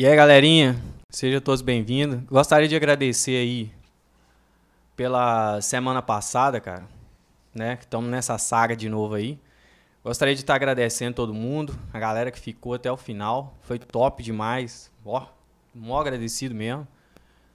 [0.00, 0.80] E aí, galerinha,
[1.10, 2.20] sejam todos bem-vindos.
[2.26, 3.72] Gostaria de agradecer aí
[4.94, 6.86] pela semana passada, cara,
[7.52, 7.74] né?
[7.74, 9.40] Que estamos nessa saga de novo aí.
[10.04, 13.58] Gostaria de estar agradecendo todo mundo, a galera que ficou até o final.
[13.62, 14.88] Foi top demais.
[15.04, 15.26] Ó,
[15.74, 16.86] mó agradecido mesmo.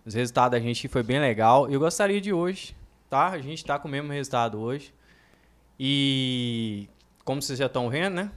[0.05, 1.71] Os resultados da gente foi bem legal.
[1.71, 2.75] Eu gostaria de hoje,
[3.09, 3.27] tá?
[3.29, 4.93] A gente tá com o mesmo resultado hoje.
[5.79, 6.89] E
[7.23, 8.31] como vocês já estão vendo, né?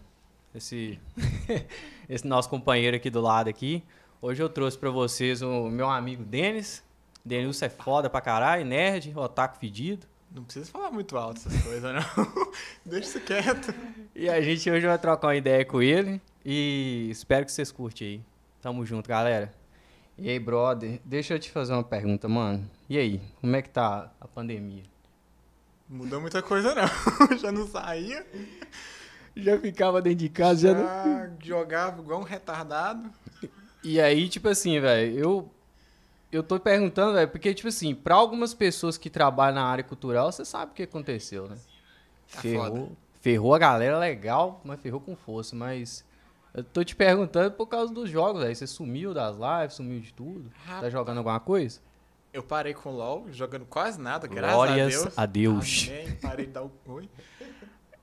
[0.54, 0.96] Esse,
[2.08, 3.82] esse nosso companheiro aqui do lado aqui.
[4.20, 6.82] Hoje eu trouxe para vocês o meu amigo Denis.
[7.24, 10.06] Denilson é foda pra caralho, nerd, otaku fedido.
[10.30, 12.52] Não precisa falar muito alto essas coisas, não.
[12.84, 13.74] Deixa isso quieto.
[14.14, 16.20] E a gente hoje vai trocar uma ideia com ele.
[16.44, 18.20] E espero que vocês curtem aí.
[18.60, 19.52] Tamo junto, galera.
[20.18, 22.68] E aí, brother, deixa eu te fazer uma pergunta, mano.
[22.88, 24.82] E aí, como é que tá a pandemia?
[25.88, 27.36] Mudou muita coisa, não.
[27.38, 28.26] Já não saía.
[29.36, 30.84] Já ficava dentro de casa, já, não...
[30.84, 33.10] Já jogava igual um retardado.
[33.84, 35.50] E aí, tipo assim, velho, eu
[36.32, 40.32] eu tô perguntando, velho, porque tipo assim, para algumas pessoas que trabalham na área cultural,
[40.32, 41.56] você sabe o que aconteceu, né?
[42.32, 42.88] Tá ferrou, foda.
[43.20, 46.04] ferrou a galera legal, mas ferrou com força, mas
[46.52, 48.56] eu tô te perguntando por causa dos jogos, velho.
[48.56, 50.50] Você sumiu das lives, sumiu de tudo.
[50.66, 50.92] Tá Rapaz.
[50.92, 51.80] jogando alguma coisa?
[52.32, 55.18] Eu parei com o LoL, jogando quase nada, graças Glórias a Deus.
[55.18, 55.88] a Deus.
[55.88, 56.16] Amém.
[56.16, 57.08] Parei de dar o oi.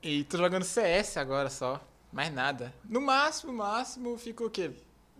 [0.04, 1.80] E tô jogando CS agora só.
[2.12, 2.72] Mais nada.
[2.84, 4.70] No máximo, máximo, fica o quê?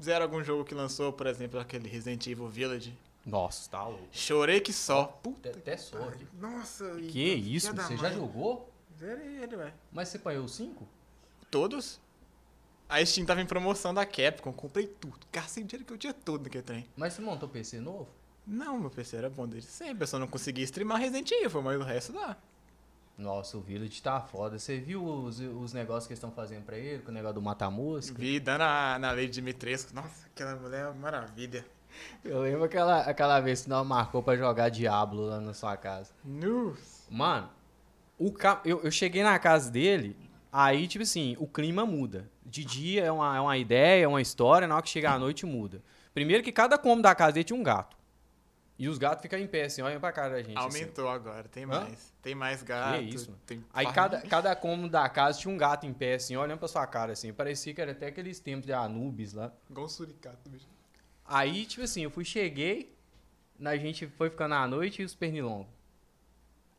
[0.00, 2.96] Zero algum jogo que lançou, por exemplo, aquele Resident Evil Village.
[3.24, 4.06] Nossa, tá louco.
[4.12, 5.04] Chorei que só.
[5.06, 6.26] Puta, até sorte.
[6.38, 8.14] Nossa, e- Que isso, da você já mãe.
[8.14, 8.70] jogou?
[9.00, 9.72] Zerei ele, velho.
[9.91, 10.86] Mas você apanhou 5?
[11.50, 11.98] Todos?
[12.88, 15.19] A Steam tava em promoção da Capcom, comprei tudo.
[15.32, 16.86] Gastei o dinheiro que eu tinha todo naquele trem.
[16.96, 18.08] Mas você montou PC novo?
[18.46, 20.02] Não, meu PC era bom desde sempre.
[20.02, 22.36] Eu só não conseguia streamar Resident Evil, mas o resto dá.
[23.16, 24.58] Nossa, o Village tá foda.
[24.58, 27.42] Você viu os, os negócios que eles estão fazendo pra ele, com o negócio do
[27.42, 28.18] mata-mosca?
[28.18, 29.94] Vi dando na Lady Dimitrescu.
[29.94, 31.64] Nossa, aquela mulher é uma maravilha.
[32.24, 36.10] Eu lembro aquela, aquela vez que nós marcou pra jogar Diablo lá na sua casa.
[36.24, 37.04] Nossa.
[37.08, 37.48] Mano,
[38.19, 38.60] o ca...
[38.64, 40.16] eu, eu cheguei na casa dele,
[40.53, 42.28] aí, tipo assim, o clima muda.
[42.44, 45.19] De dia é uma, é uma ideia, é uma história, na hora que chega à
[45.19, 45.80] noite muda.
[46.12, 47.94] Primeiro que cada cômodo da casa dele tinha um gato.
[48.76, 50.58] E os gatos ficam em pé, assim, olham pra cara da gente.
[50.58, 50.66] assim.
[50.66, 51.66] Aumentou agora, tem Hã?
[51.66, 52.12] mais.
[52.20, 53.02] Tem mais gato.
[53.02, 53.64] isso, mano?
[53.72, 56.84] Aí cada, cada cômodo da casa tinha um gato em pé, assim, olhando pra sua
[56.86, 57.32] cara, assim.
[57.32, 59.52] Parecia que era até aqueles tempos de Anubis lá.
[59.70, 60.66] Igual um suricato, bicho.
[61.24, 62.92] Aí, tipo assim, eu fui, cheguei,
[63.64, 65.68] a gente foi ficando à noite e os pernilongos.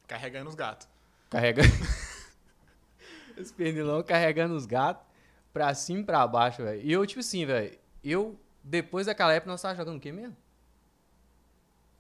[0.06, 0.88] Carregando os gatos.
[1.30, 1.70] Carregando.
[3.40, 5.06] os pernilongos carregando os gatos
[5.54, 6.82] pra cima e pra baixo, velho.
[6.82, 10.36] E eu, tipo assim, velho, eu, depois daquela época, nós tava jogando o quê mesmo?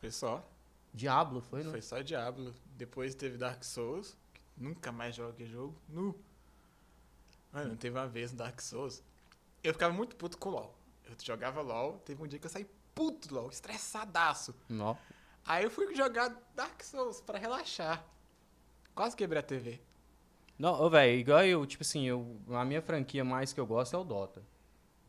[0.05, 0.47] Foi só.
[0.93, 1.71] Diablo, foi, não?
[1.71, 2.53] Foi só Diablo.
[2.77, 4.15] Depois teve Dark Souls.
[4.55, 5.75] Nunca mais joguei jogo.
[5.89, 6.15] Nu.
[7.51, 9.01] Mano, teve uma vez no Dark Souls.
[9.63, 10.77] Eu ficava muito puto com o LoL.
[11.05, 11.97] Eu jogava LoL.
[12.05, 13.49] Teve um dia que eu saí puto do LoL.
[13.49, 14.53] Estressadaço.
[14.69, 14.95] Não.
[15.43, 18.05] Aí eu fui jogar Dark Souls pra relaxar.
[18.93, 19.81] Quase quebrei a TV.
[20.57, 23.99] Não, velho, igual eu, tipo assim, eu, a minha franquia mais que eu gosto é
[23.99, 24.41] o Dota.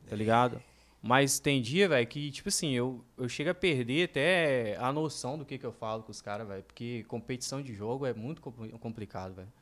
[0.09, 0.61] Tá ligado?
[1.03, 5.39] Mas tem dia, velho, que, tipo assim, eu, eu chego a perder até a noção
[5.39, 6.63] do que, que eu falo com os caras, velho.
[6.65, 9.53] Porque competição de jogo é muito compli- complicado, velho.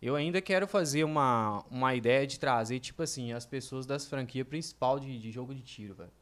[0.00, 4.46] Eu ainda quero fazer uma, uma ideia de trazer, tipo assim, as pessoas das franquias
[4.46, 6.12] principal de, de jogo de tiro, velho.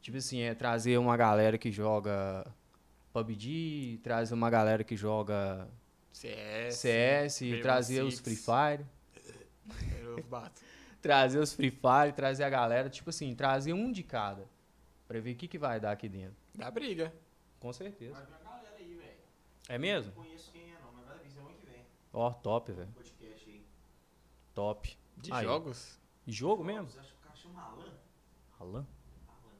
[0.00, 2.46] Tipo assim, é trazer uma galera que joga
[3.12, 5.68] PUBG, trazer uma galera que joga
[6.12, 6.74] CS.
[6.76, 8.18] CS, trazer os.
[8.18, 8.84] Free Fire
[10.00, 10.62] Eu bato.
[11.00, 14.46] Trazer os Free Fire, trazer a galera, tipo assim, trazer um de cada.
[15.06, 16.36] Pra ver o que, que vai dar aqui dentro.
[16.54, 17.12] Dá briga.
[17.60, 18.12] Com certeza.
[18.14, 19.18] Vai vir uma galera aí, velho.
[19.68, 20.12] É mesmo?
[20.14, 21.84] Não conheço quem é não, mas vai vir semana que vem.
[22.12, 22.88] Ó, top, velho.
[22.92, 23.64] Podcast aí.
[24.54, 24.98] Top.
[25.16, 25.44] De Aí.
[25.44, 25.98] jogos?
[26.26, 26.86] Jogo mesmo?
[27.00, 27.92] Acho que o cara chama Alan.
[28.60, 28.86] Alan?
[29.28, 29.52] Alan.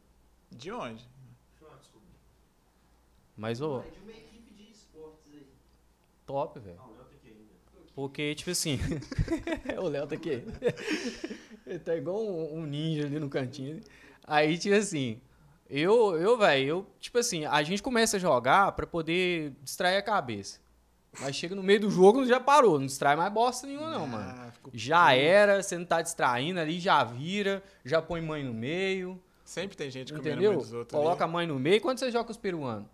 [0.50, 1.08] De onde?
[1.50, 2.14] Deixa eu descobrir.
[3.36, 5.46] Mas, ô, É de uma equipe de esportes aí.
[6.26, 6.78] top, velho.
[6.80, 7.54] Ah, o Léo tá aqui ainda.
[7.72, 7.87] Tô aqui.
[7.98, 8.78] Porque, tipo assim.
[9.76, 10.44] o Léo tá aqui.
[11.66, 13.80] Ele tá igual um, um ninja ali no cantinho.
[14.22, 15.20] Aí, tipo assim.
[15.68, 20.02] Eu, eu, velho, eu, tipo assim, a gente começa a jogar pra poder distrair a
[20.02, 20.60] cabeça.
[21.18, 24.32] Mas chega no meio do jogo já parou, não distrai mais bosta nenhuma, não, mano.
[24.46, 28.54] Ah, ficou Já era, você não tá distraindo ali, já vira, já põe mãe no
[28.54, 30.50] meio, Sempre tem gente comendo no entendeu?
[30.52, 30.96] meio dos outros.
[30.96, 31.32] Coloca a ali.
[31.32, 31.80] mãe no meio.
[31.80, 32.86] Quando você joga com os peruanos?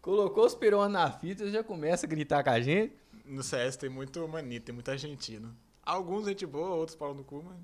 [0.00, 2.99] Colocou os peruanos na fita, você já começa a gritar com a gente.
[3.30, 5.56] No CS tem muito manito, tem muito argentino.
[5.82, 7.58] Alguns gente boa, outros pau no cu, mas.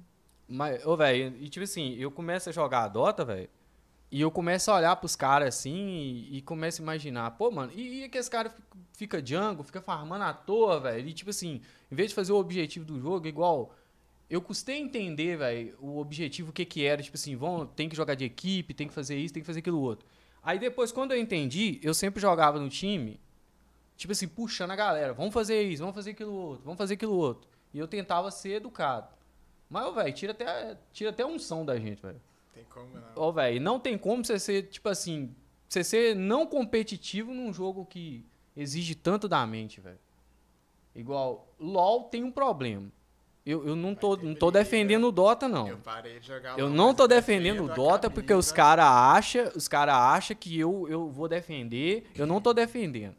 [0.49, 3.49] Mas, ô, velho, e tipo assim, eu começo a jogar a Dota, velho,
[4.11, 7.73] e eu começo a olhar pros caras assim e, e começo a imaginar, pô, mano,
[7.75, 11.31] e, e que esse cara fica, fica jungle, fica farmando à toa, velho, e tipo
[11.31, 11.61] assim,
[11.91, 13.75] em vez de fazer o objetivo do jogo, igual
[14.29, 17.03] eu custei entender, velho, o objetivo, o que que era.
[17.03, 19.61] Tipo assim, vão, tem que jogar de equipe, tem que fazer isso, tem que fazer
[19.61, 20.07] aquilo outro.
[20.43, 23.21] Aí depois, quando eu entendi, eu sempre jogava no time,
[23.97, 25.13] tipo assim, puxando a galera.
[25.13, 27.49] Vamos fazer isso, vamos fazer aquilo outro, vamos fazer aquilo outro.
[27.73, 29.09] E eu tentava ser educado.
[29.69, 32.21] Mas, velho, tira até, tira até a unção da gente, velho.
[32.55, 33.03] Tem como não.
[33.17, 35.35] Ó, velho, não tem como você ser, tipo assim,
[35.69, 38.25] você ser não competitivo num jogo que
[38.57, 39.99] exige tanto da mente, velho.
[40.95, 42.91] Igual, LoL tem um problema.
[43.45, 45.69] Eu, eu não, Vai tô, não tô defendendo o Dota, não.
[45.69, 49.53] Eu parei de jogar Eu LOL, não tô defendendo o Dota porque os caras acham,
[49.71, 52.11] cara acha que eu, eu vou defender.
[52.17, 53.15] Eu não tô defendendo.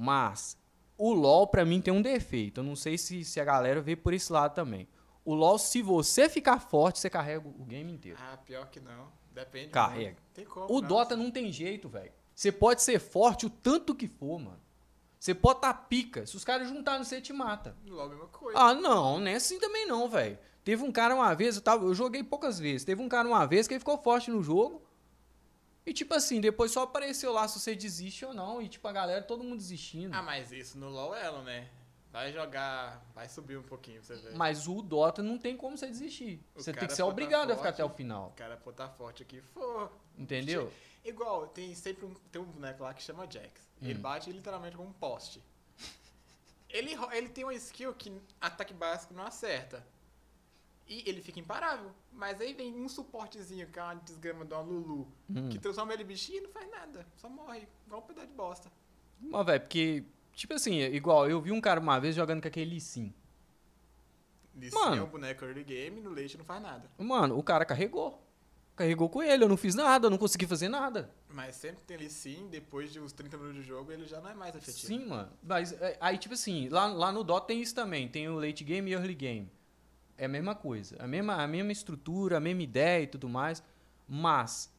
[0.00, 0.56] Mas
[0.96, 2.60] o LoL pra mim tem um defeito.
[2.60, 4.88] Eu não sei se, se a galera vê por esse lado também.
[5.22, 8.18] O LoL, se você ficar forte, você carrega o game inteiro.
[8.18, 9.08] Ah, pior que não.
[9.30, 9.68] Depende.
[9.68, 10.16] Carrega.
[10.48, 10.72] como.
[10.72, 10.88] O não.
[10.88, 12.10] Dota não tem jeito, velho.
[12.34, 14.60] Você pode ser forte o tanto que for, mano.
[15.18, 16.24] Você pode tá pica.
[16.24, 17.76] Se os caras juntarem, você te mata.
[17.86, 18.58] LOL, a mesma coisa.
[18.58, 20.38] Ah, não, não é assim também não, velho.
[20.64, 22.86] Teve um cara uma vez, eu, tava, eu joguei poucas vezes.
[22.86, 24.82] Teve um cara uma vez que ele ficou forte no jogo.
[25.90, 28.62] E tipo assim, depois só apareceu lá se você desiste ou não.
[28.62, 30.14] E tipo, a galera, todo mundo desistindo.
[30.14, 31.68] Ah, mas isso no LOL é ela, né?
[32.12, 34.36] Vai jogar, vai subir um pouquinho pra você ver.
[34.36, 36.40] Mas o Dota não tem como você desistir.
[36.54, 37.82] O Você tem que ser tá obrigado a ficar forte.
[37.82, 38.28] até o final.
[38.28, 39.90] O cara pô tá forte aqui, for.
[40.16, 40.72] Entendeu?
[41.04, 43.50] Igual, tem sempre um, tem um boneco lá que chama Jax.
[43.82, 44.00] Ele Hum.
[44.00, 45.42] bate literalmente como um poste.
[46.68, 49.84] Ele, ele tem uma skill que ataque básico não acerta.
[50.90, 51.90] E ele fica imparável.
[52.12, 55.48] Mas aí vem um suportezinho, que é uma desgrama de uma Lulu, Hum.
[55.48, 57.06] que transforma ele em bichinho e não faz nada.
[57.16, 58.72] Só morre, igual um pedaço de bosta.
[59.20, 60.04] Mas, velho, porque,
[60.34, 63.14] tipo assim, igual, eu vi um cara uma vez jogando com aquele Lee Sin.
[64.56, 64.70] Lee.
[64.70, 66.90] Sin é um boneco early game, no leite não faz nada.
[66.98, 68.26] Mano, o cara carregou.
[68.74, 71.10] Carregou com ele, eu não fiz nada, eu não consegui fazer nada.
[71.28, 74.30] Mas sempre tem Lee Sin, depois de uns 30 minutos de jogo, ele já não
[74.30, 74.86] é mais efetivo.
[74.86, 75.30] Sim, mano.
[75.42, 78.08] Mas é, aí, tipo assim, lá, lá no Dota tem isso também.
[78.08, 79.52] Tem o late game e early game.
[80.20, 80.96] É a mesma coisa.
[80.98, 83.62] A mesma, a mesma estrutura, a mesma ideia e tudo mais.
[84.06, 84.70] Mas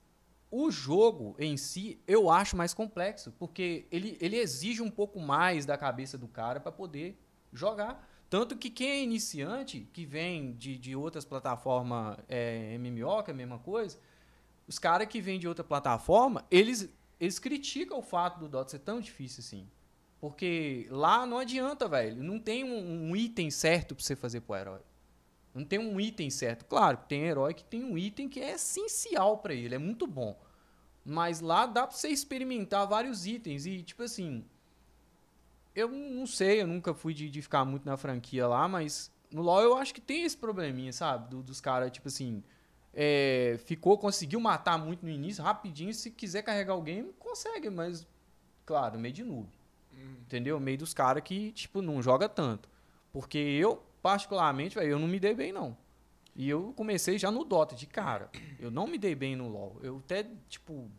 [0.52, 3.32] o jogo em si, eu acho mais complexo.
[3.40, 7.20] Porque ele, ele exige um pouco mais da cabeça do cara para poder
[7.52, 8.08] jogar.
[8.30, 13.34] Tanto que quem é iniciante, que vem de, de outras plataformas é, MMO, que é
[13.34, 13.98] a mesma coisa,
[14.68, 16.88] os caras que vêm de outra plataforma, eles,
[17.20, 19.68] eles criticam o fato do Dota ser tão difícil assim.
[20.20, 22.22] Porque lá não adianta, velho.
[22.24, 24.82] Não tem um, um item certo pra você fazer pro herói.
[25.54, 26.66] Não tem um item certo.
[26.66, 30.40] Claro, tem herói que tem um item que é essencial pra ele, é muito bom.
[31.04, 34.46] Mas lá dá pra você experimentar vários itens e, tipo assim.
[35.76, 39.42] Eu não sei, eu nunca fui de, de ficar muito na franquia lá, mas no
[39.42, 41.30] LoL eu acho que tem esse probleminha, sabe?
[41.30, 42.44] Do- dos caras, tipo assim.
[42.94, 45.94] é, ficou, conseguiu matar muito no início, rapidinho.
[45.94, 48.06] Se quiser carregar o game, consegue, mas,
[48.66, 49.48] claro, meio de noob.
[49.94, 50.16] Hum.
[50.26, 50.60] Entendeu?
[50.60, 52.70] Meio dos caras que, tipo, não joga tanto.
[53.14, 55.78] Porque eu, particularmente, eu não me dei bem, não.
[56.36, 58.30] E eu comecei já no Dota, de cara.
[58.60, 59.80] Eu não me dei bem no LoL.
[59.82, 60.90] Eu até, tipo,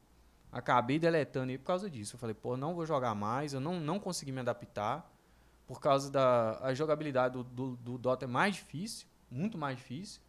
[0.51, 2.17] acabei deletando ele por causa disso.
[2.17, 3.55] Eu falei, pô, não vou jogar mais.
[3.55, 5.11] Eu não, não consegui me adaptar.
[5.67, 9.07] Por causa da a jogabilidade do, do, do Dota é mais difícil.
[9.31, 10.21] Muito mais difícil.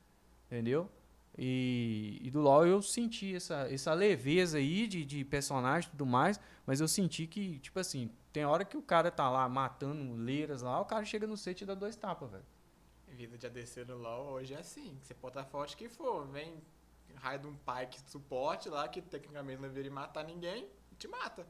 [0.47, 0.89] Entendeu?
[1.37, 6.05] E, e do LoL eu senti essa, essa leveza aí de, de personagem e tudo
[6.05, 6.39] mais.
[6.65, 10.61] Mas eu senti que, tipo assim, tem hora que o cara tá lá matando leiras
[10.61, 12.45] lá, o cara chega no set e dá dois tapas, velho.
[13.13, 14.97] Vida de ADC no LoL hoje é assim.
[15.01, 16.25] Você pode estar forte que for.
[16.27, 16.61] Vem
[17.15, 21.07] raio de um Pyke de suporte lá, que tecnicamente não deveria matar ninguém, e te
[21.07, 21.45] mata.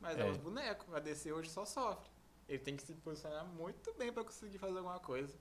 [0.00, 0.30] Mas é, É.
[0.30, 0.88] os bonecos.
[0.88, 2.08] O ADC hoje só sofre.
[2.48, 5.34] Ele tem que se posicionar muito bem pra conseguir fazer alguma coisa.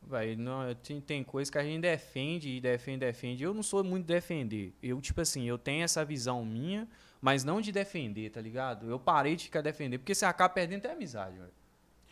[0.00, 3.42] Vai, não, tem, tem coisa que a gente defende e defende, defende.
[3.42, 4.72] Eu não sou muito de defender.
[4.80, 6.88] Eu, tipo assim, eu tenho essa visão minha,
[7.20, 8.88] mas não de defender, tá ligado?
[8.88, 11.52] Eu parei de ficar defendendo, porque você acaba perdendo até amizade, velho.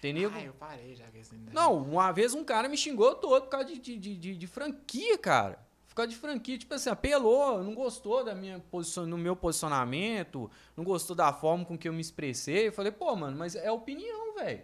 [0.04, 0.34] Tem nego.
[0.36, 1.54] Ah, eu parei já com esse negócio.
[1.54, 4.46] Não, uma vez um cara me xingou todo por causa de, de, de, de- de
[4.46, 5.58] franquia, cara.
[5.88, 10.50] Por causa de franquia, tipo assim, apelou, não gostou da minha posição, no meu posicionamento,
[10.76, 12.68] não gostou da forma com que eu me expressei.
[12.68, 14.62] Eu falei, pô, mano, mas é opinião, velho.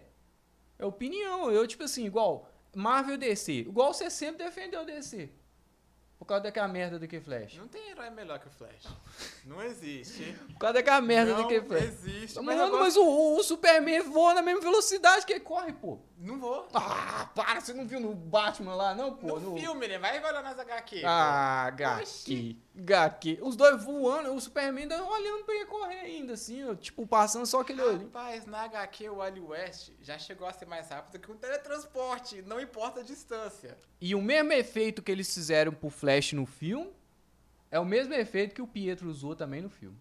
[0.77, 1.49] É opinião.
[1.51, 3.51] Eu, tipo assim, igual Marvel DC.
[3.61, 5.29] Igual você sempre defendeu DC.
[6.21, 7.55] Por causa daquela merda do que Flash.
[7.57, 8.85] Não tem herói melhor que o Flash.
[9.43, 10.37] Não existe.
[10.53, 11.83] Por causa daquela merda não do que Flash.
[11.83, 12.39] existe.
[12.43, 15.97] Mas Mano, gosto- mas o, o Superman voa na mesma velocidade que ele corre, pô.
[16.19, 16.67] Não vou.
[16.75, 19.39] Ah, para, você não viu no Batman lá, não, pô?
[19.39, 19.97] no, filme, né?
[19.97, 21.01] Vai olhar nas HQ.
[21.03, 21.83] Ah, pô.
[21.83, 22.55] HQ.
[22.75, 23.39] HQ.
[23.41, 27.61] Os dois voando, o Superman olhando pra ele correr ainda, assim, ó, tipo, passando só
[27.61, 28.05] aquele olho.
[28.05, 32.41] Rapaz, na HQ o Wally West já chegou a ser mais rápido que um teletransporte,
[32.43, 33.77] não importa a distância.
[33.99, 36.91] E o mesmo efeito que eles fizeram pro Flash no filme
[37.69, 39.97] é o mesmo efeito que o Pietro usou também no filme.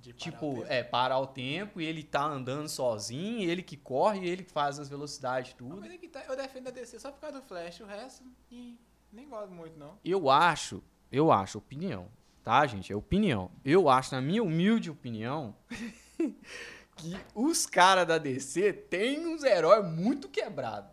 [0.00, 4.44] De Tipo, é, parar o tempo e ele tá andando sozinho, ele que corre, ele
[4.44, 5.76] que faz as velocidades, tudo.
[5.76, 8.24] Mas é que tá, eu defendo a DC só por causa do Flash, o resto,
[8.50, 8.78] ih,
[9.12, 9.98] nem gosto muito, não.
[10.02, 12.08] Eu acho, eu acho, opinião,
[12.42, 12.92] tá, gente?
[12.92, 13.50] É opinião.
[13.64, 15.54] Eu acho, na minha humilde opinião,
[16.96, 20.90] que os caras da DC têm uns heróis muito quebrados.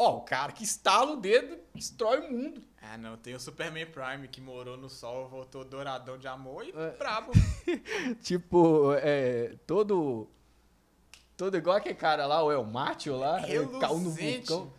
[0.00, 2.62] Ó, o cara que estala o dedo destrói o mundo.
[2.80, 6.70] Ah, não, tem o Superman Prime que morou no sol, voltou douradão de amor e
[6.70, 6.90] É.
[6.96, 7.32] brabo.
[8.22, 10.28] Tipo, é, todo.
[11.36, 14.48] Todo igual aquele cara lá, o El Mátio lá, é, caiu no Reluzente.
[14.52, 14.72] vulcão.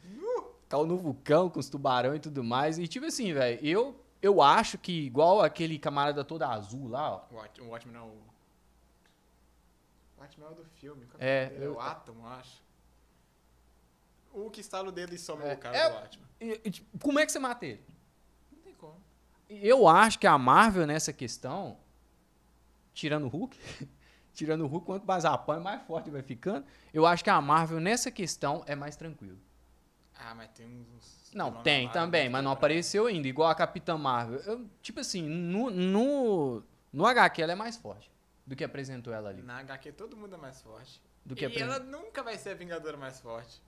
[0.69, 2.79] Caiu no vulcão com os tubarão e tudo mais.
[2.79, 7.25] E tipo assim, velho, eu, eu acho que igual aquele camarada todo azul lá, ó.
[7.31, 8.07] O Watch- O Watchmen não.
[10.17, 11.05] O Watchmen é o do filme.
[11.05, 11.79] Qual É, é, o eu
[12.27, 12.61] acho.
[14.33, 16.27] O que estala o dedo e some É, o cara é- do Watchmen.
[16.41, 17.83] E- e, tipo, como é que você mata ele?
[18.51, 18.95] Não tem como.
[19.49, 21.77] Eu acho que a Marvel nessa questão,
[22.93, 23.57] tirando o Hulk,
[24.33, 26.65] tirando o Hulk, quanto mais apanha, mais forte vai ficando.
[26.93, 29.39] Eu acho que a Marvel nessa questão é mais tranquilo.
[30.15, 31.18] Ah, mas tem uns.
[31.33, 34.39] Não, tem Marvel também, muito mas não apareceu ainda, igual a Capitã Marvel.
[34.41, 38.12] Eu, tipo assim, no, no, no HQ ela é mais forte
[38.45, 39.41] do que apresentou ela ali.
[39.41, 41.01] Na HQ todo mundo é mais forte.
[41.25, 43.62] Do que e apresen- ela nunca vai ser a Vingadora mais forte.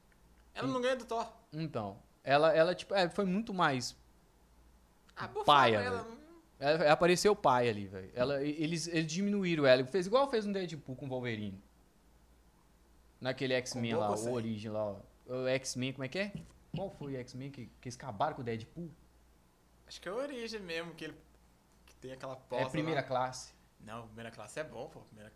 [0.56, 1.32] Ela não ganha do Thor.
[1.54, 3.96] Então, ela, ela tipo, é, foi muito mais.
[5.16, 6.08] Ah, Paia, ela.
[6.60, 8.12] Ela, ela apareceu pai ali, velho.
[8.44, 9.84] Eles, eles diminuíram ela.
[9.86, 11.62] Fez igual fez no Deadpool com o Wolverine.
[13.20, 14.32] Naquele X-Men lá, o?
[14.32, 14.96] Origem lá, ó.
[15.28, 16.32] O X-Men, como é que é?
[16.76, 18.90] Qual foi o X-Men que, que eles acabaram com o Deadpool?
[19.88, 21.16] Acho que é a origem mesmo, que ele
[21.86, 23.08] que tem aquela posa é primeira lá.
[23.08, 23.54] classe.
[23.82, 25.02] Não, primeira classe é bom, pô.
[25.02, 25.34] Primeira...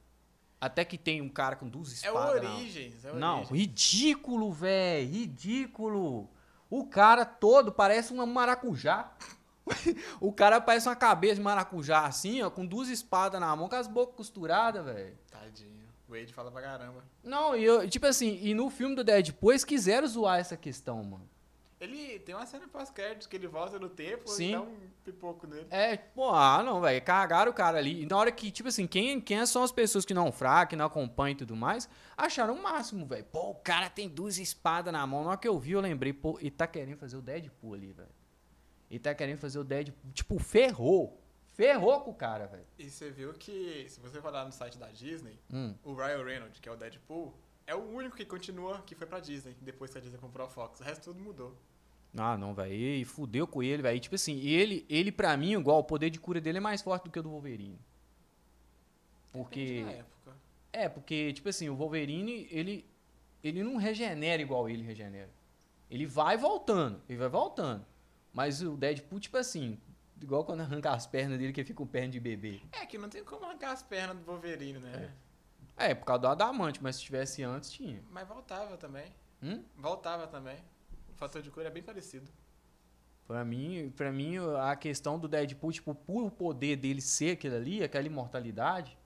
[0.62, 2.42] Até que tem um cara com duas É espadas.
[2.42, 3.60] na- Origens, é o Não, Origens.
[3.60, 5.10] ridículo, velho.
[5.10, 6.30] Ridículo.
[6.70, 9.12] O cara todo parece um maracujá.
[10.22, 13.76] o cara parece uma cabeça de maracujá assim, ó, com duas espadas na mão, com
[13.76, 15.18] as bocas costuradas, velho.
[15.30, 15.85] Tadinho.
[16.08, 17.04] O Wade fala pra caramba.
[17.24, 21.04] Não, e eu, tipo assim, e no filme do Deadpool eles quiseram zoar essa questão,
[21.04, 21.28] mano.
[21.80, 24.50] Ele tem uma cena pós-créditos que ele volta no tempo Sim.
[24.50, 25.68] e dá um pipoco nele.
[25.70, 28.04] É, pô, ah, não, velho, cagaram o cara ali.
[28.04, 30.76] E na hora que, tipo assim, quem, quem são as pessoas que não fracam, que
[30.78, 33.26] não acompanham e tudo mais, acharam o máximo, velho.
[33.26, 35.24] Pô, o cara tem duas espadas na mão.
[35.24, 37.92] Na hora que eu vi, eu lembrei, pô, ele tá querendo fazer o Deadpool ali,
[37.92, 38.10] velho.
[38.90, 40.12] Ele tá querendo fazer o Deadpool.
[40.14, 41.22] Tipo, ferrou.
[41.56, 42.66] Ferrou com o cara, velho.
[42.78, 45.74] E você viu que, se você for lá no site da Disney, Hum.
[45.84, 47.34] o Ryan Reynolds, que é o Deadpool,
[47.66, 50.50] é o único que continua que foi pra Disney, depois que a Disney comprou a
[50.50, 50.82] Fox.
[50.82, 51.56] O resto tudo mudou.
[52.18, 52.74] Ah, não, velho.
[52.74, 54.00] E fudeu com ele, velho.
[54.00, 57.06] Tipo assim, ele, ele pra mim, igual, o poder de cura dele é mais forte
[57.06, 57.80] do que o do Wolverine.
[59.32, 59.86] Porque.
[59.88, 60.36] Época.
[60.72, 62.86] É, porque, tipo assim, o Wolverine, ele,
[63.44, 65.30] ele não regenera igual ele regenera.
[65.90, 67.86] Ele vai voltando, ele vai voltando.
[68.34, 69.80] Mas o Deadpool, tipo assim,
[70.26, 72.60] igual quando arranca as pernas dele, que fica com perna de bebê.
[72.72, 75.14] É que não tem como arrancar as pernas do Wolverine, né?
[75.78, 78.04] É, por causa do adamante, mas se tivesse antes, tinha.
[78.10, 79.14] Mas voltava também.
[79.42, 79.64] Hum?
[79.78, 80.58] Voltava também.
[81.10, 82.30] O fator de cura é bem parecido.
[83.28, 87.56] Pra mim, pra mim, a questão do Deadpool, tipo, por o poder dele ser aquilo
[87.56, 88.98] ali, aquela imortalidade,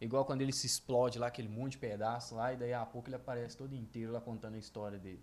[0.00, 3.08] igual quando ele se explode lá, aquele monte de pedaço lá, e daí a pouco
[3.08, 5.22] ele aparece todo inteiro lá contando a história dele.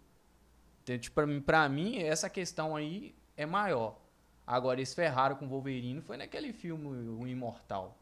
[0.84, 4.05] Então, tipo, pra mim, pra mim, essa questão aí é maior.
[4.46, 7.98] Agora, eles ferraram com o Wolverine foi naquele filme, O Imortal.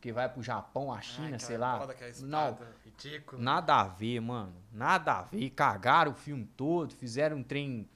[0.00, 1.78] Que vai pro Japão, a China, Ai, sei lá.
[1.80, 3.42] foda, aquela Não, Ridículo.
[3.42, 4.54] Nada a ver, mano.
[4.72, 5.50] Nada a ver.
[5.50, 7.88] Cagaram o filme todo, fizeram um trem.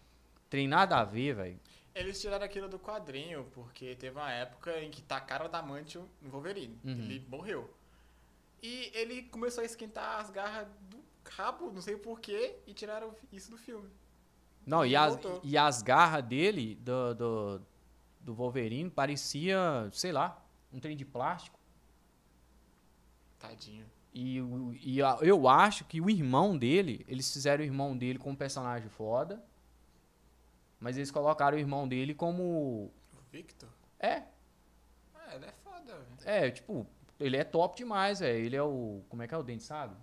[0.48, 1.60] Trem nada a ver, velho.
[1.94, 6.78] Eles tiraram aquilo do quadrinho, porque teve uma época em que tacaram adamantio no Wolverine.
[6.84, 6.90] Uhum.
[6.92, 7.72] Ele morreu.
[8.62, 10.98] E ele começou a esquentar as garras do
[11.28, 13.88] rabo, não sei porquê, e tiraram isso do filme.
[14.67, 17.62] Não, E as, e as garras dele, do, do,
[18.21, 20.40] do Wolverine, parecia, sei lá,
[20.73, 21.59] um trem de plástico.
[23.38, 23.87] Tadinho.
[24.12, 24.38] E,
[24.83, 28.88] e a- eu acho que o irmão dele, eles fizeram o irmão dele como personagem
[28.88, 29.43] foda.
[30.79, 32.43] Mas eles colocaram o irmão dele como.
[33.12, 33.69] O Victor?
[33.99, 34.23] É,
[35.14, 36.07] Ah, ele é foda, velho.
[36.25, 36.87] é, tipo,
[37.19, 38.45] ele é top demais, velho.
[38.47, 39.02] Ele é o.
[39.09, 39.95] Como é que é o dente, sabe?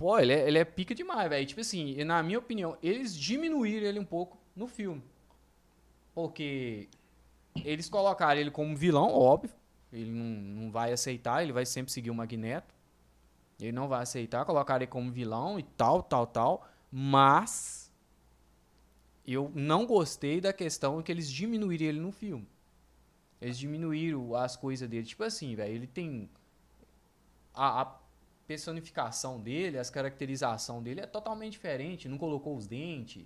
[0.00, 1.46] Pô, ele é, ele é pica demais, velho.
[1.46, 5.02] Tipo assim, na minha opinião, eles diminuíram ele um pouco no filme.
[6.14, 6.88] Porque
[7.62, 9.50] eles colocaram ele como vilão, óbvio.
[9.92, 12.74] Ele não, não vai aceitar, ele vai sempre seguir o Magneto.
[13.60, 16.66] Ele não vai aceitar, colocaram ele como vilão e tal, tal, tal.
[16.90, 17.92] Mas
[19.26, 22.48] eu não gostei da questão que eles diminuíram ele no filme.
[23.38, 25.04] Eles diminuíram as coisas dele.
[25.04, 26.30] Tipo assim, velho, ele tem.
[27.52, 27.99] A, a
[28.50, 32.08] personificação dele, as caracterização dele é totalmente diferente.
[32.08, 33.24] Não colocou os dentes,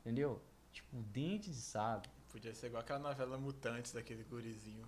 [0.00, 0.42] entendeu?
[0.72, 2.08] Tipo, dentes, sabe?
[2.32, 4.84] Podia ser igual aquela novela Mutantes daquele gurizinho.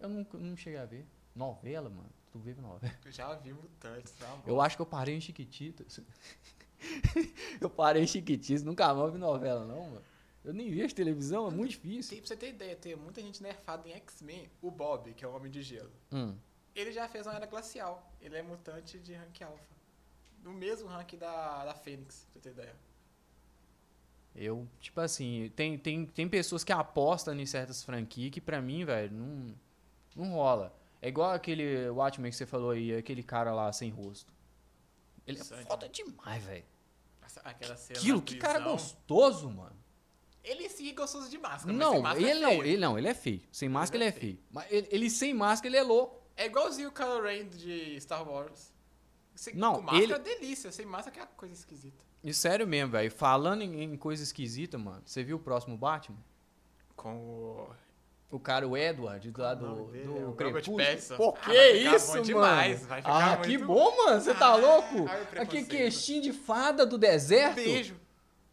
[0.00, 1.06] Eu não, não cheguei a ver.
[1.36, 2.08] Novela, mano.
[2.32, 2.94] Tu vê novela.
[3.04, 4.44] Eu já vi mutantes, tá bom.
[4.46, 6.00] Eu acho que eu parei em Chiquititas.
[7.60, 10.04] eu parei em Chiquititas, nunca mais vi novela, não, mano.
[10.42, 12.12] Eu nem vejo televisão, é muito difícil.
[12.12, 14.50] Tem, pra você ter ideia, tem muita gente nerfada em X-Men.
[14.62, 15.92] O Bob, que é o Homem de Gelo.
[16.10, 16.34] Hum.
[16.78, 18.08] Ele já fez uma era glacial.
[18.20, 19.76] Ele é mutante de rank alpha.
[20.44, 22.76] No mesmo rank da, da Fênix, pra ter ideia.
[24.32, 28.84] Eu, tipo assim, tem, tem, tem pessoas que apostam em certas franquias que pra mim,
[28.84, 29.54] velho, não,
[30.14, 30.72] não rola.
[31.02, 34.32] É igual aquele Watchmen que você falou aí, aquele cara lá sem rosto.
[35.26, 36.64] Ele é Sandy, foda demais, velho.
[37.44, 39.76] Aquela cena Aquilo, que cara gostoso, mano.
[40.42, 43.08] Ele sim é gostoso de máscara, mas Não, máscara ele é não, ele não, ele
[43.08, 43.42] é feio.
[43.50, 44.38] Sem máscara ele Ele é é feio.
[44.50, 46.17] Mas ele, ele sem máscara ele é louco.
[46.38, 48.72] É igualzinho o Kylo Ren de Star Wars.
[49.34, 52.02] Sem, Não, com máscara ele- é delícia, sem máscara que é uma coisa esquisita.
[52.24, 53.10] E sério mesmo, velho.
[53.10, 55.02] Falando em, em coisa esquisita, mano.
[55.04, 56.16] Você viu o próximo Batman?
[56.96, 57.68] Com o...
[58.30, 60.04] O cara, o Edward, lá do, dele?
[60.06, 61.16] do É Crepúsculo.
[61.16, 62.24] Pô, Ah, que ficar isso, bom mano?
[62.24, 64.20] demais, vai ficar ah, que muito- bom, mano.
[64.20, 65.06] Você tá Ah, louco?
[65.40, 67.54] Aqui, queixinho de fada do deserto.
[67.54, 67.96] Beijo.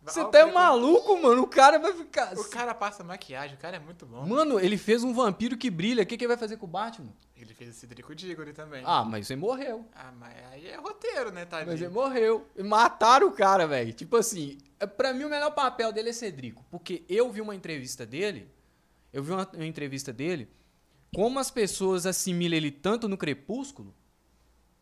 [0.05, 1.41] Você Ah, o tá precon- maluco, mano?
[1.41, 2.37] O cara vai ficar...
[2.37, 4.25] O cara passa maquiagem, o cara é muito bom.
[4.25, 6.03] Mano, ele fez um vampiro que brilha.
[6.03, 7.11] O que, que ele vai fazer com o Batman?
[7.35, 8.83] Ele fez esse Cedrico Diggory também.
[8.85, 9.85] Ah, mas você morreu.
[9.93, 11.91] Ah, mas aí é roteiro, né, Mas ele tadinho?
[11.91, 12.47] morreu.
[12.63, 13.91] Mataram o cara, velho.
[13.93, 16.63] Tipo assim, é- pra mim o melhor papel dele é Cedrico.
[16.71, 18.49] Porque eu vi uma entrevista dele.
[19.11, 20.47] Eu vi uma, uma entrevista dele.
[21.13, 23.93] Como as pessoas assimilam ele tanto no Crepúsculo.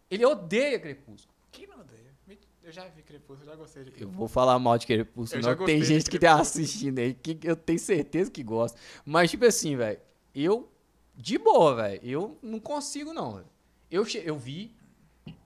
[0.09, 1.33] Ele odeia Crepúsculo.
[1.51, 2.13] Quem não odeia?
[2.27, 4.19] Me- Eu já vi Crepúsculo, eu já gostei de Eu Crepúsculo.
[4.19, 5.65] vou falar mal de Crepúsculo, Eu não.
[5.65, 8.79] Tem gente que tá assistindo aí que eu tenho certeza que gosta.
[9.05, 9.99] Mas, tipo assim, velho,
[10.33, 10.71] eu,
[11.13, 13.43] de boa, velho, eu não consigo, não.
[13.91, 14.73] Eu, eu vi,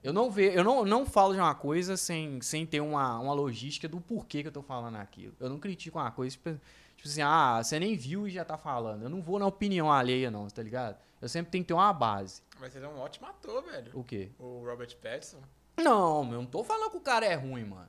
[0.02, 3.34] eu não ve, eu não, não falo de uma coisa sem, sem ter uma, uma
[3.34, 5.34] logística do porquê que eu tô falando aquilo.
[5.40, 6.50] Eu não critico uma coisa, tipo,
[6.96, 9.02] tipo assim, ah, você nem viu e já tá falando.
[9.02, 10.96] Eu não vou na opinião alheia, não, tá ligado?
[11.20, 12.42] Eu sempre tenho que ter uma base.
[12.60, 13.90] Mas ele é um ótimo ator, velho.
[13.92, 14.30] O quê?
[14.38, 15.40] O Robert Pattinson.
[15.78, 17.88] Não, eu não tô falando que o cara é ruim, mano.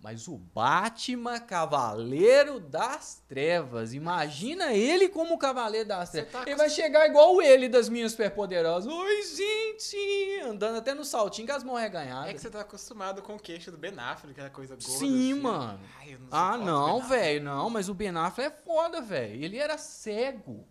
[0.00, 3.94] Mas o Batman, Cavaleiro das Trevas.
[3.94, 6.30] Imagina ele como Cavaleiro das Trevas.
[6.30, 8.92] tá ele vai chegar igual ele das minhas superpoderosas.
[8.92, 10.40] Oi, gente!
[10.46, 12.32] Andando até no saltinho com as mãos É reganhadas.
[12.34, 14.90] que você tá acostumado com o queixo do Ben Affleck, aquela coisa gorda.
[14.92, 15.40] Sim, assim.
[15.40, 15.80] mano.
[15.98, 17.42] Ai, não Ah, não, velho.
[17.42, 19.42] Não, mas o Ben Affleck é foda, velho.
[19.42, 20.66] Ele era cego.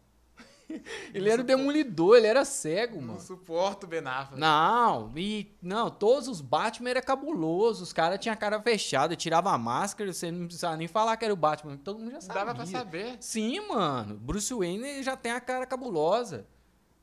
[1.13, 3.19] ele era o demolidor, ele era cego, Não mano.
[3.19, 4.39] suporto o Ben Affleck.
[4.39, 9.52] Não, e não, todos os Batman era cabuloso, os caras tinham a cara fechada, tirava
[9.52, 12.45] a máscara, você não precisava nem falar que era o Batman, todo mundo já sabia.
[12.45, 13.17] Dava pra saber.
[13.19, 14.15] Sim, mano.
[14.15, 16.47] Bruce Wayne já tem a cara cabulosa.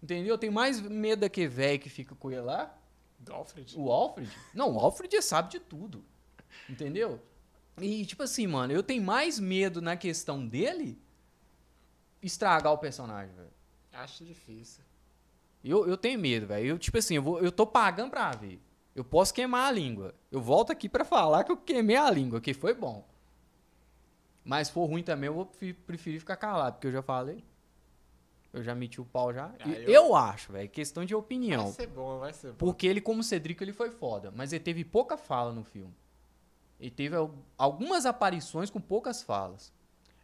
[0.02, 0.38] Entendeu?
[0.38, 2.74] Tem mais medo daquele velho que fica com ele lá.
[3.18, 3.74] Do Alfred.
[3.76, 4.30] O Alfred?
[4.54, 6.02] Não, o Alfred sabe de tudo.
[6.68, 7.20] Entendeu?
[7.78, 10.98] E, tipo assim, mano, eu tenho mais medo na questão dele
[12.22, 13.50] estragar o personagem, velho.
[13.92, 14.82] Acho difícil.
[15.62, 16.66] Eu, eu tenho medo, velho.
[16.66, 18.60] Eu, tipo assim, eu, vou, eu tô pagando pra ver.
[18.94, 20.14] Eu posso queimar a língua.
[20.30, 23.06] Eu volto aqui pra falar que eu queimei a língua, que foi bom.
[24.44, 25.46] Mas se for ruim também, eu vou
[25.86, 27.44] preferir ficar calado, porque eu já falei.
[28.52, 29.54] Eu já meti o pau já.
[29.60, 30.16] Ah, eu- eu...
[30.16, 31.70] acho, velho, questão de Vai opinião.
[31.72, 32.56] ser bom, vai ser bom.
[32.56, 34.32] Porque ele, como Cedrico, ele foi foda.
[34.34, 35.94] Mas ele teve pouca fala no filme.
[36.80, 39.72] Ele teve al- algumas aparições com poucas falas.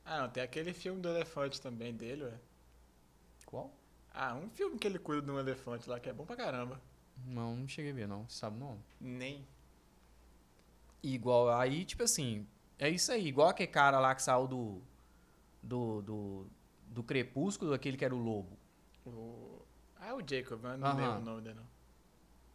[0.06, 2.38] Ah, não, tem aquele filme do elefante também dele, ué.
[3.44, 3.76] Qual?
[4.14, 6.80] Ah, um filme que ele cuida de um elefante lá que é bom pra caramba.
[7.26, 8.28] Não, não cheguei a ver, não.
[8.28, 8.80] Você sabe o nome?
[9.00, 9.46] Nem.
[11.02, 12.46] Igual, aí, tipo assim,
[12.78, 13.26] é isso aí.
[13.26, 14.80] Igual aquele cara lá que saiu do.
[15.60, 16.02] Do.
[16.02, 16.46] Do,
[16.86, 18.56] do Crepúsculo, aquele que era o lobo.
[19.04, 19.60] O...
[19.96, 21.66] Ah, o Jacob, mas não lembro o nome dele, não.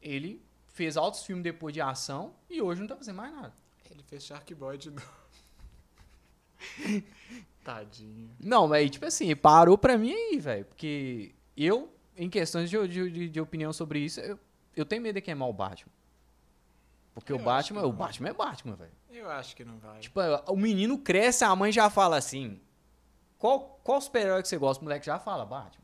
[0.02, 3.54] Ele fez altos filmes depois de ação e hoje não tá fazendo mais nada.
[3.90, 5.21] Ele fez Shark Boy de novo.
[7.64, 8.30] Tadinho.
[8.40, 10.66] Não, mas tipo assim, parou pra mim aí, velho.
[10.66, 14.40] Porque eu, em questões de, de, de opinião sobre isso, eu,
[14.76, 15.92] eu tenho medo de queimar o Batman.
[17.14, 17.92] Porque Eu o Batman, o não.
[17.92, 18.92] Batman é Batman, velho.
[19.12, 20.00] Eu acho que não vai.
[20.00, 22.60] Tipo, o menino cresce, a mãe já fala assim.
[23.38, 24.82] Qual, qual super-herói que você gosta?
[24.82, 25.81] O moleque já fala, Batman.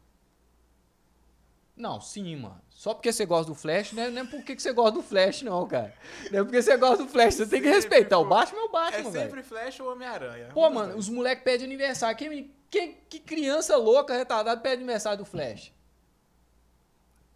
[1.77, 2.59] Não, sim, mano.
[2.71, 4.09] Só porque você gosta do Flash, né?
[4.09, 5.93] não é porque que você gosta do Flash, não, cara.
[6.31, 8.17] Não é porque você gosta do Flash, você tem que Sempre, respeitar.
[8.17, 8.29] O pô.
[8.29, 9.25] Batman é o é Batman, velho.
[9.25, 10.49] sempre Flash ou Homem-Aranha.
[10.53, 12.17] Pô, mano, os moleques pedem aniversário.
[12.17, 15.71] Que, que, que criança louca, retardada, pede aniversário do Flash?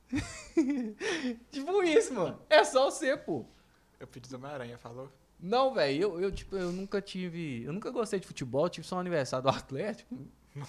[1.52, 2.40] tipo isso, mano.
[2.50, 3.46] É só você, pô.
[4.00, 5.12] Eu pedi do Homem-Aranha, falou?
[5.40, 7.64] Não, velho, eu, eu, tipo, eu nunca tive.
[7.64, 10.18] Eu nunca gostei de futebol, tive só um aniversário do Atlético.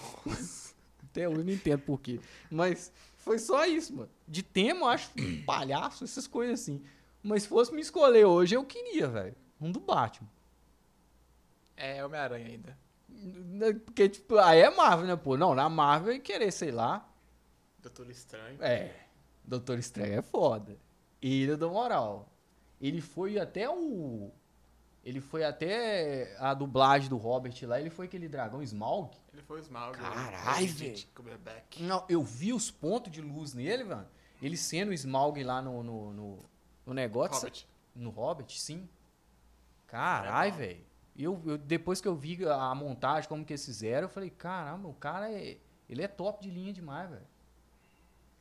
[1.09, 2.19] Até hoje eu não entendo por quê.
[2.49, 2.91] Mas
[3.23, 4.09] foi só isso, mano.
[4.27, 5.09] De tema, eu acho
[5.45, 6.83] palhaço, essas coisas assim.
[7.21, 9.35] Mas se fosse me escolher hoje, eu queria, velho.
[9.61, 10.29] Um do Batman.
[11.77, 12.77] É Homem-Aranha ainda.
[13.07, 15.37] Né, Porque, tipo, aí é Marvel, né, pô?
[15.37, 17.09] Não, na Marvel eu ia querer, sei lá.
[17.79, 18.61] Doutor Estranho.
[18.61, 18.93] É.
[19.43, 20.77] Doutor Estranho é foda.
[21.21, 22.29] Ele eu dou moral.
[22.81, 24.31] Ele foi até o.
[25.03, 29.11] Ele foi até a dublagem do Robert lá, ele foi aquele dragão Smaug.
[29.33, 29.97] Ele foi o Smaug.
[29.97, 31.63] Carai, Benedict velho.
[31.81, 34.07] Não, eu vi os pontos de luz nele, mano.
[34.41, 36.39] Ele sendo o Smaug lá no, no, no,
[36.85, 37.35] no negócio.
[37.41, 37.67] Hobbit.
[37.93, 38.87] No Hobbit, sim.
[39.87, 40.57] Carai, bom.
[40.57, 40.85] velho.
[41.17, 44.87] Eu, eu- depois que eu vi a montagem, como que eles fizeram, eu falei, caramba,
[44.87, 45.57] o cara é.
[45.89, 47.27] Ele é top de linha demais, velho.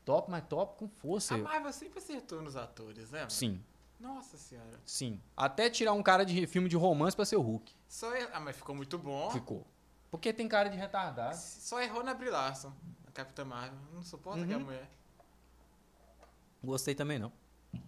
[0.04, 1.34] Top, mas top com força.
[1.34, 3.18] A Marvel sempre acertou nos atores, né?
[3.20, 3.30] mano?
[3.30, 3.62] Sim,
[4.02, 4.80] Nossa senhora.
[4.84, 5.20] sim.
[5.36, 7.72] Até tirar um cara de filme de romance pra ser o Hulk.
[7.88, 8.28] Só er...
[8.32, 9.30] Ah, mas ficou muito bom.
[9.30, 9.64] Ficou.
[10.10, 11.36] Porque tem cara de retardado.
[11.36, 12.72] Só errou na Brie Larson,
[13.06, 13.78] a Capitã Marvel.
[13.94, 14.44] Não suporta Uhum.
[14.44, 14.90] aquela mulher.
[16.62, 17.32] Gostei também, não.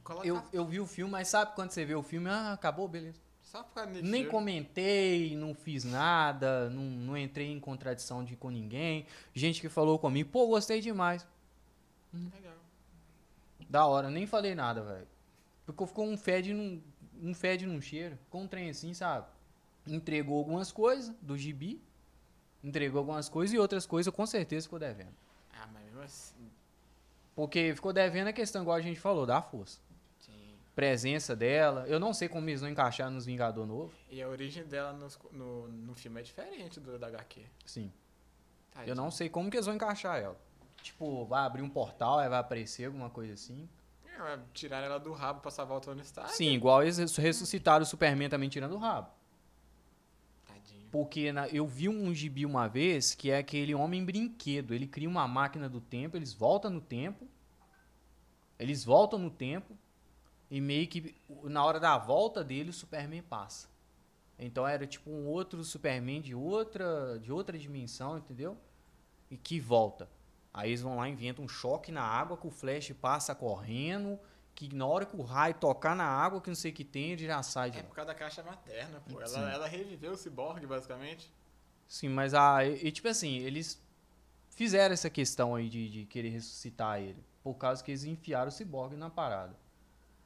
[0.02, 2.88] Coloca Eu, eu vi o filme, mas sabe quando você vê o filme, ah, acabou,
[2.88, 3.20] beleza.
[3.42, 8.50] Só por causa Nem comentei, não fiz nada, não, não entrei em contradição de, com
[8.50, 9.06] ninguém.
[9.34, 11.26] Gente que falou comigo, pô, gostei demais.
[12.12, 12.54] Legal.
[13.68, 15.06] Da hora, nem falei nada, velho.
[15.66, 16.82] Porque ficou um fede num,
[17.22, 18.16] um fede num cheiro.
[18.24, 19.26] Ficou um trem assim, sabe?
[19.86, 21.80] Entregou algumas coisas do gibi.
[22.62, 25.14] Entregou algumas coisas e outras coisas com certeza ficou devendo.
[25.52, 26.50] Ah, mas mesmo assim.
[27.34, 29.80] Porque ficou devendo a questão, igual a gente falou, da força.
[30.20, 30.54] Sim.
[30.74, 31.84] Presença dela.
[31.88, 33.92] Eu não sei como eles vão encaixar nos Vingador Novo.
[34.10, 37.42] E a origem dela nos- no, no filme é diferente do da HQ.
[37.66, 37.92] Sim.
[38.72, 38.92] Tadinha.
[38.92, 40.36] Eu não sei como que eles vão encaixar ela.
[40.82, 43.68] Tipo, vai abrir um portal, vai aparecer alguma coisa assim.
[44.52, 46.32] Tiraram ela do rabo pra salvar o Tony Stark.
[46.34, 49.10] Sim, igual eles ressuscitaram o Superman também tirando o rabo.
[50.46, 50.88] Tadinho.
[50.90, 54.72] Porque na- eu vi um gibi uma vez que é aquele homem brinquedo.
[54.74, 57.26] Ele cria uma máquina do tempo, eles voltam no tempo.
[58.58, 59.76] Eles voltam no tempo.
[60.50, 63.68] E meio que na hora da volta dele, o Superman passa.
[64.38, 68.56] Então era tipo um outro Superman de outra, de outra dimensão, entendeu?
[69.30, 70.08] E que volta.
[70.54, 74.16] Aí eles vão lá e inventam um choque na água que o Flash passa correndo.
[74.54, 77.10] Que na hora que o raio tocar na água, que não sei o que tem,
[77.10, 79.26] ele já sai de É por causa da caixa materna, pô.
[79.26, 79.36] Sim.
[79.36, 81.28] Ela, ela reviveu o Cyborg, basicamente.
[81.88, 82.64] Sim, mas a.
[82.64, 83.82] E, tipo assim, eles
[84.50, 87.20] fizeram essa questão aí de, de querer ressuscitar ele.
[87.42, 89.56] Por causa que eles enfiaram o Cyborg na parada.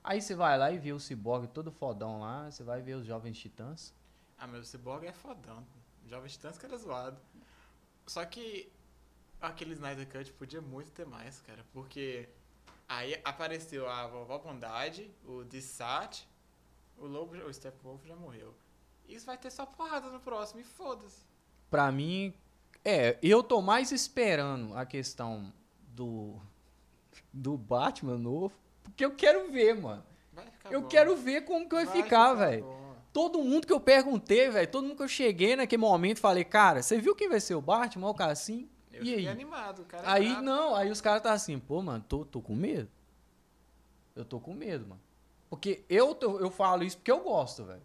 [0.05, 3.07] Aí você vai lá e vê o Cyborg todo fodão lá, você vai ver os
[3.07, 3.95] Jovens Titãs.
[4.37, 5.67] Ah, mas o Cyborg é fodão.
[6.07, 7.19] Jovem Titãs que era zoado.
[8.07, 8.71] Só que
[9.41, 11.65] aquele Snyder Cut podia muito ter mais, cara.
[11.73, 12.29] Porque
[12.89, 16.27] aí apareceu a Vovó Bondade, o Dissat,
[16.97, 18.55] o Lobo, o Steppenwolf já morreu.
[19.09, 21.27] Isso vai ter só porrada no próximo e foda-se.
[21.71, 22.35] Pra mim,
[22.85, 25.53] é, eu tô mais esperando a questão
[25.95, 26.37] do.
[27.33, 28.55] do Batman novo.
[28.83, 30.05] Porque eu quero ver, mano.
[30.33, 30.89] Vai Eu bom.
[30.89, 32.67] quero ver como que vai, ficar, velho.
[33.13, 36.83] Todo mundo que eu perguntei, velho, todo mundo que eu cheguei naquele momento, falei, cara,
[36.83, 38.11] você viu quem vai ser o Batman?
[38.11, 38.69] O cara assim?
[38.99, 39.29] Eu e aí?
[39.29, 40.43] animado, cara é Aí brabo.
[40.43, 42.89] não, aí os caras tá assim, pô, mano, tô, tô com medo.
[44.17, 45.01] Eu tô com medo, mano.
[45.49, 47.83] Porque eu, tô- eu falo isso porque eu gosto, velho.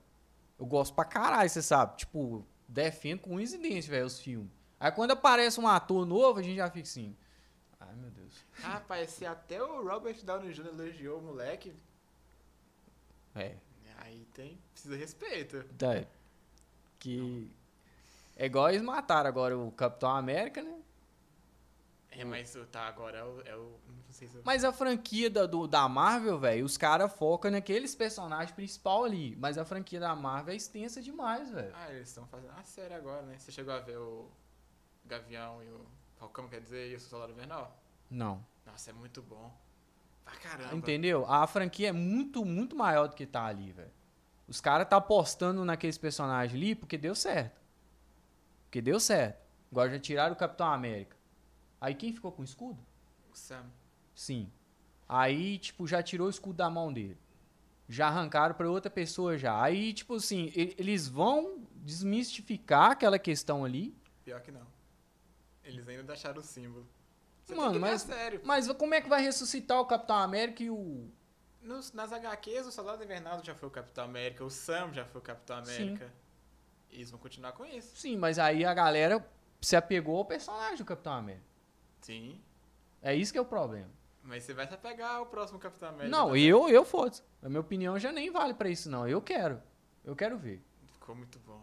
[0.59, 1.97] Eu gosto pra caralho, você sabe.
[1.97, 4.51] Tipo, defendo com incidência, velho, os filmes.
[4.79, 7.15] Aí quando aparece um ator novo, a gente já fica assim.
[7.79, 8.33] Ai, meu Deus.
[8.61, 10.67] Rapaz, se até o Robert Downey Jr.
[10.67, 11.73] elogiou o moleque,
[13.35, 13.55] É.
[13.99, 14.59] aí tem.
[14.73, 15.63] Precisa de respeito.
[15.77, 16.03] Tá.
[16.99, 17.49] Que.
[18.35, 20.75] É igual eles mataram agora o Capitão América, né?
[22.15, 23.41] É, mas o- tá, agora é o.
[23.45, 24.41] É o se eu...
[24.45, 29.35] Mas a franquia da, do, da Marvel, velho, os caras focam naqueles personagens principal ali.
[29.37, 31.73] Mas a franquia da Marvel é extensa demais, velho.
[31.75, 33.37] Ah, eles estão fazendo a série agora, né?
[33.39, 34.29] Você chegou a ver o
[35.05, 35.85] Gavião e o
[36.17, 37.75] Falcão, quer dizer, e o Soldado Invernal?
[38.09, 38.45] Não.
[38.65, 39.51] Nossa, é muito bom.
[40.23, 40.75] Pra caramba.
[40.75, 41.25] Entendeu?
[41.27, 43.91] A franquia é muito, muito maior do que tá ali, velho.
[44.47, 47.59] Os caras tá apostando naqueles personagens ali porque deu certo.
[48.65, 49.41] Porque deu certo.
[49.71, 51.12] Agora já tiraram o Capitão América.
[51.83, 52.79] Aí quem ficou com o escudo?
[53.29, 53.65] O Sam.
[54.15, 54.49] Sim.
[55.07, 57.19] Aí, tipo, já tirou o escudo da mão dele.
[57.89, 59.61] Já arrancaram pra outra pessoa já.
[59.61, 63.93] Aí, tipo assim, eles vão desmistificar aquela questão ali.
[64.23, 64.65] Pior que não.
[65.61, 66.87] Eles ainda deixaram o símbolo.
[67.43, 68.07] Você Mano, mas-.
[68.45, 71.11] Mas como é que vai ressuscitar o Capitão América e o.
[71.61, 75.19] Nos, nas HQs, o Soldado Invernal já foi o Capitão América, o Sam já foi
[75.19, 76.13] o Capitão América.
[76.89, 77.93] E eles vão continuar com isso.
[77.97, 79.25] Sim, mas aí a galera
[79.59, 81.52] se apegou ao personagem do Capitão América.
[82.03, 82.39] Sim.
[83.01, 83.89] É isso que é o problema.
[84.21, 86.15] Mas você vai se apegar ao próximo Capitão América.
[86.15, 86.43] Não, também.
[86.43, 87.23] eu, eu foda-se.
[87.41, 89.07] A minha opinião já nem vale pra isso, não.
[89.07, 89.61] Eu quero.
[90.05, 90.63] Eu quero ver.
[90.93, 91.61] Ficou muito bom.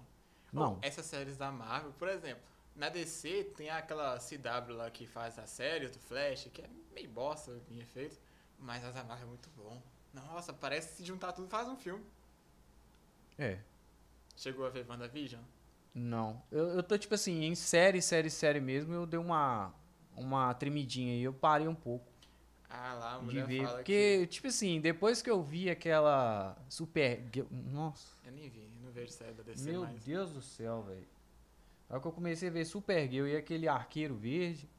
[0.52, 0.74] Não.
[0.74, 2.42] Oh, essas séries da Marvel, por exemplo,
[2.74, 7.08] na DC tem aquela CW lá que faz as séries do Flash, que é meio
[7.08, 8.18] bosta em efeito,
[8.58, 9.80] mas as da Marvel é muito bom.
[10.12, 12.04] Nossa, parece se juntar tudo faz um filme.
[13.38, 13.58] É.
[14.36, 15.42] Chegou a ver WandaVision?
[15.94, 16.42] Não.
[16.50, 19.74] Eu, eu tô, tipo assim, em série, série, série mesmo, eu dei uma,
[20.20, 21.22] uma tremidinha aí.
[21.22, 22.10] Eu parei um pouco.
[22.68, 23.64] Ah, lá, a de mulher ver.
[23.64, 27.20] fala Porque, tipo assim, depois que eu vi aquela Super.
[27.50, 28.16] Nossa.
[28.22, 28.28] que...
[28.28, 30.04] Eu nem vi, não vejo série da DC Meu mais.
[30.04, 31.08] Deus do céu, velho.
[31.88, 34.70] Na hora que eu comecei a ver Supergirl e aquele arqueiro verde.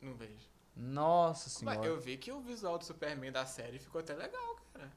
[0.00, 0.52] Não vejo.
[0.76, 1.86] Nossa Mas senhora.
[1.86, 4.90] eu vi que o visual do Superman da série ficou até legal, cara.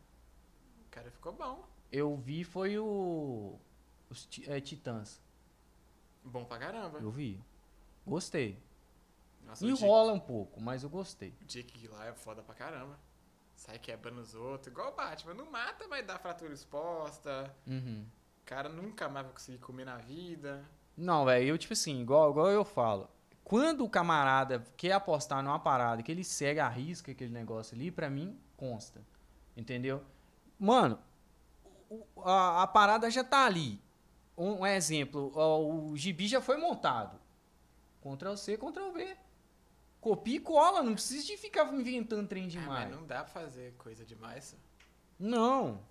[0.86, 1.68] O cara ficou bom.
[1.92, 3.60] Eu vi foi o.
[4.10, 5.20] Os é, Titãs.
[6.24, 7.00] Bom pra caramba.
[7.00, 7.44] Eu vi.
[8.06, 8.60] Gostei.
[9.46, 11.34] Nossa, o Enrola um pouco, mas eu gostei.
[11.42, 13.00] o Dick lá é foda pra caramba.
[13.56, 14.68] Sai quebrando os outros.
[14.72, 15.34] Igual o Batman.
[15.34, 17.56] Não mata, mas dá fratura exposta.
[17.66, 18.06] Uhum.
[18.42, 20.64] O cara nunca mais vai conseguir comer na vida.
[20.98, 23.10] Não, velho, eu, tipo assim, igual, igual eu falo.
[23.44, 27.92] Quando o camarada quer apostar numa parada que ele segue a risca aquele negócio ali,
[27.92, 29.02] pra mim, consta.
[29.56, 30.04] Entendeu?
[30.60, 31.00] Mano,
[31.90, 33.82] o- a, a parada já tá ali.
[34.38, 37.20] Um, um exemplo, ó, o gibi já foi montado.
[38.02, 39.18] Ctrl C, Ctrl V.
[40.06, 42.90] Copia e cola, não precisa de ficar inventando trem Ah, demais.
[42.90, 44.44] mas não dá pra fazer coisa demais.
[44.46, 44.58] só.
[45.18, 45.84] não.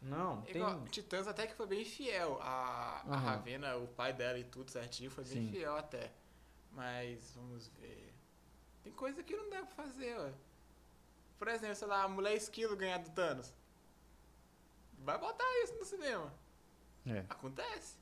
[0.00, 0.56] Não, tem...
[0.56, 2.38] Igual, Titãs até que foi bem fiel.
[2.40, 3.16] A, a Aham.
[3.18, 5.50] Ravena, o pai dela e tudo certinho, foi bem Sim.
[5.50, 6.12] fiel até.
[6.72, 8.14] Mas vamos ver.
[8.82, 10.32] Tem coisa que não dá pra fazer, ué.
[11.38, 13.52] Por exemplo, sei lá, a mulher esquilo ganhar do Thanos.
[15.00, 16.32] Vai botar isso no cinema.
[17.06, 17.18] É.
[17.28, 17.96] Acontece.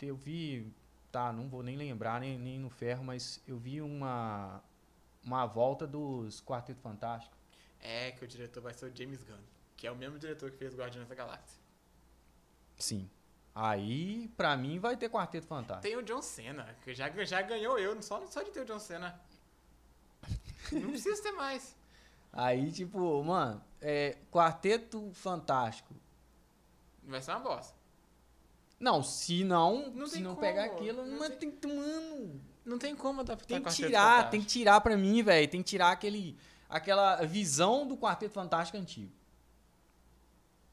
[0.00, 0.72] Eu vi,
[1.14, 4.60] tá, não vou nem lembrar, nem, nem no ferro, mas eu vi uma,
[5.22, 7.36] uma volta dos Quarteto Fantástico.
[7.80, 9.38] É que o diretor vai ser o James Gunn,
[9.76, 11.60] que é o mesmo diretor que fez Guardiões da Galáxia.
[12.76, 13.08] Sim.
[13.54, 15.82] Aí, pra mim, vai ter Quarteto Fantástico.
[15.82, 18.80] Tem o John Cena, que já, já ganhou eu, só, só de ter o John
[18.80, 19.20] Cena.
[20.72, 21.76] Não precisa ter mais.
[22.32, 25.94] Aí, tipo, mano, é, Quarteto Fantástico.
[27.04, 27.83] Vai ser uma bosta.
[28.84, 32.78] Não, se não, Não se não como, pegar aquilo, não mas tem que, mano, Não
[32.78, 35.90] tem como adaptar tem que tirar, tem que tirar pra mim, velho, tem que tirar
[35.90, 36.36] aquele,
[36.68, 39.10] aquela visão do Quarteto Fantástico antigo.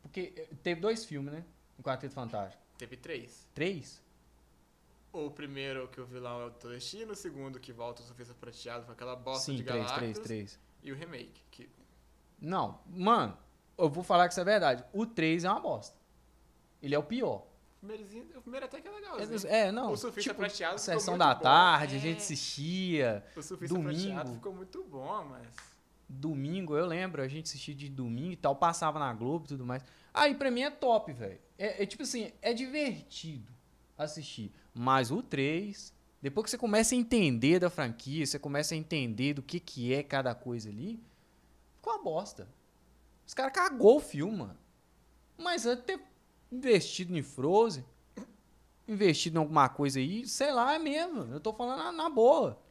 [0.02, 1.46] Porque eh, teve dois filmes, né,
[1.78, 2.62] do Quarteto Fantástico.
[2.78, 3.48] Teve três.
[3.54, 4.02] Três?
[5.14, 8.84] O primeiro que o vilão é o Destino, o segundo que volta o Surfista Prateado
[8.84, 10.00] foi aquela bosta Sim, de três, Galactus.
[10.00, 10.60] três, três.
[10.84, 11.70] E o remake, que
[12.42, 13.38] Não, mano,
[13.78, 14.84] eu vou falar que isso é verdade.
[14.92, 15.96] O 3 é uma bosta.
[16.82, 17.51] Ele é o pior.
[17.82, 19.52] O primeirizinho- o primeiro até que é legalzinho.
[19.52, 19.92] É, não.
[19.92, 21.42] O Surfista Prateado ficou Sessão muito da bom.
[21.42, 22.02] tarde, a É.
[22.02, 23.26] gente assistia.
[23.36, 24.00] O Surfista domingo.
[24.00, 25.48] Prateado ficou muito bom, mas...
[26.08, 29.66] Domingo, eu lembro, a gente assistia de domingo e tal, passava na Globo e tudo
[29.66, 29.82] mais.
[30.14, 31.40] Aí pra mim é top, velho.
[31.58, 33.52] É, é tipo assim, é divertido
[33.98, 34.52] assistir.
[34.74, 39.34] Mas o 3, depois que você começa a entender da franquia, você começa a entender
[39.34, 41.02] do que, que é cada coisa ali,
[41.78, 42.48] ficou uma bosta.
[43.26, 44.58] Os caras cagou o filme, mano.
[45.38, 46.00] Mas ter
[46.52, 47.86] investido em Frozen,
[48.88, 51.34] investido em alguma coisa aí, sei lá, é mesmo.
[51.34, 52.62] Eu tô falando na, na boa.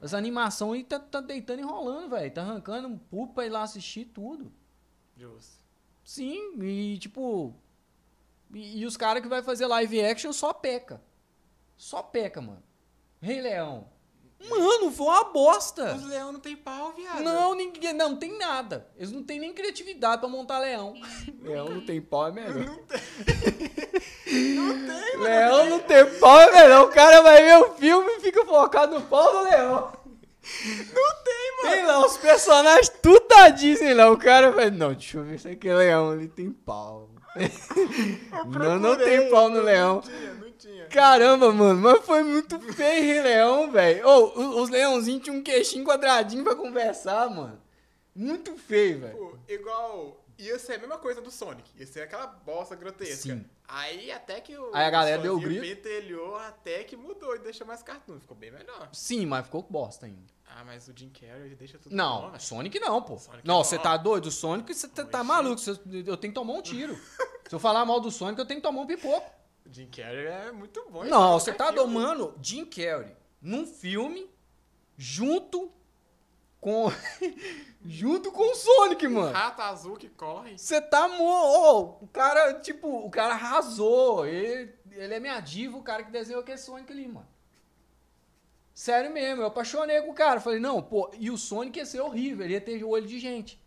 [0.00, 2.32] As animações aí tá, tá deitando e enrolando, velho.
[2.32, 4.52] Tá arrancando um pulo pra ir lá assistir tudo.
[5.16, 5.60] Justo.
[6.04, 7.54] Sim, e tipo.
[8.52, 11.02] E, e os caras que vai fazer live action só peca.
[11.76, 12.62] Só peca, mano.
[13.20, 13.88] Rei Leão.
[14.48, 15.94] Mano, foi uma bosta.
[15.94, 17.22] Os leão não tem pau, viado.
[17.22, 18.86] Não, ninguém, não tem nada.
[18.96, 20.94] Eles não têm nem criatividade pra montar leão.
[21.42, 22.64] leão não tem pau, é melhor.
[22.64, 23.00] Não tem.
[24.54, 25.24] não tem, mano.
[25.24, 26.84] Leão não tem pau, é melhor.
[26.84, 29.92] O cara vai ver o filme e fica focado no pau do leão.
[30.94, 31.76] Não tem, mano.
[31.76, 34.10] Tem lá os personagens tudo da Disney lá.
[34.10, 37.10] O cara vai, não, deixa eu ver se aquele leão ali tem pau.
[38.58, 40.00] não, não tem pau no leão.
[40.00, 40.39] tinha.
[40.90, 44.06] Caramba, mano, mas foi muito feio Rei Leão, velho.
[44.06, 47.60] Ô, o- os leãozinhos tinham um queixinho quadradinho pra conversar, mano.
[48.14, 49.38] Muito feio, velho.
[49.48, 50.16] Igual.
[50.38, 51.70] Ia ser a mesma coisa do Sonic.
[51.78, 53.16] Ia ser aquela bosta grotesca.
[53.16, 53.44] Sim.
[53.68, 54.70] Aí até que o.
[54.74, 55.60] Aí a galera deu o grito.
[55.60, 58.18] pentelhou até que mudou e deixou mais cartoon.
[58.18, 58.88] Ficou bem melhor.
[58.92, 60.32] Sim, mas ficou bosta ainda.
[60.46, 62.40] Ah, mas o Jim Carrey ele deixa tudo bom, Não, velho.
[62.42, 63.18] Sonic não, pô.
[63.18, 63.82] Sonic não, é você bom.
[63.82, 64.26] tá doido?
[64.26, 65.58] O Sonic, você tá, tá maluco.
[65.60, 66.98] Você- eu tenho que tomar um tiro.
[67.48, 69.30] Se eu falar mal do Sonic, eu tenho que tomar um pipoco.
[69.70, 71.04] Jim Carrey é muito bom.
[71.04, 71.78] Não, você tá filme.
[71.78, 72.34] doido, mano.
[72.42, 74.28] Jim Carrey, num filme,
[74.96, 75.70] junto
[76.60, 76.90] com.
[77.84, 79.32] junto com o Sonic, mano.
[79.32, 80.58] Rato azul que corre.
[80.58, 81.24] Você tá mo...
[81.24, 84.26] ô, o cara, tipo, o cara arrasou.
[84.26, 87.28] Ele, ele é minha diva, o cara que desenhou aquele Sonic ali, mano.
[88.74, 90.40] Sério mesmo, eu apaixonei com o cara.
[90.40, 93.60] Falei, não, pô, e o Sonic ia ser horrível, ele ia ter olho de gente.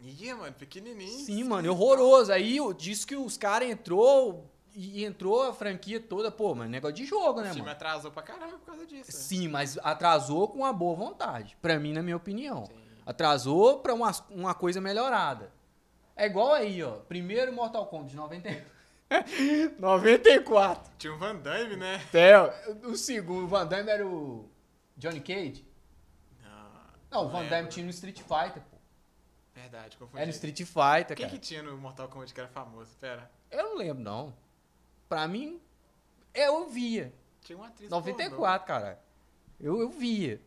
[0.00, 1.24] Ia, mano, pequenininho.
[1.24, 2.32] Sim, mano, horroroso.
[2.32, 7.04] Aí disse que os caras entrou e entrou a franquia toda, pô, mas negócio de
[7.04, 7.72] jogo, O né, filme mano?
[7.72, 9.12] atrasou pra caramba por causa disso.
[9.12, 11.56] Sim, mas atrasou com uma boa vontade.
[11.60, 12.66] Pra mim, na minha opinião.
[12.66, 12.74] Sim.
[13.04, 15.52] Atrasou pra uma, uma coisa melhorada.
[16.16, 16.92] É igual aí, ó.
[17.08, 18.72] Primeiro Mortal Kombat de 90...
[19.78, 20.92] 94.
[20.98, 22.00] Tinha um Van Damme, né?
[22.14, 22.38] É,
[22.86, 24.48] o segundo, o Van Damme era o
[24.96, 25.66] Johnny Cage.
[26.42, 26.70] Não.
[27.10, 27.44] Não, o Van.
[27.46, 28.76] Damme tinha no Street Fighter, pô.
[29.54, 30.16] Verdade, confundi.
[30.18, 31.30] Era no Street Fighter, Quem cara.
[31.30, 32.96] que tinha no Mortal Kombat que era famoso?
[32.98, 33.30] Pera.
[33.50, 34.34] Eu não lembro, não.
[35.12, 35.60] Pra mim,
[36.32, 37.12] eu via.
[37.42, 38.06] Tinha uma atriz pornô.
[38.06, 38.98] 94, cara.
[39.60, 40.40] Eu, eu via.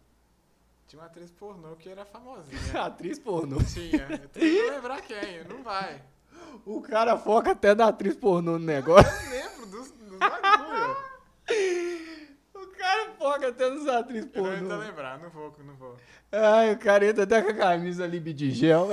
[0.87, 2.57] Tinha uma atriz pornô que era famosinha.
[2.81, 3.57] atriz pornô.
[3.63, 4.07] Tinha.
[4.09, 5.43] Eu tenho que lembrar quem.
[5.43, 6.01] Não vai.
[6.65, 9.11] O cara foca até da atriz pornô no negócio.
[9.25, 10.97] Eu lembro dos, dos bagulho.
[12.55, 14.77] o cara foca até nos atrizes Eu não vou pornô.
[14.77, 15.19] lembrar.
[15.19, 15.95] Não vou, não vou.
[16.31, 18.89] Ai, o cara entra até com a camisa ali de gel.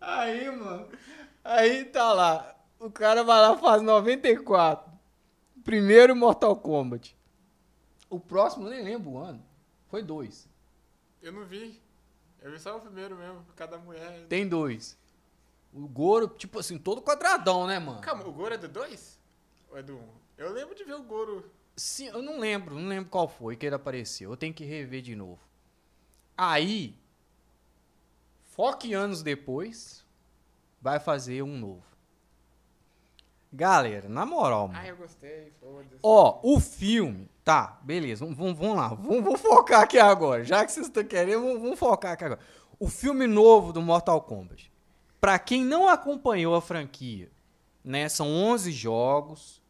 [0.00, 0.88] Aí, mano.
[1.44, 2.53] Aí tá lá.
[2.78, 4.92] O cara vai lá faz 94.
[5.62, 7.16] Primeiro Mortal Kombat.
[8.10, 9.42] O próximo, eu nem lembro o ano.
[9.88, 10.48] Foi dois.
[11.22, 11.80] Eu não vi.
[12.42, 13.44] Eu vi só o primeiro mesmo.
[13.56, 14.26] Cada mulher.
[14.28, 14.98] Tem dois.
[15.72, 18.00] O Goro, tipo assim, todo quadradão, né, mano?
[18.00, 19.18] Calma, o Goro é do 2?
[19.70, 19.96] Ou é do 1?
[19.96, 20.08] Um?
[20.36, 21.50] Eu lembro de ver o Goro.
[21.76, 24.30] Sim, eu não lembro, não lembro qual foi que ele apareceu.
[24.30, 25.40] Eu tenho que rever de novo.
[26.36, 26.96] Aí,
[28.42, 30.04] foque anos depois,
[30.80, 31.93] vai fazer um novo.
[33.54, 34.80] Galera, na moral, mano.
[34.82, 35.52] Ah, eu gostei.
[35.60, 36.00] Foda-se.
[36.02, 37.30] Ó, o filme.
[37.44, 38.26] Tá, beleza.
[38.26, 38.88] Vamos, lá.
[38.88, 40.42] Vamos, vamos focar aqui agora.
[40.42, 42.40] Já que vocês estão querendo, vamos, vamos focar aqui agora.
[42.80, 44.72] O filme novo do Mortal Kombat.
[45.20, 47.30] Pra quem não acompanhou a franquia,
[47.84, 48.08] né?
[48.08, 49.62] São 11 jogos.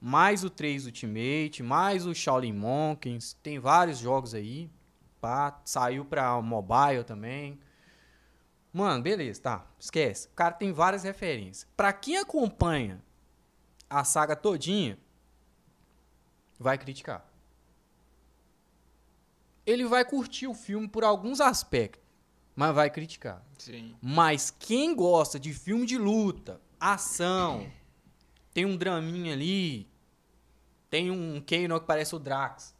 [0.00, 3.34] Mais o 3 Ultimate, mais o Shaolin Monkeys.
[3.42, 4.70] Tem vários jogos aí.
[5.20, 7.60] Pá, saiu pra mobile também.
[8.72, 9.66] Mano, beleza, tá.
[9.78, 10.28] Esquece.
[10.28, 11.68] O cara tem várias referências.
[11.76, 13.02] Pra quem acompanha
[13.90, 14.96] a saga todinha,
[16.58, 17.28] vai criticar.
[19.66, 22.02] Ele vai curtir o filme por alguns aspectos,
[22.54, 23.44] mas vai criticar.
[23.58, 23.96] Sim.
[24.00, 27.70] Mas quem gosta de filme de luta, ação,
[28.54, 29.90] tem um draminha ali,
[30.88, 32.74] tem um Kano que parece o Drax.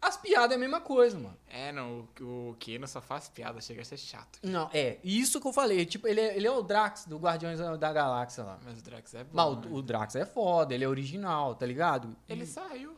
[0.00, 1.36] As piadas é a mesma coisa, mano.
[1.48, 2.08] É, não.
[2.20, 3.60] O, o Keno só faz piada.
[3.60, 4.38] Chega a ser chato.
[4.44, 5.84] Não, é, isso que eu falei.
[5.84, 8.60] Tipo, ele é, ele é o Drax do Guardiões da Galáxia lá.
[8.64, 9.30] Mas o Drax é bom.
[9.32, 9.70] Mas né?
[9.72, 12.16] o, o Drax é foda, ele é original, tá ligado?
[12.28, 12.96] Ele E- saiu.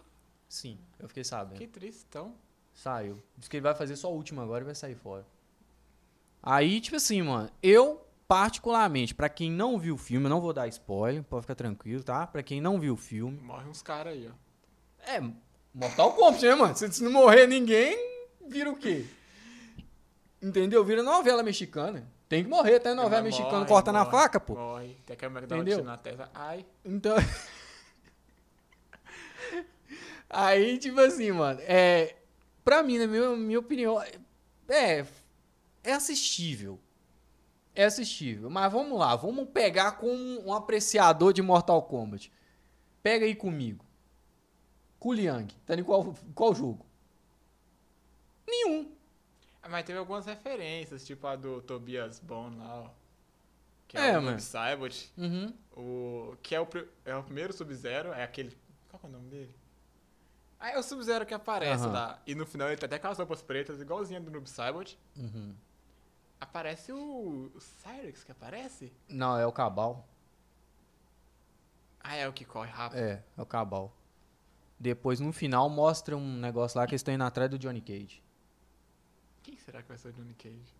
[0.48, 1.58] Sim, eu fiquei sabendo.
[1.58, 2.34] Que triste, então.
[2.74, 3.22] Saiu.
[3.36, 5.26] Diz que ele vai fazer só o último agora e vai sair fora.
[6.42, 10.52] Aí, tipo assim, mano, eu, particularmente, pra quem não viu o filme, eu não vou
[10.52, 12.26] dar spoiler, pode ficar tranquilo, tá?
[12.26, 13.40] Pra quem não viu o filme.
[13.40, 15.10] Morre uns caras aí, ó.
[15.10, 15.20] É,
[15.72, 16.76] Mortal Kombat, né, mano?
[16.76, 17.96] Se se não morrer ninguém,
[18.46, 19.06] vira o quê?
[20.42, 20.84] Entendeu?
[20.84, 22.06] Vira novela mexicana.
[22.28, 24.54] Tem que morrer, até novela mexicana morre, corta na morre, faca, pô.
[24.54, 24.96] Morre.
[25.04, 25.84] Tem McDonald's Entendeu?
[25.84, 26.30] na testa.
[26.34, 26.64] Ai.
[26.84, 27.16] Então.
[30.30, 32.16] Aí, tipo assim, mano, é.
[32.64, 34.00] Pra mim, na minha, minha opinião,
[34.68, 35.04] é.
[35.82, 36.78] É assistível.
[37.74, 38.48] É assistível.
[38.48, 42.30] Mas vamos lá, vamos pegar com um apreciador de Mortal Kombat.
[43.02, 43.84] Pega aí comigo.
[45.00, 45.52] Kuliang.
[45.66, 46.86] Tá em qual, qual jogo?
[48.46, 48.92] Nenhum.
[49.62, 52.90] Ah, Mas teve algumas referências, tipo a do Tobias Bond lá, ó.
[53.88, 54.26] Que É, é, o mano.
[54.28, 55.12] Noob Saibot.
[55.18, 55.54] Uhum.
[55.76, 56.68] O, que é o,
[57.04, 58.56] é o primeiro Sub-Zero, é aquele...
[58.88, 59.54] Qual é o nome dele?
[60.60, 61.92] Ah, é o Sub-Zero que aparece Aham.
[61.92, 62.22] lá.
[62.26, 64.96] E no final ele tem até aquelas roupas pretas, igualzinha do Noob Saibot.
[65.16, 65.54] Uhum.
[66.40, 68.92] Aparece o, o Cyrix que aparece?
[69.08, 70.06] Não, é o Cabal.
[72.02, 72.98] Ah, é o que corre rápido.
[72.98, 73.92] É, é o Cabal.
[74.80, 78.22] Depois, no final, mostra um negócio lá que eles estão indo atrás do Johnny Cage.
[79.42, 80.74] Quem será que vai ser o Johnny Cage?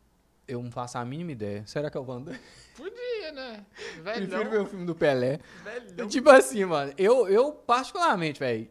[0.48, 1.66] Eu não faço a mínima ideia.
[1.66, 2.40] Será que é o Van Damme?
[2.74, 3.66] Podia, né?
[4.02, 4.62] Prefiro ver Velhão.
[4.62, 5.38] o filme do Pelé.
[5.62, 6.08] Velhão.
[6.08, 8.70] Tipo assim, mano, eu, eu particularmente, velho,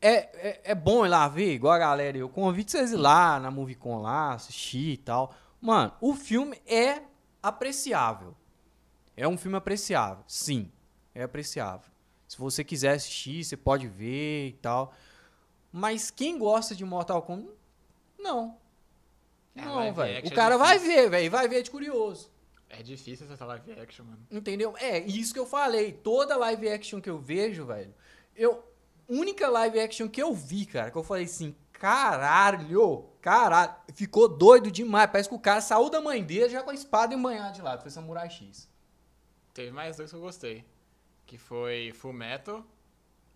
[0.00, 0.14] é,
[0.48, 2.16] é, é bom ir lá ver, igual a galera.
[2.16, 5.34] Eu convido vocês ir lá na Movicon lá, assistir e tal.
[5.60, 7.02] Mano, o filme é
[7.42, 8.36] apreciável.
[9.16, 10.70] É um filme apreciável, sim.
[11.12, 11.89] É apreciável.
[12.30, 14.94] Se você quiser assistir, você pode ver e tal.
[15.72, 17.52] Mas quem gosta de Mortal Kombat,
[18.16, 18.56] não.
[19.56, 20.24] É, Não, velho.
[20.24, 20.96] O é cara vai difícil.
[20.96, 21.28] ver, velho.
[21.28, 22.30] Vai ver de curioso.
[22.68, 24.24] É difícil essa live action, mano.
[24.30, 24.76] Entendeu?
[24.78, 25.92] É, isso que eu falei.
[25.92, 27.92] Toda live action que eu vejo, velho.
[28.36, 28.64] Eu.
[29.08, 34.70] Única live action que eu vi, cara, que eu falei assim, caralho, caralho, ficou doido
[34.70, 35.10] demais.
[35.10, 37.82] Parece que o cara saiu da mãe dele já com a espada embanhada de lado.
[37.82, 38.70] Foi Samurai X.
[39.52, 40.64] Teve mais dois que eu gostei.
[41.30, 42.66] Que foi Full Metal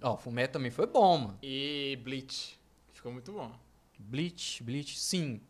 [0.02, 1.38] Ó, Fumeto também foi bom, mano.
[1.40, 2.58] e Bleach.
[2.92, 3.56] Ficou muito bom.
[3.96, 5.40] Bleach, Bleach, sim.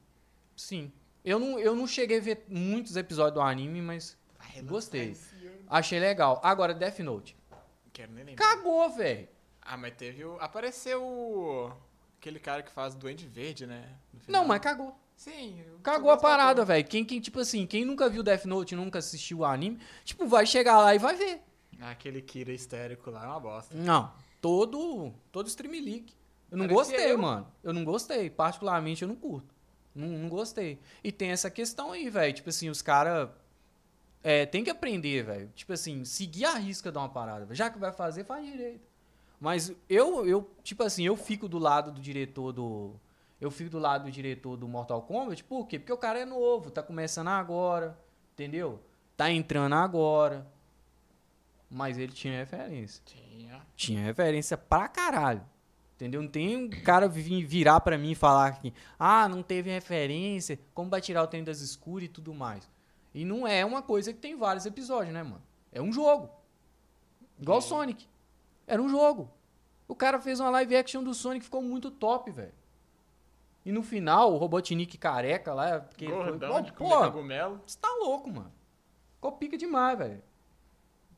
[0.54, 0.92] Sim.
[1.24, 4.14] Eu não, eu não cheguei a ver muitos episódios do anime, mas
[4.64, 5.16] Gostei.
[5.66, 6.38] achei legal.
[6.44, 7.34] Agora, Death Note.
[7.94, 8.44] Quero nem lembrar.
[8.56, 9.26] Cagou, velho.
[9.62, 10.36] Ah, mas teve o...
[10.38, 11.72] Apareceu o...
[12.20, 13.96] Aquele cara que faz Duende Verde, né?
[14.28, 14.94] Não, mas cagou.
[15.16, 15.64] Sim.
[15.82, 16.84] Cagou a parada, velho.
[16.86, 20.26] Quem, quem, tipo assim, quem nunca viu Death Note e nunca assistiu o anime, tipo,
[20.26, 21.40] vai chegar lá e vai ver.
[21.80, 23.74] Aquele Kira histérico lá é uma bosta.
[23.74, 24.12] Não.
[24.40, 25.12] Todo.
[25.32, 26.12] Todo Stream League.
[26.50, 27.18] Eu não Parecia gostei, eu.
[27.18, 27.46] mano.
[27.62, 28.30] Eu não gostei.
[28.30, 29.54] Particularmente, eu não curto.
[29.94, 30.78] Não, não gostei.
[31.02, 32.32] E tem essa questão aí, velho.
[32.32, 33.28] Tipo assim, os caras.
[34.22, 35.50] É, tem que aprender, velho.
[35.54, 37.54] Tipo assim, seguir a risca de uma parada.
[37.54, 38.94] Já que vai fazer, faz direito.
[39.40, 42.94] Mas eu, eu, tipo assim, eu fico do lado do diretor do.
[43.40, 45.78] Eu fico do lado do diretor do Mortal Kombat, por quê?
[45.78, 47.98] Porque o cara é novo, tá começando agora,
[48.32, 48.80] entendeu?
[49.16, 50.46] Tá entrando agora.
[51.76, 53.02] Mas ele tinha referência.
[53.04, 53.60] Tinha.
[53.74, 55.42] Tinha referência pra caralho.
[55.96, 56.22] Entendeu?
[56.22, 60.56] Não tem um cara vir, virar pra mim e falar que, ah, não teve referência,
[60.72, 62.70] como vai tirar o trem das escuras e tudo mais.
[63.12, 65.42] E não é uma coisa que tem vários episódios, né, mano?
[65.72, 66.30] É um jogo.
[67.40, 67.62] Igual o É.
[67.62, 68.06] Sonic.
[68.68, 69.28] Era um jogo.
[69.88, 72.54] O cara fez uma live action do Sonic ficou muito top, velho.
[73.64, 77.60] E no final, o Robotnik careca lá, que Gordão foi, de pô, cogumelo.
[77.66, 78.52] você tá louco, mano.
[79.16, 80.22] Ficou pica demais, velho.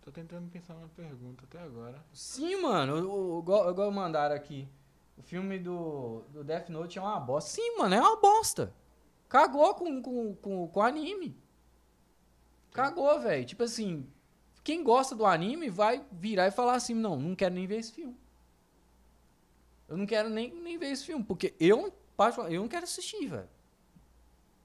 [0.06, 2.00] Tô tentando pensar uma pergunta até agora.
[2.12, 3.08] Sim, mano.
[3.08, 4.68] O, o, igual, mandaram aqui.
[5.18, 7.50] O filme do, do Death Note é uma bosta.
[7.50, 8.72] Sim, mano, é uma bosta.
[9.28, 11.36] Cagou com, com, com, com anime.
[12.70, 13.44] Cagou, velho.
[13.44, 14.08] Tipo assim,
[14.62, 17.90] quem gosta do anime vai virar e falar assim: não, não quero nem ver esse
[17.90, 18.16] filme.
[19.88, 21.92] Eu não quero nem, nem ver esse filme, porque eu,
[22.48, 23.48] eu não quero assistir, velho.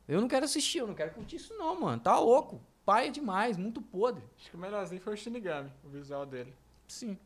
[0.07, 1.99] Eu não quero assistir, eu não quero curtir isso, não, mano.
[1.99, 2.61] Tá louco.
[2.85, 4.23] Pai é demais, muito podre.
[4.37, 6.53] Acho que o melhorzinho foi o Shinigami, o visual dele.
[6.87, 7.17] Sim.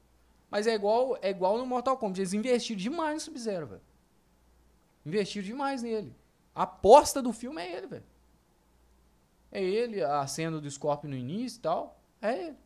[0.51, 2.19] Mas é igual, é igual no Mortal Kombat.
[2.21, 3.81] Eles investiram demais no Sub-Zero, velho.
[5.05, 6.15] Investiram demais nele.
[6.53, 8.03] A aposta do filme é ele, velho.
[9.51, 11.99] É ele, a cena do Scorpion no início e tal.
[12.21, 12.57] É ele.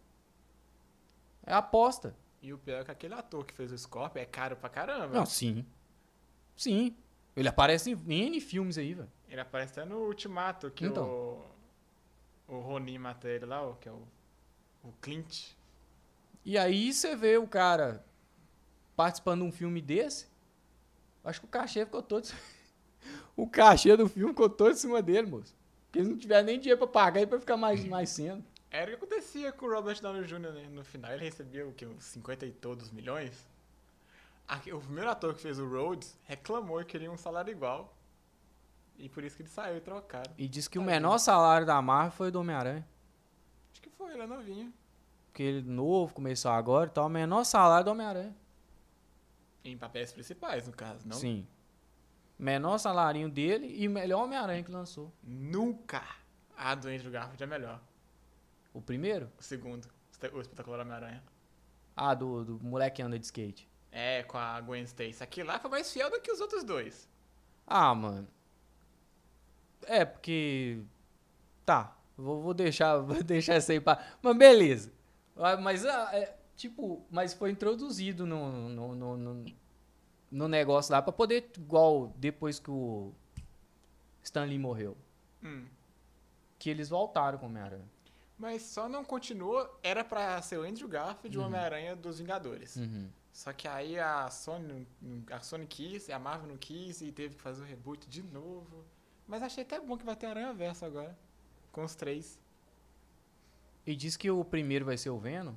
[1.45, 2.15] É a aposta.
[2.41, 5.13] E o pior é que aquele ator que fez o Scorpion é caro pra caramba.
[5.13, 5.65] Não, sim.
[6.55, 6.95] Sim.
[7.35, 9.11] Ele aparece em N filmes aí, velho.
[9.27, 11.05] Ele aparece até no Ultimato, que Então.
[11.07, 11.45] o,
[12.49, 14.01] o Ronin mata ele lá, o- que é o,
[14.83, 15.51] o Clint.
[16.45, 18.03] E aí você vê o cara
[18.95, 20.27] participando de um filme desse.
[21.23, 22.27] Acho que o cachê ficou todo.
[23.35, 25.53] o cachê do filme ficou todo em cima dele, moço.
[25.85, 28.43] Porque eles não tiveram nem dinheiro pra pagar e pra ficar mais, mais cena.
[28.71, 30.39] Era o que acontecia com o Robert Downey Jr.
[30.39, 30.67] né?
[30.71, 31.11] no final.
[31.11, 31.85] Ele recebia o que?
[31.85, 33.33] Uns 50 e todos milhões?
[34.73, 37.95] O primeiro ator que fez o Rhodes reclamou que queria um salário igual.
[38.99, 40.31] E por isso que ele saiu e trocaram.
[40.37, 41.01] E diz que o Tadinho.
[41.01, 42.85] menor salário da Marvel foi do Homem-Aranha.
[43.71, 44.73] Acho que foi, ele é novinho.
[45.27, 47.05] Porque ele novo, começou agora e tal.
[47.05, 48.35] O menor salário do Homem-Aranha.
[49.63, 51.15] Em papéis principais, no caso, não?
[51.15, 51.47] Sim.
[52.37, 55.13] Menor salarinho dele e melhor Homem-Aranha que lançou.
[55.23, 56.03] Nunca
[56.57, 57.81] a do Andrew Garfield é melhor.
[58.73, 59.31] O primeiro?
[59.39, 59.87] O segundo,
[60.33, 61.23] o espetacular Homem-Aranha.
[61.95, 63.69] Ah, do, do moleque que anda de skate.
[63.91, 65.23] É, com a Gwen Stacy.
[65.23, 67.07] Aquele lá foi mais fiel do que os outros dois.
[67.65, 68.27] Ah, mano.
[69.89, 70.81] É, porque.
[71.65, 71.97] Tá.
[72.15, 73.99] Vou, vou deixar, vou deixar isso aí pra.
[74.21, 74.93] Mas beleza.
[75.35, 79.45] Ah, Mas, ah, é, tipo, mas foi introduzido no, no, no, no,
[80.29, 83.13] no negócio lá pra poder, igual depois que o
[84.21, 84.95] Stan Lee morreu.
[85.43, 85.65] Hum.
[86.59, 87.89] Que eles voltaram com o Homem-Aranha.
[88.37, 89.79] Mas só não continuou.
[89.81, 92.75] Era pra ser o Andrew Garfield o Homem-Aranha dos Vingadores.
[92.75, 93.09] Uhum.
[93.31, 94.85] Só que aí a Sony,
[95.31, 98.85] a Sony quis, a Marvel não quis e teve que fazer o reboot de novo.
[99.30, 101.15] Mas achei até bom que vai ter Aranha Verso agora.
[101.71, 102.38] Com os três.
[103.86, 105.53] E diz que o primeiro vai ser o Venom.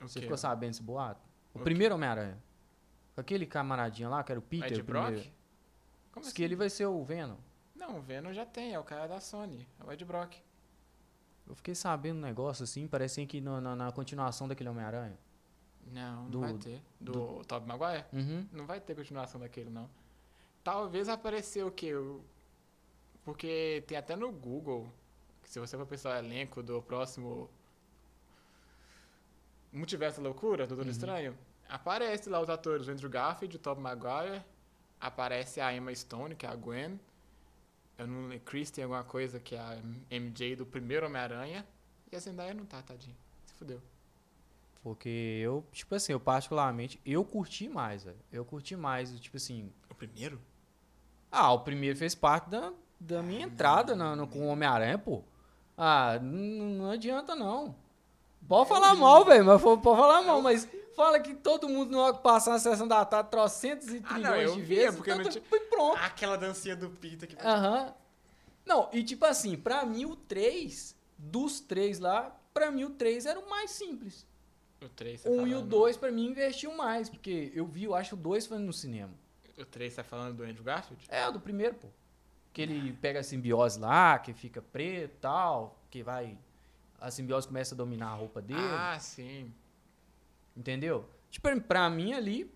[0.00, 1.20] O Você ficou sabendo desse boato?
[1.54, 2.38] O O primeiro Homem-Aranha.
[3.16, 4.70] Aquele camaradinha lá, que era o Peter.
[4.72, 5.06] Ed o Brock?
[5.06, 5.30] primeiro.
[6.12, 6.36] Como Diz assim?
[6.36, 7.36] que ele vai ser o Venom.
[7.74, 9.66] Não, o Venom já tem, é o cara da Sony.
[9.80, 10.34] É o Ed Brock.
[11.46, 15.18] Eu fiquei sabendo um negócio assim, parecia que no- na, na continuação daquele Homem-Aranha.
[15.90, 16.82] Não, não Do- vai ter.
[17.00, 18.04] Do, Tobey Maguire?
[18.12, 18.46] Uhum.
[18.52, 19.88] Não vai ter continuação daquele, não.
[20.62, 21.94] Talvez aparecer o quê?
[21.94, 22.22] O-
[23.28, 24.90] Porque tem até no Google,
[25.42, 27.50] que se você for pensar o elenco do próximo
[29.70, 30.90] Multiverso da Loucura, do Doutor Uhum.
[30.90, 34.42] Estranho, aparece lá os atores, o Andrew Garfield, o Tobey Maguire,
[34.98, 36.98] aparece a Emma Stone, que é a Gwen,
[37.98, 39.78] eu não lembro, Kristen alguma coisa, que é a
[40.10, 41.66] MJ do primeiro Homem-Aranha,
[42.10, 43.14] e a Zendaya não tá, tadinho.
[43.44, 43.82] Se fudeu.
[44.82, 48.16] Porque eu, tipo assim, eu particularmente, eu curti mais, velho.
[48.32, 49.70] Eu curti mais, tipo assim.
[49.90, 50.40] O primeiro?
[51.30, 55.22] Ah, o primeiro fez parte da, da minha entrada na- no, com o Homem-Aranha, pô.
[55.76, 57.74] Ah, não, não adianta não.
[58.48, 62.52] Pode falar mal, velho, mas pode falar mal, mas fala que todo mundo não passar
[62.52, 64.96] na sessão da tarde trocentos e Ah, trilhões não, eu de vezes.
[64.96, 65.96] porque não tá- tinha- pronto.
[65.98, 67.94] Aquela dancinha do Peter que Aham.
[68.64, 73.24] Não, e tipo assim, pra mim o 3, dos três lá, pra mim o 3
[73.26, 74.26] era o mais simples.
[74.82, 75.68] O 3 tá O 1 e o falando.
[75.68, 79.12] 2 pra mim investiu mais, porque eu vi, eu acho o 2 foi no cinema.
[79.58, 81.04] O 3 tá falando do Andrew Garfield?
[81.08, 81.88] É, o do primeiro, pô.
[82.58, 86.36] Que ele pega a simbiose lá, que fica preto e tal, que vai.
[87.00, 89.52] A simbiose começa a dominar a roupa dele, Ah, sim.
[90.56, 91.08] entendeu?
[91.30, 92.52] Tipo, pra mim ali,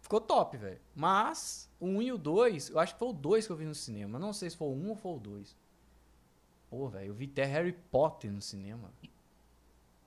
[0.00, 0.80] ficou top, velho.
[0.96, 3.64] Mas o 1 e o 2, eu acho que foi o 2 que eu vi
[3.64, 4.18] no cinema.
[4.18, 5.56] Não sei se foi o 1 ou foi o 2.
[6.68, 8.90] Pô, velho, eu vi até Harry Potter no cinema.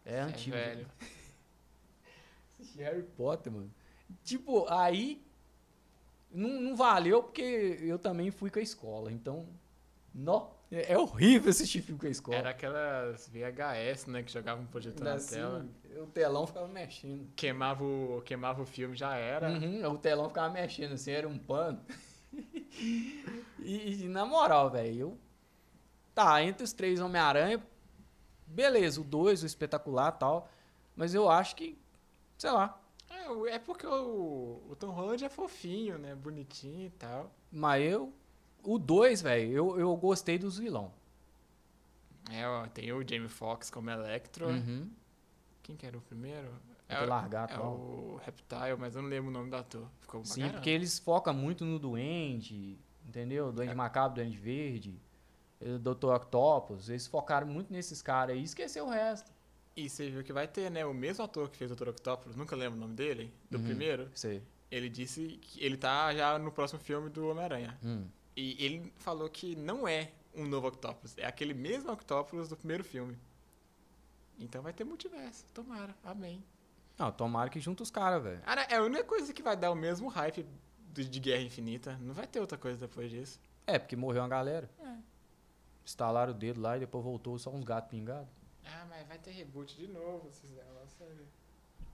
[0.03, 0.57] É antigo.
[0.57, 0.85] velho.
[2.77, 3.71] Harry Potter, mano.
[4.25, 5.25] Tipo, aí
[6.31, 9.11] não, não valeu porque eu também fui com a escola.
[9.11, 9.47] Então,
[10.13, 12.37] nó, é, é horrível assistir filme com a escola.
[12.37, 15.65] Era aquelas VHS, né, que jogavam um projetor na Assim, tela.
[15.97, 17.27] O telão ficava mexendo.
[17.35, 19.49] Queimava o, queimava o filme, já era.
[19.49, 21.79] Uhum, o telão ficava mexendo, assim, era um pano.
[23.59, 25.17] e, e, na moral, velho, eu.
[26.13, 27.63] Tá, entre os três Homem-Aranha,
[28.47, 30.49] beleza, o dois, o espetacular e tal.
[30.95, 31.77] Mas eu acho que,
[32.37, 32.79] sei lá.
[33.27, 37.31] É, é porque o, o Tom Holland é fofinho, né, bonitinho e tal.
[37.51, 38.13] Mas eu.
[38.63, 40.91] O dois, velho, eu, eu gostei dos vilão.
[42.31, 44.47] É, ó, tem o Jamie Foxx como Electro.
[44.47, 44.89] Uhum.
[45.63, 46.49] Quem que era o primeiro?
[46.89, 49.87] É o Largato, é o Reptile, mas eu não lembro o nome do ator.
[49.99, 50.53] Ficou Sim, bacana.
[50.53, 53.51] porque eles focam muito no Duende, entendeu?
[53.51, 53.75] Duende É.
[53.75, 55.01] Macabro, Duende Verde,
[55.59, 56.13] eh, Dr.
[56.15, 56.89] Octopus.
[56.89, 59.29] Eles focaram muito nesses caras aí e esqueceu o resto.
[59.77, 60.83] E você viu que vai ter, né?
[60.85, 61.89] O mesmo ator que fez o Dr.
[61.89, 63.63] Octopus, nunca lembro o nome dele, do Uhum.
[63.63, 64.09] primeiro.
[64.15, 64.41] Sei.
[64.71, 67.77] Ele disse que ele tá já no próximo filme do Homem-Aranha.
[67.83, 68.07] Hum.
[68.35, 72.83] E ele falou que não é um novo Octopus, é aquele mesmo Octopus do primeiro
[72.83, 73.15] filme.
[74.39, 76.43] Então vai ter multiverso, tomara, amém.
[76.97, 78.41] Não, tomara que junta os caras, velho.
[78.41, 80.43] Cara, é a única coisa que vai dar o mesmo hype
[80.91, 81.97] de, de Guerra Infinita.
[82.01, 83.39] Não vai ter outra coisa depois disso.
[83.67, 84.67] É, porque morreu uma galera.
[84.79, 84.95] É.
[85.85, 88.27] Estalaram o dedo lá e depois voltou só uns gatos pingados.
[88.67, 91.25] Ah, mas vai ter reboot de novo, esses negócios aí.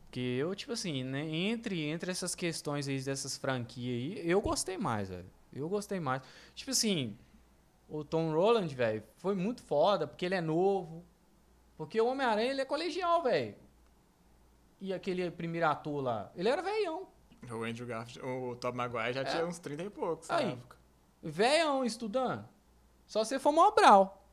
[0.06, 4.78] Porque eu, tipo assim, né, entre, entre essas questões aí dessas franquias aí, eu gostei
[4.78, 5.30] mais, velho.
[5.52, 6.22] Eu gostei mais.
[6.54, 7.18] Tipo assim,
[7.90, 11.04] o Tom Rolland, velho, foi muito foda, porque ele é novo.
[11.78, 13.56] Porque o Homem-Aranha, ele é colegial, velho.
[14.80, 17.08] E aquele primeiro ator lá, ele era velhão.
[17.50, 19.26] O Andrew Garfield, o Tom Maguire já É.
[19.26, 20.52] tinha uns 30 e poucos na Aí.
[20.54, 20.78] época.
[21.22, 22.48] Velhão estudando.
[23.08, 24.26] Só se for Mobral.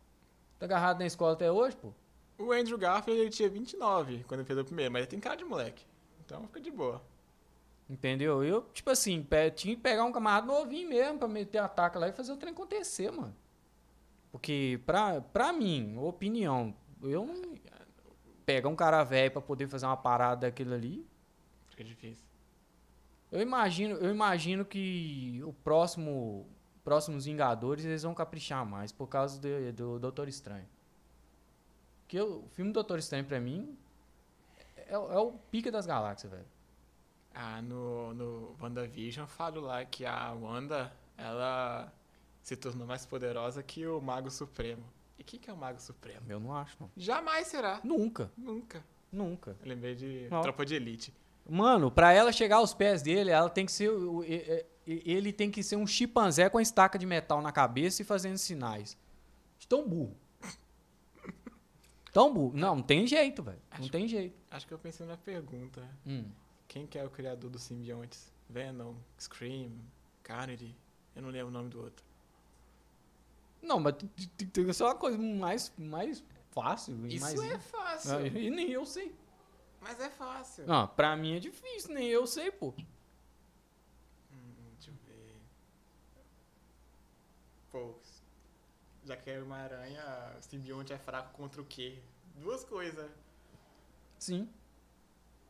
[0.59, 1.93] Tá agarrado na escola até hoje, pô.
[2.41, 5.37] O Andrew Garfield ele tinha 29 quando ele fez o primeiro, mas ele tem cara
[5.37, 5.85] de moleque.
[6.25, 7.03] Então fica de boa.
[7.89, 8.43] Entendeu?
[8.45, 9.27] Eu, tipo assim,
[9.57, 12.53] tinha que pegar um camarada novinho mesmo pra meter ataque lá e fazer o trem
[12.53, 13.35] acontecer, mano.
[14.31, 17.55] Porque, pra, pra mim, opinião, eu não.
[18.47, 21.07] Pegar um cara velho pra poder fazer uma parada daquilo ali.
[21.69, 22.25] Fica difícil.
[23.31, 26.47] Eu imagino, eu imagino que o próximo.
[26.83, 30.67] Próximos Vingadores eles vão caprichar mais por causa de- do Doutor Estranho.
[32.11, 33.79] Porque o filme Doutor Estranho, pra mim,
[34.77, 36.45] é, é o pica das galáxias, velho.
[37.33, 41.95] Ah, no, no WandaVision falo lá que a Wanda, ela
[42.43, 44.83] se tornou mais poderosa que o Mago Supremo.
[45.21, 46.23] E quem que é o Mago Supremo?
[46.29, 46.91] Eu não acho, não.
[46.97, 47.81] Jamais será.
[47.85, 48.85] Nunca, Nunca.
[49.13, 49.57] nunca.
[49.63, 50.43] Eu lembrei de Não.
[50.43, 51.15] Tropa de Elite.
[51.49, 53.89] Mano, pra ela chegar aos pés dele, ela tem que ser.
[54.85, 58.37] Ele tem que ser um chimpanzé com a estaca de metal na cabeça e fazendo
[58.37, 58.99] sinais.
[59.61, 60.17] De Tão burro.
[62.13, 62.57] Tão burro.
[62.57, 63.61] Não, não tem jeito, velho.
[63.79, 64.37] Não tem jeito.
[64.51, 65.87] Acho que eu pensei na pergunta.
[66.07, 66.25] Hum.
[66.67, 68.33] Quem que é o criador dos simbiontes?
[68.49, 69.73] Venom, Scream,
[70.23, 70.75] Carnage?
[71.15, 72.05] Eu não lembro o nome do outro.
[73.63, 73.95] Não, mas
[74.37, 77.07] tem- que ser uma coisa mais, mais fácil.
[77.07, 77.41] Isso mais...
[77.53, 78.17] é fácil.
[78.17, 79.15] Ah, E nem eu sei.
[79.81, 80.67] Mas é fácil.
[80.67, 82.69] Não, pra mim é difícil, nem eu sei, pô.
[84.33, 85.37] Hum, deixa eu ver.
[87.71, 87.95] Pô,
[89.11, 90.03] já que é uma aranha,
[90.39, 91.99] o simbionte é fraco contra o quê?
[92.37, 93.11] Duas coisas.
[94.21, 94.49] Sim.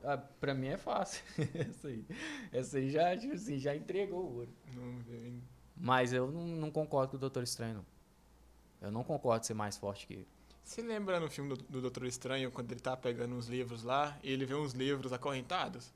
[0.03, 1.23] Ah, pra mim é fácil.
[1.55, 2.05] Essa aí.
[2.51, 4.53] Essa aí já, tipo assim, já entregou o ouro.
[4.75, 5.43] Não.
[5.77, 7.87] Mas eu não, não concordo com o Doutor Estranho, não.
[8.81, 10.29] Eu não concordo ser mais forte que ele.
[10.65, 14.19] Você lembra no filme do, do Doutor Estranho, quando ele tá pegando uns livros lá,
[14.23, 15.93] e ele vê uns livros acorrentados?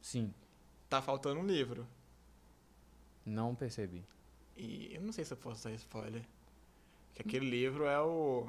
[0.00, 0.32] Sim,
[0.88, 1.86] Tá faltando um livro.
[3.26, 4.04] não percebi.
[4.56, 6.24] E eu não sei se eu posso dar spoiler.
[7.18, 8.48] Que aquele livro é o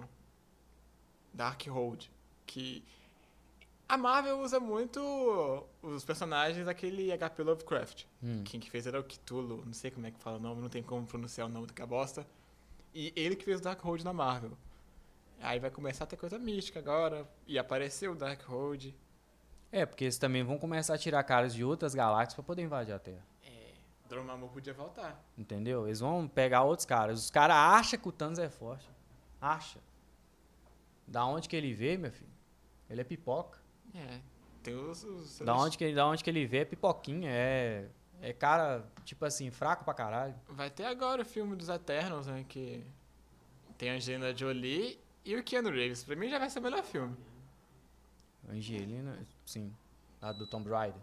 [1.34, 2.12] Darkhold,
[2.46, 2.84] que
[3.88, 5.00] a Marvel usa muito
[5.82, 8.06] os personagens daquele HP Lovecraft.
[8.22, 8.44] Hum.
[8.46, 10.70] Quem que fez era o Cthulhu, não sei como é que fala o nome, não
[10.70, 12.28] tem como pronunciar o nome daquela bosta.
[12.94, 14.56] E ele que fez o Darkhold na Marvel.
[15.42, 18.94] Aí vai começar a ter coisa mística agora, e apareceu o Darkhold.
[19.72, 22.94] É, porque eles também vão começar a tirar caras de outras galáxias pra poder invadir
[22.94, 23.26] a Terra.
[24.10, 25.24] Dormammu podia voltar.
[25.38, 25.86] Entendeu?
[25.86, 27.20] Eles vão pegar outros caras.
[27.20, 28.90] Os caras acham que o Thanos é forte.
[29.40, 29.80] Acha.
[31.08, 32.32] Da onde que ele vê, meu filho?
[32.90, 33.60] Ele é pipoca.
[33.94, 34.20] É,
[34.64, 35.04] tem os...
[35.04, 37.30] os Da onde que, da onde que ele vê é pipoquinha.
[37.32, 37.88] É,
[38.22, 40.36] é cara, tipo assim, fraco pra caralho.
[40.50, 42.46] Vai ter agora o filme dos Eternals, né?
[42.50, 42.84] Que
[43.78, 46.04] tem a Angelina Jolie e o Keanu Reeves.
[46.04, 47.16] Pra mim já vai ser o melhor filme.
[48.50, 49.72] Angelina, sim.
[50.20, 51.02] Lá do Tomb Raider.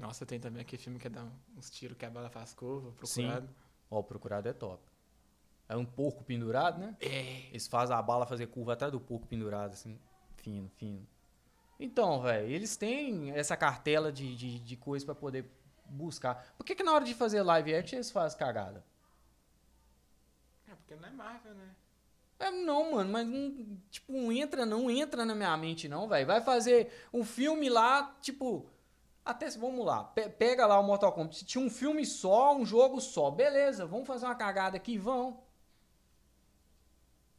[0.00, 2.90] Nossa, tem também aquele filme que é dar uns tiros que a bala faz curva,
[3.04, 3.26] Sim.
[3.26, 3.50] procurado.
[3.90, 4.82] Ó, o procurado é top.
[5.68, 6.96] É um porco pendurado, né?
[6.98, 7.48] É.
[7.50, 10.00] Eles fazem a bala fazer curva atrás do porco pendurado, assim,
[10.36, 11.06] fino, fino.
[11.78, 15.44] Então, velho, eles têm essa cartela de, de, de coisa pra poder
[15.84, 16.54] buscar.
[16.56, 18.82] Por que, que na hora de fazer live action eles fazem cagada?
[20.66, 21.76] É, porque não é Marvel, né?
[22.38, 26.26] É, não, mano, mas não, tipo, não entra, não entra na minha mente, não, velho.
[26.26, 28.66] Vai fazer um filme lá, tipo.
[29.24, 31.36] Até se vamos lá, pe- pega lá o Mortal Kombat.
[31.36, 35.40] Se tinha um filme só, um jogo só, beleza, vamos fazer uma cagada aqui, vão.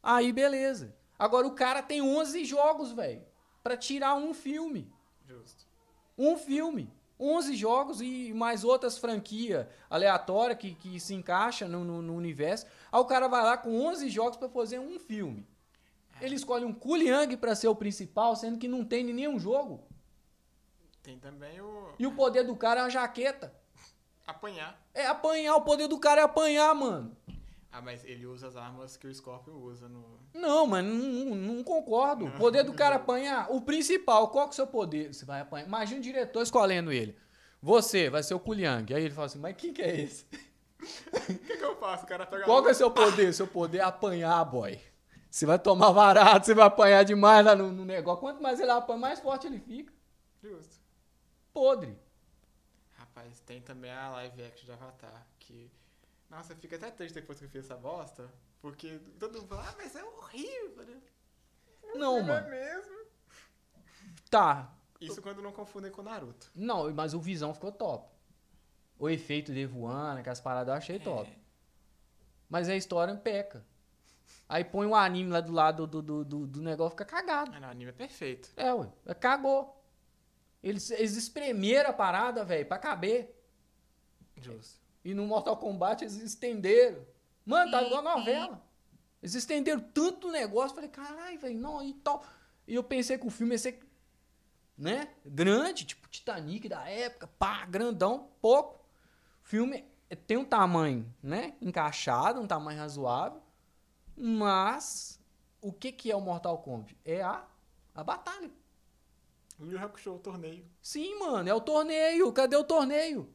[0.02, 0.94] Aí, beleza.
[1.18, 3.22] Agora o cara tem 11 jogos, velho,
[3.62, 4.92] pra tirar um filme.
[5.26, 5.66] Justo.
[6.18, 6.90] Um filme.
[7.20, 12.66] 11 jogos e mais outras franquias aleatórias que, que se encaixa no, no- no universo.
[12.90, 15.46] Aí o cara vai lá com 11 jogos pra fazer um filme.
[16.20, 19.84] Ele escolhe um Kuliang pra ser o principal, sendo que não tem nenhum jogo.
[21.02, 21.88] Tem também o.
[21.98, 23.52] E o poder do cara é uma jaqueta.
[24.26, 24.80] Apanhar.
[24.94, 27.16] É apanhar, o poder do cara é apanhar, mano.
[27.72, 30.20] Ah, mas ele usa as armas que o Scorpion usa no.
[30.34, 32.26] Não, mas não, não- concordo.
[32.26, 33.50] O poder do cara é apanhar.
[33.50, 35.12] O principal, qual que é o seu poder?
[35.12, 35.66] Você vai apanhar.
[35.66, 37.16] Imagina o diretor escolhendo ele.
[37.62, 38.92] Você vai ser o Kuliang.
[38.92, 40.26] Aí ele fala assim, mas quem que é esse?
[40.26, 40.28] O
[41.46, 42.04] que, que eu faço?
[42.04, 43.32] O cara pega Qual que é o seu poder?
[43.32, 44.78] Seu poder é apanhar, boy.
[45.30, 48.20] Você vai tomar varado, você vai apanhar demais lá no, no negócio.
[48.20, 49.92] Quanto mais ele apanha, mais forte ele fica.
[50.42, 50.81] Justo.
[51.52, 51.98] Podre.
[52.96, 55.70] Rapaz, tem também a live action de Avatar, que.
[56.30, 59.74] Nossa, fica até triste depois que eu fiz essa bosta, porque todo mundo fala, ah,
[59.76, 61.02] mas é horrível, né?
[61.94, 62.48] Não, é mano.
[62.48, 63.06] mesmo?
[64.30, 64.72] Tá.
[65.00, 66.50] Isso quando não confundem com Naruto.
[66.54, 68.08] Não, mas o Visão ficou top.
[68.98, 71.36] O efeito de voando, aquelas paradas eu achei top.
[72.48, 73.66] Mas a história peca.
[74.48, 77.50] Aí põe o anime lá do lado do, do, do, do negócio, fica cagado.
[77.54, 78.50] Ah, não, o anime é perfeito.
[78.56, 78.88] É, ué.
[79.18, 79.81] Cagou.
[80.62, 83.34] Eles, eles espremeram a parada, velho, pra caber.
[84.40, 84.80] Justo.
[85.04, 87.04] E no Mortal Kombat eles estenderam.
[87.44, 88.62] Mano, tá igual novela.
[89.20, 90.74] Eles estenderam tanto o negócio.
[90.74, 92.24] Falei, caralho, velho, não, e tal.
[92.66, 93.80] E eu pensei que o filme ia ser,
[94.78, 98.84] né, grande, tipo Titanic da época, pá, grandão, pouco.
[99.44, 99.84] O filme
[100.26, 103.42] tem um tamanho, né, encaixado, um tamanho razoável.
[104.16, 105.20] Mas,
[105.60, 106.96] o que que é o Mortal Kombat?
[107.04, 107.44] É a,
[107.94, 108.50] a batalha.
[109.62, 110.64] O Yu Hakusho, o torneio.
[110.80, 112.32] Sim, mano, é o torneio.
[112.32, 113.32] Cadê o torneio?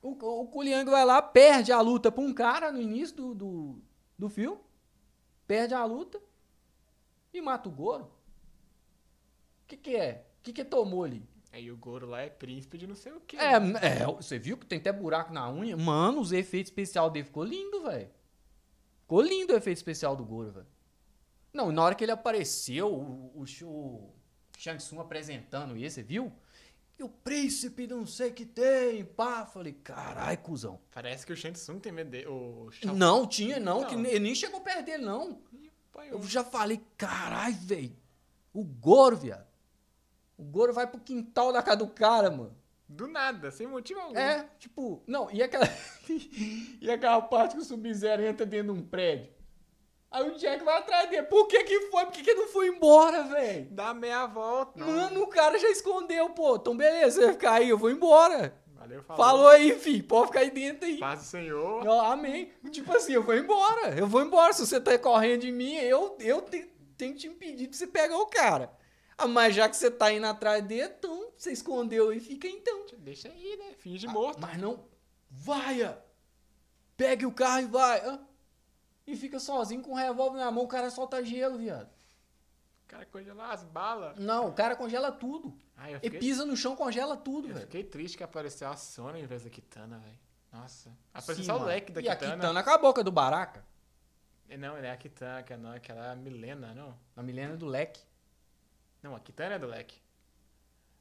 [0.00, 3.82] O, o Kuliang vai lá, perde a luta pra um cara no início do, do,
[4.18, 4.58] do filme.
[5.46, 6.18] Perde a luta
[7.32, 8.04] e mata o Goro.
[8.04, 8.10] O
[9.66, 10.26] que que é?
[10.38, 11.28] O que que tomou ali?
[11.52, 13.36] Aí o Goro lá é príncipe de não sei o quê.
[13.36, 15.76] É, é, você viu que tem até buraco na unha?
[15.76, 18.08] Mano, os efeitos especiais dele ficou lindo, velho.
[19.02, 20.66] Ficou lindo o efeito especial do Goro, velho.
[21.52, 24.17] Não, na hora que ele apareceu, o, o, o
[24.58, 26.32] Shang Tsung apresentando isso, você viu?
[26.98, 29.46] E o príncipe não sei que tem, pá.
[29.46, 30.80] Falei, carai, cuzão.
[30.92, 32.26] Parece que o Shang Tsung tem medo dele.
[32.26, 34.04] O Shao Não, tinha não, que Não.
[34.04, 35.40] ele nem chegou perto dele, não.
[35.52, 36.18] Ih, apanhou.
[36.18, 37.96] Eu já falei, carai, velho.
[38.52, 39.46] O Goro, viado.
[40.36, 42.56] O Goro vai pro quintal da casa do cara, mano.
[42.88, 44.18] Do nada, sem motivo algum.
[44.18, 45.66] É, tipo, não, e aquela.
[46.80, 49.30] e aquela parte que o Sub-Zero entra dentro de um prédio.
[50.10, 51.24] Aí o Jack vai atrás dele.
[51.24, 52.04] Por que que foi?
[52.06, 53.68] Por que que não foi embora, velho?
[53.70, 54.78] Dá meia volta.
[54.84, 56.56] Mano, o cara já escondeu, pô.
[56.56, 58.58] Então beleza, você vai ficar aí, eu vou embora.
[58.74, 59.22] Valeu, falou.
[59.24, 60.02] Falou aí, fi.
[60.02, 60.96] Pode ficar aí dentro aí.
[60.98, 61.86] Paz do Senhor.
[61.86, 62.50] Ó, amém.
[62.70, 63.98] Tipo assim, eu vou embora.
[63.98, 64.52] Eu vou embora.
[64.54, 67.86] Se você tá correndo de mim, eu, eu te- tenho que te impedir de você
[67.86, 68.72] pegar o cara.
[69.18, 72.86] Ah, mas já que você tá indo atrás dele, então você escondeu e fica então.
[72.98, 73.74] Deixa aí, né?
[73.78, 74.40] Finge morto.
[74.40, 74.84] Mas não.
[75.30, 75.98] Vaia!
[76.96, 78.00] Pegue o carro e vai.
[78.06, 78.20] hã?
[79.10, 81.88] E fica sozinho com o revólver na mão, o cara solta gelo, viado.
[82.84, 84.18] O cara congelar as balas.
[84.18, 85.58] Não, o cara congela tudo.
[85.76, 87.66] Ai, eu E fiquei, pisa no chão, congela tudo, eu velho.
[87.66, 90.18] fiquei triste que apareceu a Sony ao invés da Kitana, velho.
[90.52, 90.90] Nossa.
[91.14, 92.34] Apareceu Sim, só o leque da E a Kitana.
[92.36, 93.64] Kitana acabou com a do Baraka.
[94.58, 96.94] Não, ele é a Kitana, que não, aquela é a Milena, não?
[97.16, 98.02] A Milena do leque.
[99.02, 100.00] Não, a Kitana é do leque.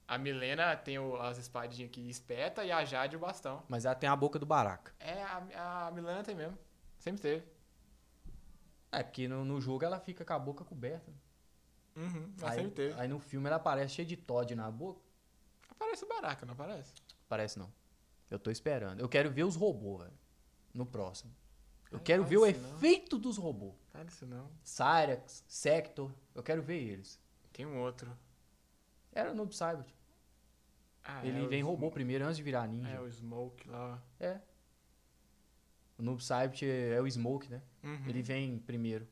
[0.07, 3.63] A Milena tem o- as espadinhas que espeta e a Jade o bastão.
[3.67, 4.93] Mas ela tem a boca do Baraka.
[4.99, 6.57] É, a, a Milena tem mesmo.
[6.99, 7.56] Sempre teve.
[8.99, 11.11] É, porque no, no jogo ela fica com a boca coberta.
[11.95, 15.01] Uhum, mas Aí, aí no filme ela aparece cheia de Todd na boca.
[15.69, 16.93] Aparece o Baraka, não aparece?
[17.27, 17.71] Parece não.
[18.29, 18.99] Eu tô esperando.
[18.99, 20.17] Eu quero ver os robôs, velho.
[20.73, 21.31] No próximo.
[21.91, 22.47] Eu Ai, quero ver o não.
[22.47, 23.73] efeito dos robôs.
[24.07, 24.49] Isso não.
[24.63, 26.11] Cyrax, Sector.
[26.35, 27.19] Eu quero ver eles.
[27.53, 28.15] Tem um outro.
[29.11, 29.85] Era no Cyber.
[31.03, 32.89] Ah, Ele é vem robô primeiro antes de virar ninja.
[32.89, 34.03] É o Smoke lá.
[34.19, 34.39] É.
[35.97, 37.59] O Noob Saibot é o Smoke, né?
[37.83, 38.03] Uhum.
[38.07, 39.07] Ele vem primeiro.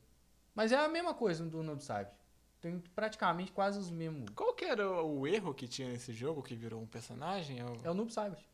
[0.54, 2.14] Mas é a mesma coisa do Noob Saibot.
[2.60, 4.30] Tem praticamente quase os mesmos.
[4.34, 7.60] Qual que era o, o erro que tinha nesse jogo que virou um personagem?
[7.60, 8.44] É o- É o Noob Saibot.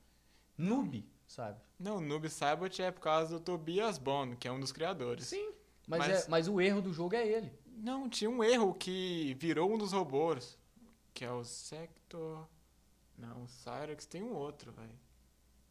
[0.58, 1.60] Noob, sabe?
[1.78, 5.26] Não, o Noob Saibot é por causa do Tobias Bond, que é um dos criadores.
[5.26, 5.52] Sim.
[5.86, 7.52] Mas, Mas- é- mas o erro do jogo é ele.
[7.66, 10.58] Não, tinha um erro que virou um dos robôs,
[11.14, 12.46] que é o Sector...
[13.18, 14.98] Não, o Cyrex tem um outro, velho.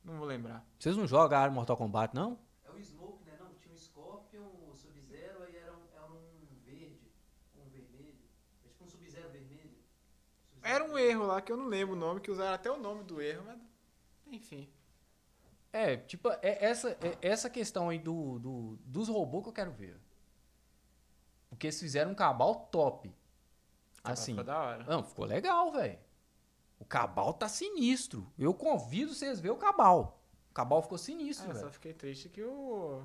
[0.03, 0.65] Não vou lembrar.
[0.79, 2.39] Vocês não jogaram Mortal Kombat, não?
[2.65, 3.35] É o Smoke, né?
[3.39, 6.19] Não, tinha um Scorpion, o Sub-Zero, aí era um, era um
[6.65, 7.11] verde,
[7.57, 8.13] um vermelho.
[8.65, 9.71] É tipo um Sub-Zero vermelho.
[10.49, 12.78] Sub-Zero Era um erro lá que eu não lembro o nome, que usaram até o
[12.78, 13.59] nome do erro, mas...
[14.28, 14.70] Enfim.
[15.74, 19.72] É, tipo, é essa, é essa questão aí do, do- dos robôs que eu quero
[19.72, 19.99] ver.
[21.49, 23.14] Porque eles fizeram um cabal top.
[24.03, 24.32] Assim.
[24.34, 24.84] Ficou da hora.
[24.84, 25.97] Não, ficou legal, velho.
[26.80, 28.32] O cabal tá sinistro.
[28.38, 30.20] Eu convido vocês a ver o cabal.
[30.49, 31.66] O cabal ficou sinistro, Ah, eu velho.
[31.68, 33.03] só fiquei triste que o...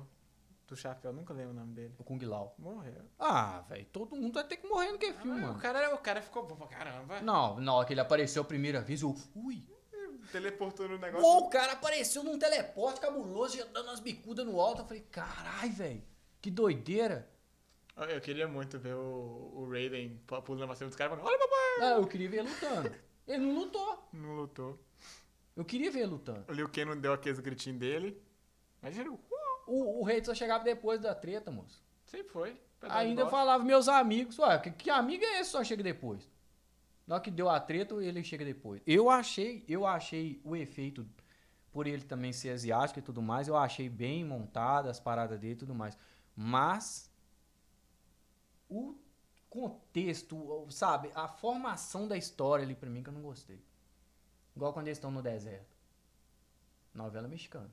[0.67, 1.95] Do chapéu, nunca lembro o nome dele.
[1.97, 2.53] O Kung Lao.
[2.59, 3.05] Morreu.
[3.17, 5.57] Ah, velho, todo mundo vai ter que morrer no que filme, Ah, mano.
[5.57, 7.21] o, cara, o cara ficou bom pra caramba.
[7.21, 9.15] Não, na hora que ele apareceu a primeira vez, eu.
[9.33, 9.63] Ui.
[10.31, 11.25] Teleportou no negócio.
[11.25, 14.81] Uou, o cara apareceu num teleporte cabuloso, já dando umas bicudas no alto.
[14.81, 16.03] Eu falei, carai, velho.
[16.41, 17.29] Que doideira.
[17.95, 21.39] Eu queria muito ver o, o Raiden pu- pulando pra cima dos caras falando, olha
[21.39, 21.87] papai!
[21.87, 22.91] Ah, eu queria ver ele lutando.
[23.25, 24.09] Ele não lutou.
[24.13, 24.79] Não lutou.
[25.55, 26.43] Eu queria ver ele lutando.
[26.49, 28.21] O Liu Kang não deu aqueles gritinhos dele.
[28.81, 29.19] Mas ele, uh,
[29.67, 31.83] O, o rei só chegava depois da treta, moço.
[32.05, 32.61] sempre foi.
[32.81, 33.37] Ainda bosta.
[33.37, 36.29] falava meus amigos, ué, que, que amigo é esse só chega depois?
[37.05, 38.81] Na hora que deu a treta, ele chega depois.
[38.85, 41.07] Eu achei, eu achei o efeito,
[41.71, 45.53] por ele também ser asiático e tudo mais, eu achei bem montado as paradas dele
[45.53, 45.97] e tudo mais.
[46.35, 47.11] Mas
[48.69, 48.95] o
[49.49, 53.63] contexto, sabe, a formação da história ali pra mim que eu não gostei.
[54.55, 55.75] Igual quando eles estão no deserto.
[56.93, 57.71] Novela mexicana.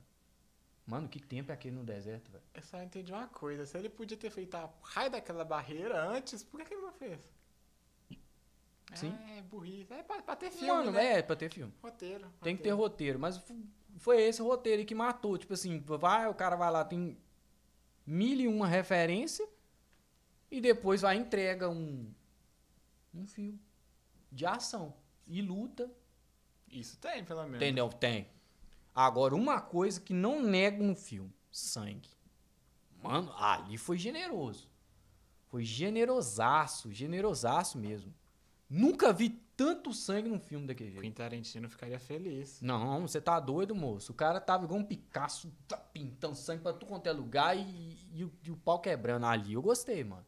[0.85, 2.43] Mano, que tempo é aquele no deserto, velho?
[2.53, 3.65] Eu só entendi uma coisa.
[3.65, 6.91] Se ele podia ter feito a raio daquela barreira antes, por que, que ele não
[6.93, 7.19] fez?
[8.93, 9.17] Sim.
[9.35, 9.91] É, burrice.
[9.91, 11.19] É pra, pra ter filme, Mano, né?
[11.19, 11.73] é pra ter filme.
[11.81, 12.31] Roteiro.
[12.41, 13.17] Tem que ter roteiro.
[13.17, 13.41] roteiro, mas
[13.97, 15.37] foi esse roteiro aí que matou.
[15.37, 17.17] Tipo assim, vai, o cara vai lá, tem
[18.05, 19.47] mil e uma referência
[20.51, 22.13] e depois vai e entrega um,
[23.13, 23.59] um filme
[24.31, 24.93] de ação
[25.27, 25.91] e luta.
[26.69, 27.57] Isso tem, pelo menos.
[27.57, 27.89] Entendeu?
[27.89, 28.27] Tem.
[28.95, 32.09] Agora, uma coisa que não nega no filme: sangue.
[33.03, 34.69] Mano, ali foi generoso.
[35.47, 38.13] Foi generosaço, generosaço mesmo.
[38.69, 41.03] Nunca vi tanto sangue num filme daquele jeito.
[41.03, 42.59] Quentin Tarantino ficaria feliz.
[42.61, 44.11] Não, você tá doido, moço.
[44.11, 47.97] O cara tava igual um Picasso, tá pintando sangue pra tudo quanto é lugar e,
[48.11, 49.53] e o- e o pau quebrando ali.
[49.53, 50.25] Eu gostei, mano.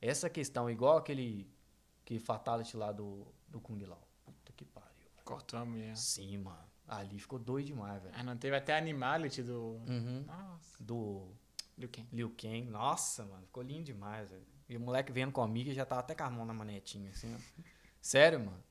[0.00, 1.46] Essa questão, igual aquele,
[2.02, 4.02] aquele fatality lá do, do Kung Lao.
[4.24, 4.88] Puta que pariu.
[5.24, 5.96] Cortou a mulher.
[5.96, 6.64] Sim, mano.
[6.86, 8.14] Ali ficou doido demais, velho.
[8.16, 9.80] Ah, não teve até Animality do.
[9.88, 10.24] Uhum.
[10.26, 10.76] Nossa.
[10.82, 11.34] Do
[11.78, 12.08] Liu Kang.
[12.12, 12.62] Liu Kang.
[12.62, 13.44] Nossa, mano.
[13.46, 14.44] Ficou lindo demais, velho.
[14.68, 17.38] E o moleque vendo comigo já tava até com a mão na manetinha, assim, ó.
[18.00, 18.62] Sério, mano.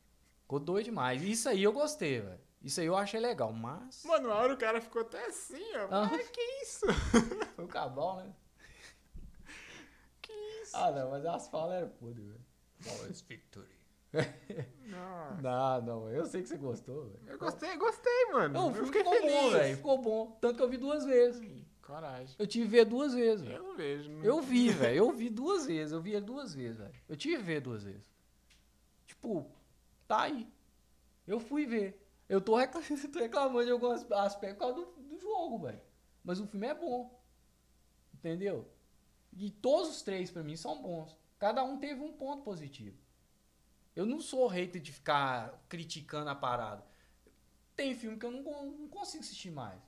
[0.41, 1.21] Ficou doido demais.
[1.23, 2.39] Isso aí eu gostei, velho.
[2.61, 4.03] Isso aí eu achei legal, mas...
[4.05, 5.87] Mano, a hora o cara ficou até assim, ó.
[5.91, 6.05] Ah.
[6.05, 6.85] Ah, que isso?
[7.55, 8.33] Foi o cabal, né?
[10.21, 10.75] Que isso?
[10.75, 13.13] Ah, não, mas as falas eram podres, velho.
[13.27, 13.82] Victory.
[15.41, 17.19] Não, não, eu sei que você gostou, velho.
[17.27, 18.53] Eu gostei, gostei, mano.
[18.53, 19.33] Não, o eu filme fiquei ficou feliz.
[19.41, 19.75] bom, velho.
[19.77, 20.37] Ficou bom.
[20.39, 21.63] Tanto que eu vi duas vezes.
[21.81, 22.35] Coragem.
[22.39, 23.49] Eu tive que ver duas vezes.
[23.49, 24.09] Eu não vejo.
[24.11, 24.95] não- Eu vi, velho.
[24.97, 25.91] Eu vi duas vezes.
[25.91, 26.93] Eu vi ele duas vezes, velho.
[27.09, 28.03] Eu tive que ver duas vezes.
[29.05, 29.51] Tipo,
[30.07, 30.47] tá aí.
[31.27, 31.99] Eu fui ver.
[32.29, 35.81] Eu tô, recla- tô reclamando de alguns aspectos por causa do, do jogo, velho.
[36.23, 37.21] Mas o filme é bom.
[38.13, 38.67] Entendeu?
[39.35, 41.17] E todos os três, pra mim, são bons.
[41.37, 42.97] Cada um teve um ponto positivo.
[43.95, 46.83] Eu não sou hater de ficar criticando a parada.
[47.75, 48.41] Tem filme que eu não,
[48.71, 49.79] não consigo assistir mais.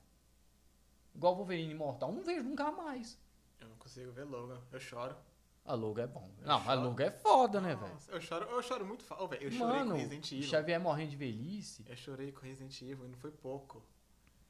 [1.13, 2.11] Igual Wolverine Imortal.
[2.11, 3.17] Não vejo nunca mais.
[3.59, 4.61] Eu não consigo ver Logan.
[4.71, 5.15] Eu choro.
[5.63, 6.29] A logo é bom.
[6.41, 6.81] Eu Não, a choro.
[6.81, 7.97] logo é foda, né, velho?
[8.09, 9.03] Eu choro, eu choro muito.
[9.15, 10.47] Ô, velho, eu chorei Mano, com Resident Evil.
[10.47, 11.83] Xavier morrendo de velhice.
[11.87, 13.83] Eu chorei com Resident Evil e não foi pouco.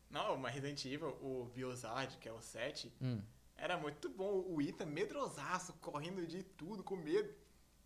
[0.10, 3.22] Não, mas Resident Evil, o Biozard, que é o 7, Hum.
[3.56, 4.44] era muito bom.
[4.48, 7.34] O Ethan medrosaço, correndo de tudo, com medo.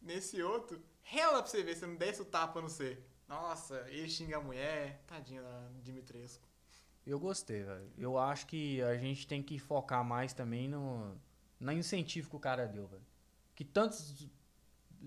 [0.01, 2.97] Nesse outro, rela pra você ver se não desce o tapa no C.
[3.27, 5.03] Nossa, ele xinga a mulher.
[5.07, 6.47] Tadinha da Dimitrescu.
[7.05, 7.91] Eu gostei, velho.
[7.97, 11.19] Eu acho que a gente tem que focar mais também no,
[11.59, 13.05] no incentivo que o cara deu, velho.
[13.55, 14.27] Que tantos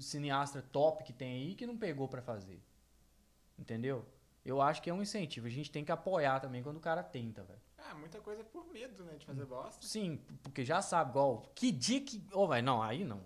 [0.00, 2.60] cineastas top que tem aí que não pegou pra fazer.
[3.58, 4.04] Entendeu?
[4.44, 5.46] Eu acho que é um incentivo.
[5.46, 7.60] A gente tem que apoiar também quando o cara tenta, velho.
[7.78, 9.86] Ah, muita coisa é por medo, né, de fazer bosta.
[9.86, 11.42] Sim, porque já sabe, igual.
[11.54, 12.24] Que dia que.
[12.32, 13.24] Ô, velho, não, aí não.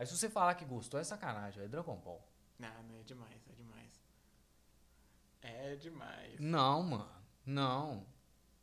[0.00, 1.68] Aí se você falar que gostou, é sacanagem, velho.
[1.68, 2.26] Dragon Ball.
[2.58, 4.02] Não, não é demais, é demais.
[5.42, 6.40] É demais.
[6.40, 7.10] Não, mano.
[7.44, 8.06] Não.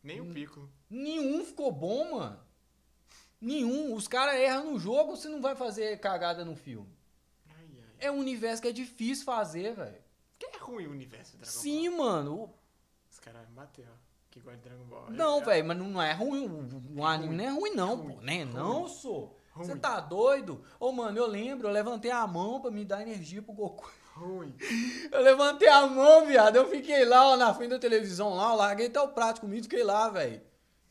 [0.02, 0.68] Nem o Piccolo.
[0.90, 2.40] Nenhum ficou bom, mano.
[3.40, 3.94] Nenhum.
[3.94, 6.92] Os caras erram no jogo, você não vai fazer cagada no filme.
[7.50, 7.96] Ai, ai.
[8.00, 10.02] É um universo que é difícil fazer, velho.
[10.40, 11.62] Que é ruim o universo de Dragon Ball.
[11.62, 12.54] Sim, mano.
[13.12, 13.96] Os caras me bater, ó.
[14.32, 15.12] Que gosta de Dragon Ball.
[15.12, 16.48] Não, É- velho, mas não é ruim.
[16.48, 18.22] O, o anime não é ruim, não, Ruim, pô.
[18.22, 18.44] Né?
[18.44, 18.54] ruim.
[18.54, 19.37] Não, sou.
[19.58, 20.64] Você tá doido?
[20.80, 23.90] Ô, mano, eu lembro, eu levantei a mão pra me dar energia pro Goku.
[24.16, 24.56] Ruim.
[25.12, 26.56] Eu levantei a mão, viado.
[26.56, 29.62] Eu fiquei lá, ó, na frente da televisão lá, eu larguei até o prato comigo,
[29.64, 30.42] fiquei lá, velho.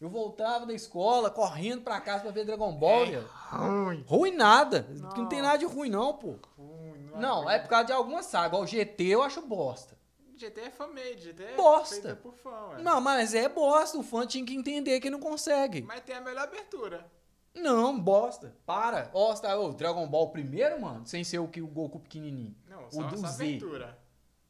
[0.00, 3.26] Eu voltava da escola, correndo pra casa pra ver Dragon Ball, É viado.
[3.50, 4.04] Ruim.
[4.06, 4.86] Ruim nada.
[5.16, 6.36] Não tem nada de ruim, não, pô.
[6.56, 7.10] Ruim.
[7.16, 8.46] Não, é por causa de alguma saga.
[8.46, 9.96] Igual o GT eu acho bosta.
[10.36, 11.94] GT é fan-made, GT é Bosta.
[11.94, 12.82] feita por fã, ué.
[12.82, 13.98] Não, mas é bosta.
[13.98, 15.82] O fã tinha que entender que não consegue.
[15.82, 17.10] Mas tem a melhor abertura.
[17.56, 18.54] Não, bosta.
[18.64, 19.10] Para.
[19.12, 22.54] Você tá, ô, Dragon Ball primeiro, mano, sem ser o que o Goku pequenininho.
[22.68, 23.44] Não, O só do essa Z.
[23.44, 23.98] abertura.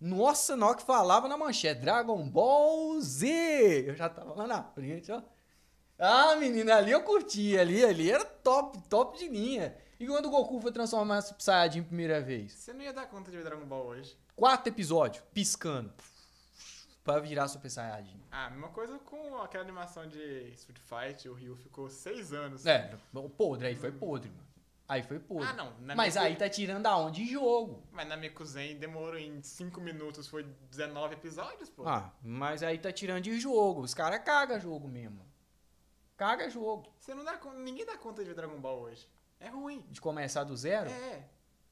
[0.01, 3.85] Nossa, na hora que falava na manchete, Dragon Ball Z.
[3.87, 5.23] Eu já tava lá na frente, ó.
[5.99, 9.75] Ah, menina, ali eu curti, ali, ali era top, top de linha.
[9.99, 12.53] E quando o Goku foi transformar em Super Saiyajin primeira vez?
[12.53, 14.15] Você não ia dar conta de ver Dragon Ball hoje.
[14.35, 15.91] Quatro episódios, piscando.
[17.07, 18.21] Pra virar Super Saiyajin.
[18.33, 22.67] Ah, mesma coisa com aquela animação de Street Fight, o Ryu ficou seis anos.
[22.67, 22.99] É,
[23.37, 24.45] podre, aí foi podre, mano.
[24.89, 25.49] Aí foi podre.
[25.49, 25.73] Ah, não.
[25.95, 27.83] Mas Miku- aí tá tirando aonde de jogo.
[27.93, 31.87] Mas na Mikuzen demorou em 5 minutos, foi 19 episódios, pô.
[31.89, 33.83] Ah, mas aí tá tirando de jogo.
[33.83, 35.25] Os caras cagam jogo mesmo.
[36.17, 36.93] Caga jogo.
[36.99, 39.09] Você não dá ninguém dá conta de ver Dragon Ball hoje.
[39.39, 39.85] É ruim.
[39.91, 40.91] De começar do zero?
[40.91, 41.25] É.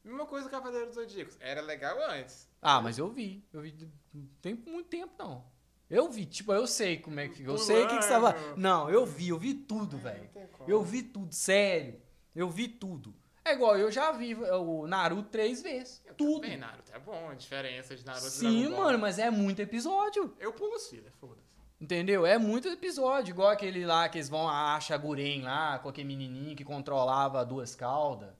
[0.04, 1.36] Mesma coisa do Cavaleiro dos Zodíacos.
[1.40, 2.46] Era legal antes.
[2.64, 3.46] Ah, mas eu vi.
[3.52, 3.74] Eu vi.
[4.12, 5.44] Não tem muito tempo, não.
[5.90, 7.42] Eu vi, tipo, eu sei como é que.
[7.42, 8.34] Eu sei o que, que você tava.
[8.56, 10.30] Não, eu vi, eu vi tudo, velho.
[10.66, 12.00] Eu vi tudo, sério.
[12.34, 13.14] Eu vi tudo.
[13.44, 16.02] É igual, eu já vi o Naruto três vezes.
[16.06, 16.40] Eu tudo.
[16.40, 18.84] Também, Naruto é bom, a diferença de Naruto Sim, Dragon Ball.
[18.86, 20.34] mano, mas é muito episódio.
[20.40, 21.54] Eu pulo os filler, foda-se.
[21.78, 22.24] Entendeu?
[22.24, 23.32] É muito episódio.
[23.32, 27.44] Igual aquele lá que eles vão a Asha Guren lá, com aquele menininho que controlava
[27.44, 28.30] duas caudas.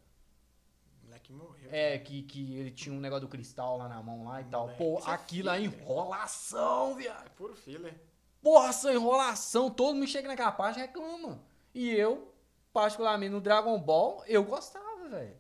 [1.24, 1.70] Moleque morreu.
[1.70, 4.62] É, que, que ele tinha um negócio do cristal lá na mão lá e tal.
[4.62, 7.26] Moleque, Pô, é aquilo é enrolação, viado.
[7.26, 7.98] É puro filler.
[8.42, 9.70] Porra, essa enrolação.
[9.70, 11.40] Todo mundo chega naquela parte e reclama.
[11.74, 12.32] E eu,
[12.72, 15.36] particularmente no Dragon Ball, eu gostava, velho.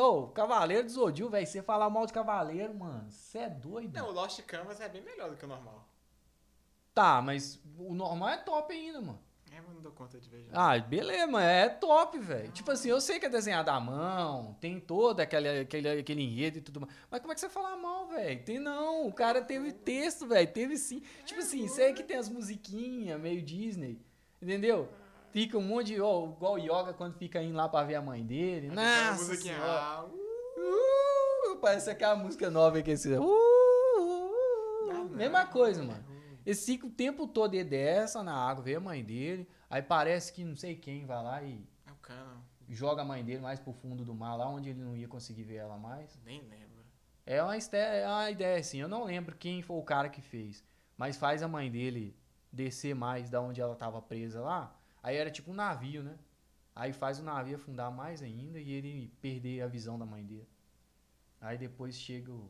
[0.00, 1.46] Ô, Cavaleiro do Zodíaco, velho.
[1.46, 3.94] Você falar mal de Cavaleiro, mano, você é doido.
[3.94, 5.86] Não, o Lost Canvas é bem melhor do que o normal.
[6.94, 9.25] Tá, mas o normal é top ainda, mano.
[9.56, 10.46] É, mas não dou conta de ver.
[10.52, 12.52] Ah, beleza, mas é top, velho.
[12.52, 16.58] Tipo assim, eu sei que é desenhado à mão, tem todo aquele, aquele, aquele enredo
[16.58, 16.92] e tudo mais.
[17.10, 18.42] Mas como é que você fala mal, velho?
[18.44, 19.06] Tem não.
[19.06, 20.46] O cara teve texto, velho.
[20.52, 21.02] Teve sim.
[21.24, 23.98] Tipo assim, sei que tem as musiquinhas meio Disney.
[24.42, 24.90] Entendeu?
[25.30, 26.00] Fica um monte de.
[26.02, 28.68] Ó, igual o Yoga quando fica indo lá pra ver a mãe dele.
[28.68, 30.26] Nossa musiquinha, ah, uh,
[30.58, 33.08] Uh, parece aquela música nova que esse.
[33.10, 35.08] Uh, uh, uh.
[35.10, 36.15] Mesma coisa, mano.
[36.46, 39.48] Esse fica o tempo todo ele desce na água, vê a mãe dele.
[39.68, 42.40] Aí parece que não sei quem vai lá e É o cano.
[42.68, 45.42] joga a mãe dele mais pro fundo do mar, lá onde ele não ia conseguir
[45.42, 46.16] ver ela mais.
[46.24, 46.84] Nem lembro.
[47.26, 50.64] É uma, é uma ideia assim, eu não lembro quem foi o cara que fez,
[50.96, 52.16] mas faz a mãe dele
[52.52, 54.78] descer mais da onde ela tava presa lá.
[55.02, 56.16] Aí era tipo um navio, né?
[56.74, 60.48] Aí faz o navio afundar mais ainda e ele perder a visão da mãe dele.
[61.40, 62.48] Aí depois chega o,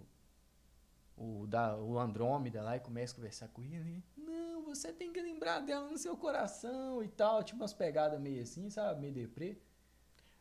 [1.17, 4.05] o, da, o Andrômeda lá e começa a conversar com ele.
[4.17, 7.43] Não, você tem que lembrar dela no seu coração e tal.
[7.43, 9.01] Tipo umas pegadas meio assim, sabe?
[9.01, 9.59] Meio deprê.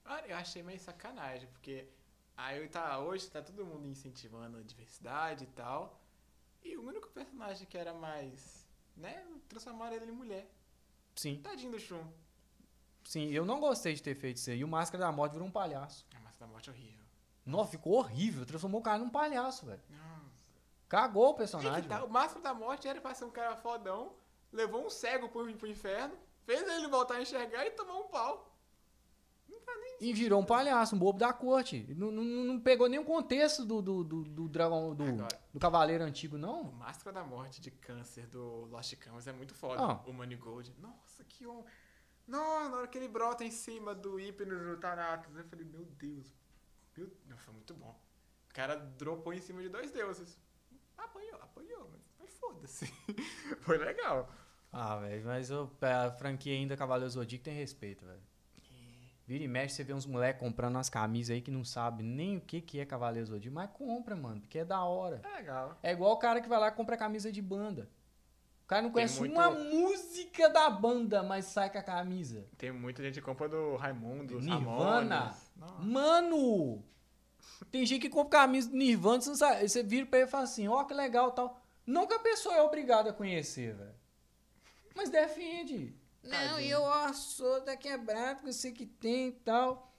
[0.05, 1.87] Olha, eu achei meio sacanagem, porque
[2.37, 5.99] aí tá, hoje tá todo mundo incentivando a diversidade e tal.
[6.63, 8.67] E o único personagem que era mais,
[8.97, 10.51] né, transformaram ele em mulher.
[11.15, 12.03] Sim, Tadinho do Shun.
[13.05, 13.29] sim.
[13.31, 14.63] Eu não gostei de ter feito isso aí.
[14.63, 16.05] O Máscara da Morte virou um palhaço.
[16.13, 17.05] A Massa da Morte é horrível.
[17.45, 18.45] Nossa, ficou horrível.
[18.45, 19.81] Transformou o cara num palhaço, velho.
[19.89, 20.14] Nossa.
[20.95, 21.89] Cagou o personagem.
[21.89, 24.13] tá, o Máscara da Morte era pra ser um cara fodão,
[24.49, 28.49] levou um cego pro, pro inferno, fez ele voltar a enxergar e tomou um pau.
[29.99, 31.85] E virou um palhaço, um bobo da corte.
[31.97, 35.41] Não, não, não pegou nem o contexto do, do, do, do dragão, do, Agora.
[35.53, 36.63] do cavaleiro antigo, O não.
[36.71, 39.81] Máscara da Morte de câncer do Lost Canvas é muito foda.
[39.81, 40.01] Ah.
[40.05, 40.73] O Manigold.
[40.79, 41.63] Nossa, que um.
[42.25, 45.83] Nossa, na hora que ele brota em cima do Hypnos do Thanatos, eu falei, meu
[45.83, 46.33] Deus.
[46.95, 47.11] Meu...
[47.25, 47.99] Não, foi muito bom.
[48.49, 50.39] O cara dropou em cima de dois deuses.
[50.97, 52.85] Apanhou, apanhou, mas, mas foda-se.
[53.61, 54.29] foi legal.
[54.71, 58.21] Ah, velho, mas o- a franquia ainda Cavaleiro Zodíaco tem respeito, velho.
[59.27, 62.37] Vira e mexe, você vê uns moleques comprando umas camisas aí que não sabe nem
[62.37, 65.19] o que, que é Cavaleiro Zodíaco, mas compra, mano, porque é da hora.
[65.23, 65.77] É legal.
[65.81, 67.89] É igual o cara que vai lá e compra camisa de banda.
[68.63, 72.45] O cara não conhece muito- uma música da banda, mas sai com a camisa.
[72.57, 75.15] Tem muita gente que compra do Raimundo, Nirvana.
[75.15, 75.51] Ramones.
[75.83, 76.83] Mano!
[77.71, 80.31] Tem gente que compra camisa do Nirvana, você, não sabe, você vira pra ele e
[80.31, 81.61] fala assim, ó, que legal tal.
[81.85, 83.95] Que a pessoa é obrigada a conhecer, velho.
[84.95, 85.95] Mas defende.
[86.23, 86.69] Não, Tadinho.
[86.69, 89.93] eu ó, sou da quebrada, porque eu sei que tem e tal.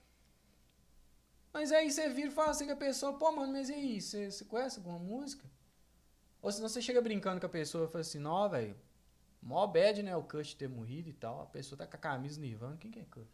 [1.52, 4.00] Mas aí você vira e fala assim com a pessoa, pô, mano, mas e aí,
[4.00, 5.48] você, você conhece alguma música?
[6.42, 8.76] Ou senão você chega brincando com a pessoa e fala assim, não, velho,
[9.40, 11.40] mó bad, né, o Kurt ter morrido e tal.
[11.42, 13.26] A pessoa tá com a camisa Nirvana, quem que é Kurt?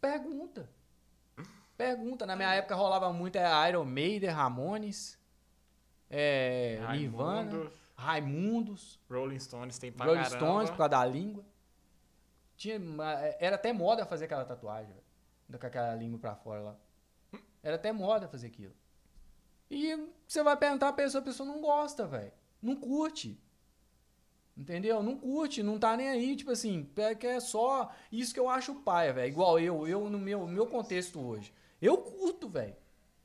[0.00, 0.68] Pergunta.
[1.78, 2.26] Pergunta.
[2.26, 5.16] Na minha época rolava muito é, Iron Maiden, Ramones,
[6.10, 10.36] é, Nirvana, Raimundos, Raimundos, Rolling Stones tem pra Rolling caramba.
[10.44, 11.44] Stones por causa da língua.
[12.56, 15.60] Tinha, ma- era até moda fazer aquela tatuagem, velho.
[15.60, 16.76] Com aquela língua pra fora lá.
[17.62, 18.74] Era até moda fazer aquilo.
[19.70, 22.32] E você vai perguntar a pessoa, a pessoa não gosta, velho.
[22.60, 23.40] Não curte.
[24.56, 25.00] Entendeu?
[25.02, 28.48] Não curte, não tá nem aí, tipo assim, é que é só isso que eu
[28.48, 29.28] acho paia, velho.
[29.28, 31.54] Igual eu, eu no meu, meu contexto hoje.
[31.80, 32.76] Eu curto, velho.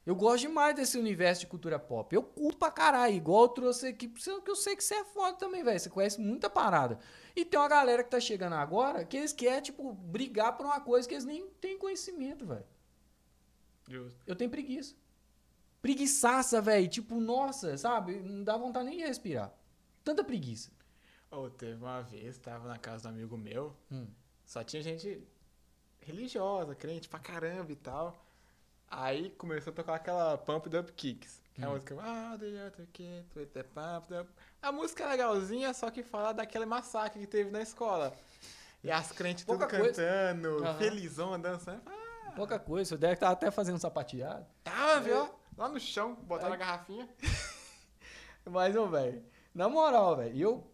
[0.05, 2.13] Eu gosto demais desse universo de cultura pop.
[2.13, 3.15] Eu curto pra caralho.
[3.15, 5.79] Igual eu trouxe aqui, pra você, que eu sei que você é foda também, velho.
[5.79, 6.99] Você conhece muita parada.
[7.35, 10.81] E tem uma galera que tá chegando agora que eles querem, tipo, brigar por uma
[10.81, 12.65] coisa que eles nem têm conhecimento, velho.
[13.89, 14.19] Justo.
[14.27, 14.93] Eu tenho preguiça.
[15.81, 16.87] Preguiçaça, velho.
[16.89, 18.19] Tipo, nossa, sabe?
[18.19, 19.53] Não dá vontade nem de respirar.
[20.03, 20.69] Tanta preguiça.
[21.31, 24.05] Ou teve uma vez, tava na casa do amigo meu, Hum.
[24.45, 25.25] só tinha gente
[26.01, 28.21] religiosa, crente pra caramba e tal.
[28.95, 31.41] Aí começou a tocar aquela Pump Up Kicks.
[31.53, 31.73] Que é a Hum.
[31.73, 31.95] música.
[31.99, 34.29] Ah, the other kid with the pump up.
[34.61, 38.13] A música é legalzinha, só que fala daquele massacre que teve na escola.
[38.83, 39.87] E as crentes tudo coisa.
[39.89, 40.77] cantando, Aham.
[40.77, 41.81] felizão, dançando.
[41.85, 42.89] Ah, Pouca coisa.
[42.89, 44.45] Você deve estar até fazendo sapateado.
[44.63, 45.29] tava, viu?
[45.57, 47.07] Lá no chão, botaram a garrafinha.
[48.45, 49.23] Mas, ô, velho,
[49.53, 50.71] na moral, velho, eu,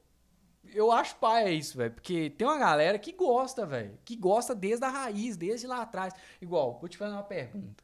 [0.74, 1.92] eu acho pai é isso, velho.
[1.94, 4.00] Porque tem uma galera que gosta, velho.
[4.06, 6.14] Que gosta desde a raiz, desde lá atrás.
[6.42, 7.84] Igual, vou te fazer uma pergunta.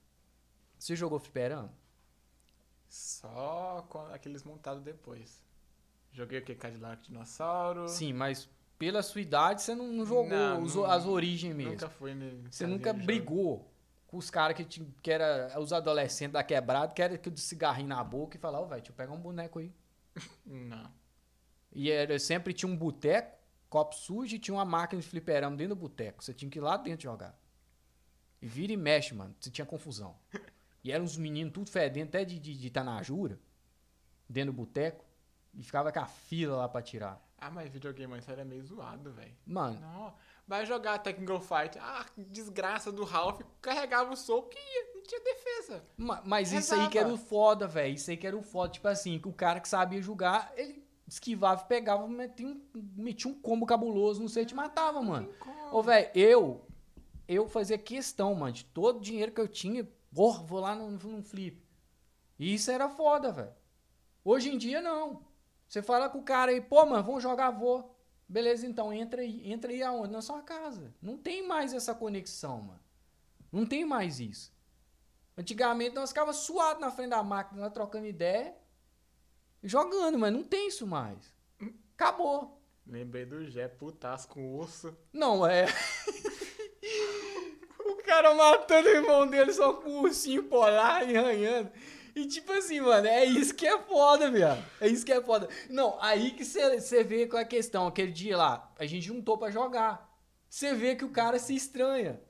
[0.85, 1.73] Você jogou fliperama?
[2.87, 5.43] Só com aqueles montados depois.
[6.11, 7.87] Joguei aquele Cadillac Dinossauro.
[7.89, 11.71] Sim, mas pela sua idade você não, não jogou Não, os- não- as origens mesmo.
[11.71, 13.03] Nunca fui ne- Você nunca jogo.
[13.03, 13.73] brigou
[14.05, 17.41] com os caras que, ti- que era os adolescentes da quebrada, que era que de
[17.41, 19.73] cigarrinho na boca e falar, ô, velho, deixa eu pegar um boneco aí.
[20.45, 20.91] Não.
[21.73, 23.35] E era, sempre tinha um boteco,
[23.71, 26.23] copo sujo e tinha uma máquina de fliperama dentro do boteco.
[26.23, 27.35] Você tinha que ir lá dentro jogar.
[28.39, 29.35] E vira e mexe, mano.
[29.39, 30.15] Você tinha confusão.
[30.85, 33.39] E eram uns meninos tudo fedendo, até de, de, de Tanajura,
[34.29, 35.03] dentro do boteco.
[35.57, 37.19] E ficava com a fila lá pra tirar.
[37.39, 39.33] Ah, mas videogame antes era meio zoado, velho.
[39.47, 40.13] Mano, Não.
[40.47, 41.79] Vai jogar Tekken Fight.
[41.79, 43.41] Ah, desgraça do Ralph.
[43.61, 44.93] Carregava o soco que ia.
[44.93, 45.83] Não tinha defesa.
[45.97, 47.29] ma- mas isso aí que era o Rezava.
[47.29, 47.95] foda, velho.
[47.95, 48.71] Isso aí que era o foda.
[48.73, 52.61] Tipo assim, que o cara que sabia jogar, ele esquivava, pegava, metia um,
[52.95, 55.29] metia um combo cabuloso no você e te matava, mano.
[55.71, 56.67] Ô, velho, eu,
[57.27, 60.89] eu fazia questão, mano, de todo o dinheiro que eu tinha, porra, vou lá no,
[60.89, 61.61] no flip.
[62.39, 63.53] E isso era foda, velho.
[64.23, 65.23] Hoje em dia, não.
[65.67, 67.95] Você fala com o cara aí, pô, mano, vamos jogar, vou.
[68.27, 69.51] Beleza, então, entra aí.
[69.51, 70.13] Entra aí aonde?
[70.13, 70.95] Na sua casa.
[71.01, 72.79] Não tem mais essa conexão, mano.
[73.51, 74.53] Não tem mais isso.
[75.37, 78.55] Antigamente, nós ficávamos suados na frente da máquina, lá trocando ideia,
[79.61, 81.33] jogando, mas não tem isso mais.
[81.93, 82.61] Acabou.
[82.87, 84.95] Lembrei do Jé, putaço com urso.
[85.11, 85.65] Não, é.
[88.05, 91.71] cara matando o irmão dele só com o ursinho polar e arranhando.
[92.15, 94.63] E tipo assim, mano, é isso que é foda, viado.
[94.79, 95.49] É isso que é foda.
[95.69, 97.87] Não, aí que você vê qual é a questão.
[97.87, 100.09] Aquele dia lá, a gente juntou pra jogar.
[100.49, 102.21] Você vê que o cara se estranha.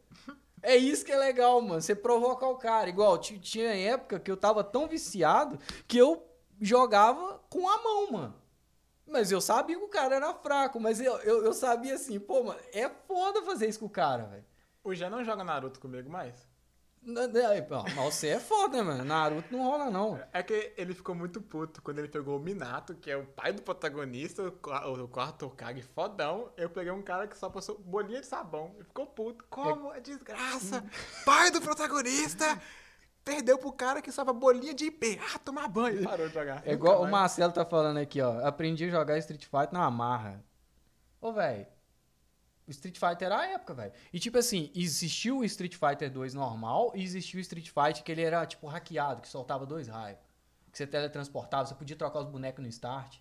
[0.63, 1.79] É isso que é legal, mano.
[1.81, 2.89] Você provocar o cara.
[2.89, 6.25] Igual, ti- tinha época que eu tava tão viciado que eu
[6.59, 8.35] jogava com a mão, mano.
[9.07, 12.43] Mas eu sabia que o cara era fraco, mas eu, eu, eu sabia assim, pô,
[12.43, 14.45] mano, é foda fazer isso com o cara, velho.
[14.85, 16.47] O Jé não joga Naruto comigo mais?
[17.01, 19.03] Não, não, Mas você é foda, né, mano?
[19.03, 20.19] Naruto não rola, não.
[20.31, 23.51] É que ele ficou muito puto quando ele pegou o Minato, que é o pai
[23.51, 26.51] do protagonista, o qua- o quarto Hokage fodão.
[26.55, 28.71] Eu peguei um cara que só passou bolinha de sabão.
[28.75, 29.43] Ele ficou puto.
[29.49, 29.91] Como?
[29.91, 30.83] É desgraça!
[31.25, 32.59] pai do protagonista!
[33.23, 35.19] Perdeu pro cara que só bolinha de IP.
[35.33, 36.03] Ah, tomar banho.
[36.09, 36.61] Parou de jogar.
[36.63, 37.07] É igual o.
[37.07, 38.45] Marcelo tá falando aqui, ó.
[38.45, 40.43] Aprendi a jogar Street Fighter na marra.
[41.19, 41.65] Ô, velho.
[42.71, 43.93] Street Fighter era a época, velho.
[44.11, 48.11] E tipo assim, existiu o Street Fighter 2 normal e existiu o Street Fighter que
[48.11, 50.19] ele era tipo hackeado, que soltava dois raios.
[50.71, 53.19] Que você teletransportava, você podia trocar os bonecos no start.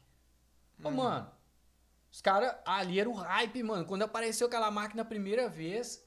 [0.82, 1.30] Ô, mano.
[2.11, 3.84] Os caras, ali era o hype, mano.
[3.84, 6.05] Quando apareceu aquela máquina a primeira vez,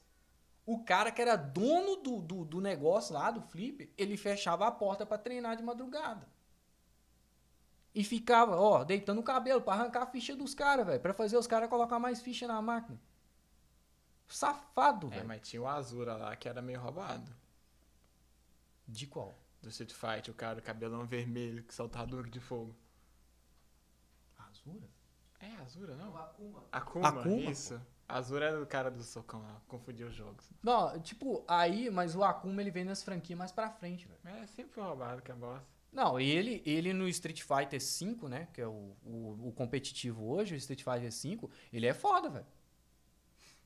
[0.64, 4.70] o cara que era dono do, do, do negócio lá, do flip, ele fechava a
[4.70, 6.26] porta pra treinar de madrugada.
[7.94, 11.00] E ficava, ó, deitando o cabelo pra arrancar a ficha dos caras, velho.
[11.00, 13.00] Pra fazer os caras colocar mais ficha na máquina.
[14.28, 15.28] Safado, É, velho.
[15.28, 17.34] mas tinha o Azura lá que era meio roubado.
[18.86, 19.38] De qual?
[19.62, 22.74] Do Street Fight, o cara, o cabelão vermelho que soltava dunk de fogo.
[24.38, 24.88] Azura?
[25.40, 26.16] É Azura, O não?
[26.16, 26.64] Akuma.
[26.72, 27.80] Akuma, Akuma, isso.
[28.08, 30.50] Azul era o cara do socão lá, confundia os jogos.
[30.62, 34.20] Não, tipo, aí, mas o Akuma ele vem nas franquias mais pra frente, velho.
[34.42, 35.66] É sempre foi roubado, que é bosta.
[35.92, 38.48] Não, ele, ele no Street Fighter V, né?
[38.52, 42.46] Que é o, o, o competitivo hoje, o Street Fighter V, ele é foda, velho.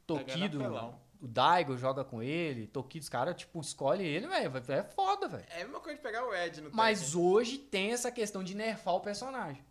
[0.07, 4.53] Tokido, Tá o Daigo joga com ele, Tokido, os caras, tipo, escolhe ele, velho.
[4.69, 5.47] É foda, velho.
[5.51, 8.57] É a mesma coisa de pegar o Ed no Mas hoje tem essa questão de
[8.57, 9.65] nerfar o personagem.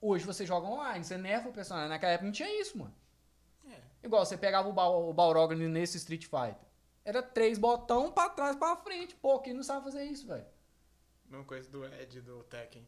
[0.00, 1.90] Hoje você joga online, você nerfa o personagem.
[1.90, 2.94] Naquela época não tinha isso, mano.
[3.68, 3.76] É.
[4.02, 6.56] Igual você pegava o, Bal o Balrog nesse Street Fighter.
[7.04, 9.14] Era três botão pra trás, pra frente.
[9.16, 10.46] Pô, quem não sabe fazer isso, velho?
[11.28, 12.86] Mesma coisa do Ed do Tekken.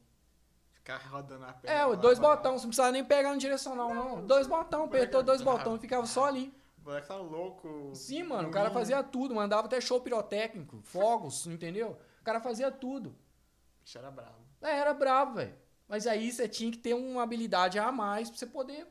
[0.73, 1.93] Ficar rodando a perna.
[1.93, 4.25] É, dois botões, você não precisava nem pegar no direcional, não.
[4.25, 6.55] Dois botões, apertou dois botões e ficava só ali.
[6.81, 7.93] O moleque tá louco.
[7.95, 11.99] Sim, mano, o cara Hum, fazia tudo, mandava até show pirotécnico, fogos, entendeu?
[12.21, 13.11] O cara fazia tudo.
[13.11, 14.39] O bicho era bravo.
[14.63, 15.55] É, era bravo, velho.
[15.89, 18.87] Mas aí você tinha que ter uma habilidade a mais pra você poder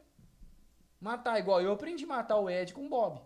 [1.00, 1.40] matar.
[1.40, 3.22] Igual eu aprendi a matar o Ed com o Bob.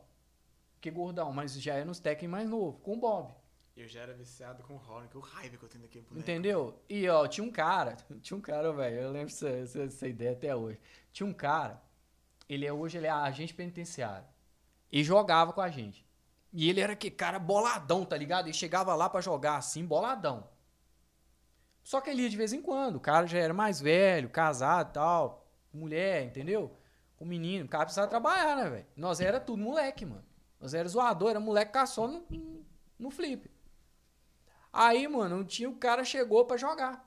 [0.80, 3.34] Que gordão, mas já é nos Tekken mais novo, com o Bob.
[3.76, 6.22] Eu já era viciado com o Horn, que o raiva que eu tenho daquele boneco.
[6.22, 6.80] Entendeu?
[6.88, 10.34] E ó, tinha um cara, tinha um cara, velho, eu lembro essa, essa, essa ideia
[10.34, 10.80] até hoje.
[11.12, 11.82] Tinha um cara,
[12.48, 14.28] ele é hoje ele é agente penitenciário.
[14.94, 16.06] E jogava com a gente.
[16.54, 18.46] E ele era que cara boladão, tá ligado?
[18.46, 20.48] Ele chegava lá pra jogar assim, boladão.
[21.82, 24.92] Só que ele ia de vez em quando, o cara já era mais velho, casado
[24.92, 26.78] e tal, mulher, entendeu?
[27.18, 28.86] Com menino, o cara precisava trabalhar, né, velho?
[28.96, 30.24] Nós era tudo moleque, mano.
[30.60, 32.64] Nós era zoador, era moleque caçou no,
[33.00, 33.50] no flip.
[34.72, 37.04] Aí, mano, um dia o cara chegou pra jogar.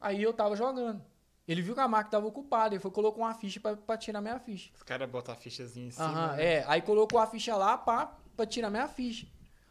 [0.00, 1.04] Aí eu tava jogando.
[1.46, 4.20] Ele viu que a máquina tava ocupada, ele foi colocou uma ficha pra, pra tirar
[4.20, 4.70] minha ficha.
[4.74, 6.06] Os caras botam a fichazinha em cima.
[6.06, 6.44] Aham, né?
[6.44, 6.64] é.
[6.66, 9.28] Aí colocou a ficha lá pra, pra tirar minha ficha.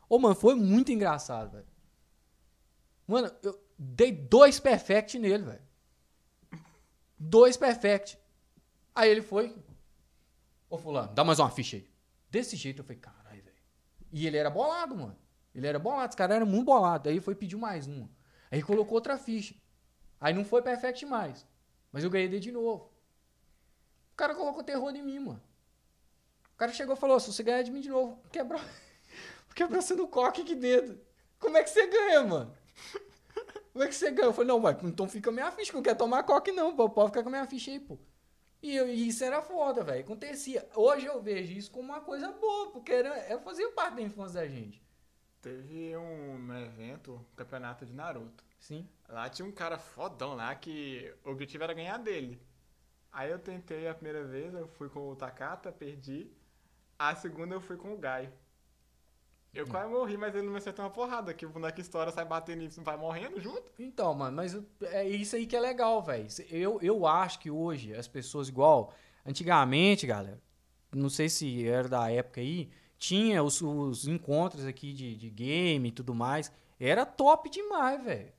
[0.08, 1.68] Ô, mano, foi muito engraçado, velho.
[3.06, 5.62] Mano, eu dei dois perfect nele, velho.
[7.20, 8.18] Dois perfect.
[8.94, 9.56] Aí ele foi.
[10.70, 11.90] Ô, fulano, dá mais uma ficha aí.
[12.30, 13.58] Desse jeito eu falei, caralho, velho.
[14.12, 15.18] E ele era bolado, mano.
[15.54, 17.10] Ele era bolado, esse cara era muito bolado.
[17.10, 18.10] Aí foi pedir mais uma.
[18.50, 19.56] Aí colocou outra ficha.
[20.20, 21.46] Aí não foi perfect mais.
[21.96, 22.92] Mas eu ganhei dele de novo.
[24.12, 25.42] O cara colocou terror em mim, mano.
[26.54, 28.60] O cara chegou e falou: se você ganhar de mim de novo, quebrou.
[29.56, 31.00] Quebrou você no coque aqui dentro.
[31.40, 32.54] Como é que você ganha, mano?
[33.72, 34.28] Como é que você ganha?
[34.28, 36.90] Eu falei, não, vai, então fica a minha ficha, não quero tomar coque, não, pô.
[36.90, 37.98] Pode ficar com a minha ficha aí, pô.
[38.62, 40.02] E, eu- e isso era foda, velho.
[40.02, 40.68] Acontecia.
[40.76, 44.42] Hoje eu vejo isso como uma coisa boa, porque era, é fazia parte da infância
[44.42, 44.84] da gente.
[45.42, 48.45] Teve um no evento, um campeonato de Naruto.
[48.66, 48.88] Sim.
[49.08, 52.42] Lá tinha um cara fodão lá que o objetivo era ganhar dele.
[53.12, 56.32] Aí eu tentei a primeira vez, eu fui com o Takata, perdi.
[56.98, 58.34] A segunda eu fui com o Gai.
[59.54, 62.26] Eu quase morri, mas ele não me acertou uma porrada, que o boneco estoura, sai
[62.26, 63.72] batendo e vai morrendo junto.
[63.78, 66.28] Então, mano, mas é isso aí que é legal, velho.
[66.50, 68.94] Eu, eu acho que hoje as pessoas, igual
[69.24, 70.42] antigamente, galera,
[70.92, 75.88] não sei se era da época aí, tinha os, os encontros aqui de, de game
[75.88, 76.52] e tudo mais.
[76.80, 78.35] Era top demais, velho.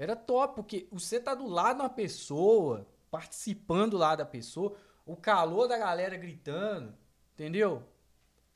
[0.00, 4.74] Era top, porque você tá do lado de uma pessoa, participando lá da pessoa,
[5.04, 6.94] o calor da galera gritando,
[7.34, 7.82] entendeu?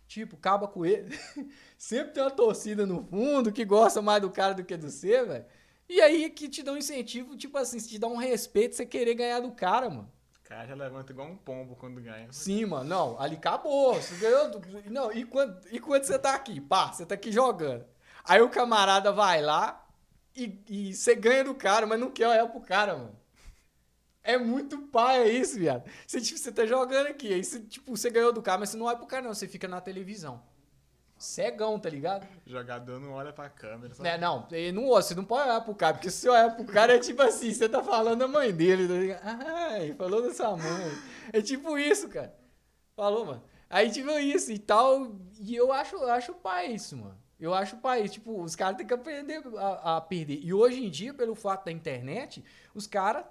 [0.09, 1.15] Tipo, acaba com ele.
[1.77, 5.23] Sempre tem uma torcida no fundo que gosta mais do cara do que do você,
[5.23, 5.45] velho.
[5.87, 9.15] E aí que te dá um incentivo, tipo assim, te dá um respeito você querer
[9.15, 10.11] ganhar do cara, mano.
[10.41, 12.27] O cara já levanta igual um pombo quando ganha.
[12.33, 12.89] Sim, mano.
[12.89, 13.93] Não, ali acabou.
[13.97, 14.51] Você ganhou.
[14.51, 16.59] do- Não, e quando, e quando você tá aqui?
[16.59, 17.85] Pá, você tá aqui jogando.
[18.25, 19.84] Aí o camarada vai lá
[20.37, 23.25] e, e você ganha do cara, mas não quer olhar pro cara, mano.
[24.23, 25.85] É muito pai, é isso, viado.
[26.07, 28.77] Você, tipo, você tá jogando aqui, aí você, tipo, você ganhou do cara, mas você
[28.77, 29.35] não olha pro cara, não.
[29.35, 30.43] Você fica na televisão.
[31.19, 32.27] Cegão, tá ligado?
[32.47, 33.95] Jogador não olha pra câmera.
[33.95, 34.03] Só...
[34.03, 36.65] Né, não, ele não, você não pode olhar pro cara, porque se você olhar pro
[36.65, 39.21] cara é tipo assim, você tá falando da mãe dele, tá ligado?
[39.25, 40.99] Ai, falou da sua mãe.
[41.33, 42.35] É tipo isso, cara.
[42.97, 43.43] Falou, mano.
[43.71, 47.19] Aí tipo isso e tal, e eu acho, eu acho pai isso, mano.
[47.45, 50.41] Eu acho pai, tipo, os caras têm que aprender a, a perder.
[50.43, 52.43] E hoje em dia, pelo fato da internet,
[52.75, 53.25] os caras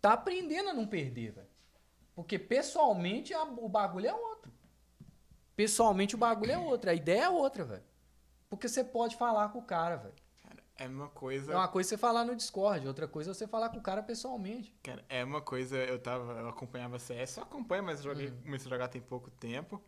[0.00, 1.46] tá aprendendo a não perder, velho.
[2.14, 4.50] Porque pessoalmente a- o bagulho é outro.
[5.54, 7.84] Pessoalmente o bagulho é outro, a ideia é outra, velho.
[8.50, 10.14] Porque você pode falar com o cara, velho.
[10.78, 11.52] É uma coisa.
[11.52, 14.02] É uma coisa você falar no Discord, outra coisa é você falar com o cara
[14.02, 14.74] pessoalmente.
[14.82, 18.42] Cara, é uma coisa, eu tava, eu acompanhava CS, só acompanho, mas joguei, Uhum.
[18.42, 19.80] comecei a jogar tem pouco tempo.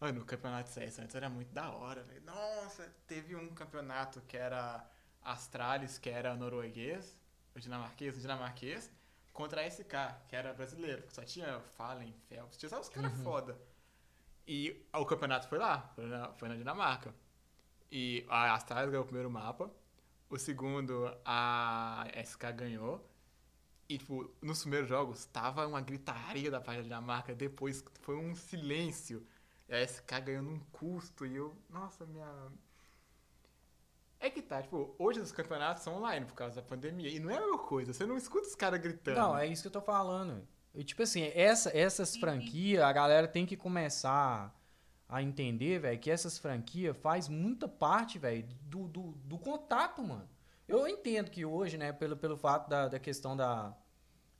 [0.00, 2.22] Mano, o campeonato de CS antes era muito da hora, velho.
[2.24, 4.88] Nossa, teve um campeonato que era
[5.22, 7.18] Astralis, que era norueguês,
[7.54, 8.90] o dinamarquês, o dinamarquês,
[9.32, 9.92] contra a SK,
[10.28, 13.58] que era brasileiro, que só tinha Fallen, Phelps, tinha só os caras foda.
[14.46, 17.14] E o campeonato foi lá, foi na, foi na Dinamarca.
[17.90, 19.70] E a Astralis ganhou o primeiro mapa,
[20.30, 23.06] o segundo a SK ganhou,
[23.88, 28.34] E, tipo, nos primeiros jogos, tava uma gritaria da parte da Dinamarca, depois foi um
[28.36, 29.26] silêncio.
[29.70, 32.26] E a SK ganhando um custo, e eu, nossa, minha...
[34.18, 37.30] É que tá, tipo, hoje os campeonatos são online por causa da pandemia, e não
[37.30, 39.16] é a mesma coisa, você não escuta os caras gritando.
[39.16, 40.46] Não, é isso que eu tô falando.
[40.74, 44.52] E, tipo assim, essa, essas franquias, a galera tem que começar
[45.08, 50.28] a entender, velho, que essas franquias faz muita parte, velho, do, do, do contato, mano.
[50.66, 53.76] Eu entendo que hoje, né, pelo, pelo fato da, da questão da,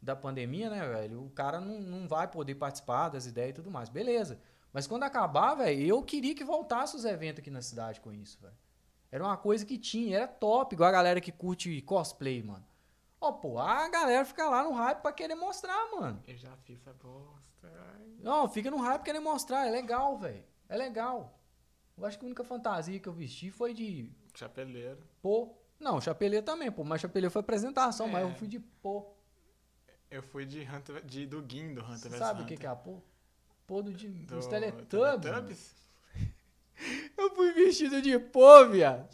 [0.02, 3.70] da pandemia, né, velho, o cara não, não vai poder participar das ideias e tudo
[3.70, 3.88] mais.
[3.88, 4.40] Beleza.
[4.72, 8.38] Mas quando acabar, velho, eu queria que voltasse os eventos aqui na cidade com isso,
[8.40, 8.54] velho.
[9.10, 12.64] Era uma coisa que tinha, era top, igual a galera que curte cosplay, mano.
[13.20, 16.22] Ó, pô, a galera fica lá no hype pra querer mostrar, mano.
[16.26, 17.68] Eu já fiz essa bosta.
[18.20, 20.44] Não, fica no hype querer mostrar, é legal, velho.
[20.68, 21.38] É legal.
[21.98, 24.98] Eu acho que a única fantasia que eu vesti foi de Chapeleiro.
[25.20, 25.54] pô.
[25.78, 26.84] Não, chapeleiro também, pô.
[26.84, 28.10] Mas chapeleiro foi apresentação, É.
[28.10, 29.14] mas eu fui de pô.
[30.10, 32.68] Eu fui de Hunter, de, do Gin, do Hunter vs sabe o que, que é
[32.68, 33.00] a pô?
[33.70, 34.88] Pô do, de, Do dos Teletubbies.
[34.88, 35.74] Teletubbies?
[37.16, 39.08] Eu fui vestido de pô, viado.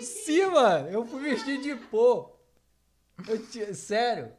[0.00, 0.88] Sim, mano.
[0.90, 2.30] Eu fui vestido de pô.
[3.74, 4.32] Sério.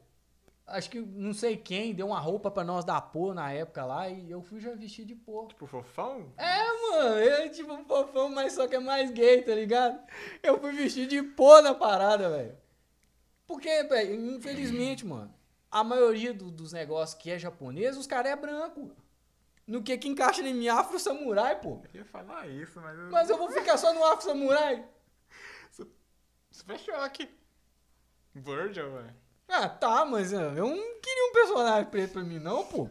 [0.65, 4.07] Acho que não sei quem deu uma roupa pra nós da pô na época lá
[4.07, 5.45] e eu fui já vestido de pô.
[5.47, 6.31] Tipo, fofão?
[6.37, 9.99] É, mano, eu tipo um fofão, mas só que é mais gay, tá ligado?
[10.41, 12.57] Eu fui vestido de pô na parada, velho.
[13.45, 15.33] Porque, velho, infelizmente, mano,
[15.69, 18.91] a maioria do- dos negócios que é japonês, os caras é branco.
[19.67, 21.81] No que que encaixa em mim, afro samurai, pô.
[21.93, 22.97] Eu ia falar isso, mas...
[22.97, 24.83] eu- Mas eu vou ficar só no afro samurai?
[26.51, 27.29] Super choque.
[28.35, 29.15] Virgil, velho.
[29.47, 32.89] Ah, tá, mas eu não queria um personagem preto pra mim, não, pô.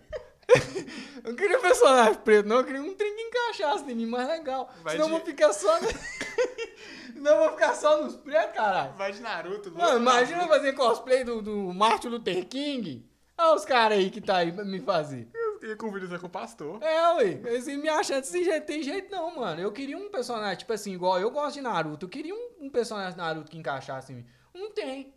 [1.25, 2.57] eu não queria um personagem preto, não.
[2.59, 4.71] Eu queria um trem que encaixasse em mim mais legal.
[4.83, 5.81] Vai Senão eu de- vou ficar só...
[5.81, 5.89] No...
[7.13, 8.93] Senão eu vou ficar só nos pretos, caralho.
[8.95, 9.71] Vai de Naruto.
[9.73, 13.07] Mano, imagina fazer cosplay do, do Martin Luther King.
[13.37, 15.29] Olha os caras aí que tá aí pra me fazer.
[15.61, 16.83] Eu ia convidar com o pastor.
[16.83, 17.57] É, ué.
[17.57, 19.61] Assim, me achando desse jeito, tem jeito não, mano.
[19.61, 22.07] Eu queria um personagem, tipo assim, igual eu gosto de Naruto.
[22.07, 24.27] Eu queria um, um personagem de Naruto que encaixasse em mim.
[24.55, 25.15] Não tem.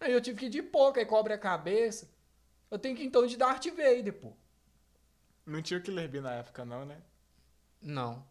[0.00, 2.10] Aí eu tive que ir de pouco, aí cobre a cabeça.
[2.70, 4.32] Eu tenho que ir, então de Darth Vader, pô.
[5.44, 7.00] Não tinha o Killer Bee na época, não, né?
[7.80, 8.26] Não.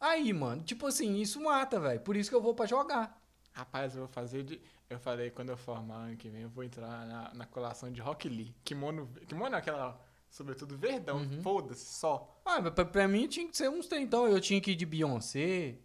[0.00, 2.00] Aí, mano, tipo assim, isso mata, velho.
[2.00, 3.20] Por isso que eu vou pra jogar.
[3.52, 4.60] Rapaz, eu vou fazer de...
[4.88, 8.00] Eu falei, quando eu formar ano que vem, eu vou entrar na, na colação de
[8.00, 8.54] Rock Lee.
[8.64, 9.08] Kimono...
[9.26, 10.00] Kimono é aquela...
[10.30, 11.18] Sobretudo verdão.
[11.18, 11.42] Uhum.
[11.42, 12.40] Foda-se, só.
[12.44, 14.28] Ah, mas pra, pra mim tinha que ser uns trem, então.
[14.28, 15.78] Eu tinha que ir de Beyoncé.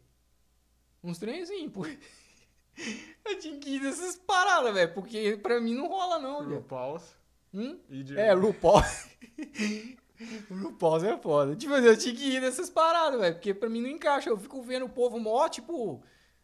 [1.04, 1.86] Uns trenzinhos, pô.
[3.26, 4.94] Eu tinha que ir dessas paradas, velho.
[4.94, 6.56] Porque pra mim não rola, não, velho.
[6.58, 7.16] RuPaul's.
[7.54, 7.80] Hum?
[7.90, 8.18] De...
[8.18, 8.82] É, RuPaul.
[10.50, 11.56] RuPaul é foda.
[11.56, 13.36] Tipo eu tinha que ir dessas paradas, velho.
[13.36, 14.30] Porque pra mim não encaixa.
[14.30, 16.02] Eu fico vendo o povo mó, tipo,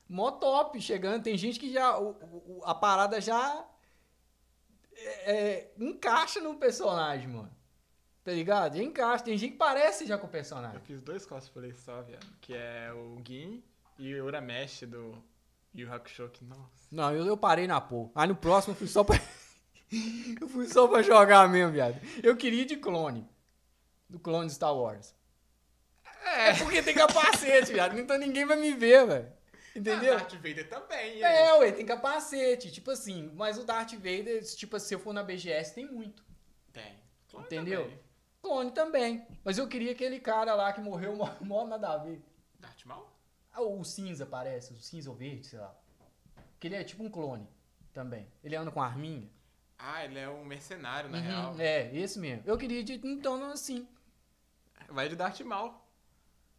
[0.10, 1.24] mó top chegando.
[1.24, 1.98] Tem gente que já.
[1.98, 3.66] o- o- a parada já.
[4.96, 7.52] é, é, encaixa no personagem, mano.
[8.24, 8.76] Tá ligado?
[8.78, 9.24] Já encaixa.
[9.26, 10.80] Tem gente que parece já com o Eu personagem.
[10.82, 12.26] fiz dois cosplays só, viado.
[12.42, 13.64] Que é o Gin
[13.98, 15.22] e o Uramesh do
[15.74, 16.30] Yu Hakusho.
[16.30, 16.88] Que, nossa.
[16.92, 18.10] Não, eu, eu parei na porra.
[18.16, 19.16] Aí no próximo eu fui só pra.
[20.42, 21.96] eu fui só pra jogar mesmo, viado.
[22.22, 23.28] Eu queria de clone.
[24.10, 25.14] Do clone de Star Wars.
[26.26, 27.98] É, porque tem capacete, viado.
[27.98, 29.37] Então ninguém vai me ver, velho.
[29.80, 30.14] Entendeu?
[30.14, 32.72] Ah, Darth Vader também, É, ué, tem capacete.
[32.72, 36.24] Tipo assim, mas o Darth Vader, tipo, se eu for na BGS, tem muito.
[36.74, 36.96] Tem.
[37.30, 37.84] Clone Entendeu?
[37.84, 38.00] também.
[38.42, 39.28] Clone também.
[39.44, 42.22] Mas eu queria aquele cara lá que morreu mó, mó nada a ver.
[42.60, 43.08] Darth Maul?
[43.54, 45.76] Ah, O cinza parece, o cinza ou verde, sei lá.
[46.60, 47.48] Que ele é tipo um clone
[47.94, 48.28] também.
[48.44, 49.30] Ele anda com arminha.
[49.78, 51.56] Ah, ele é um mercenário, na Uhum, real.
[51.60, 52.44] É, esse mesmo.
[52.48, 53.88] Eu queria de então assim.
[54.90, 55.74] Vai de Darth Maul.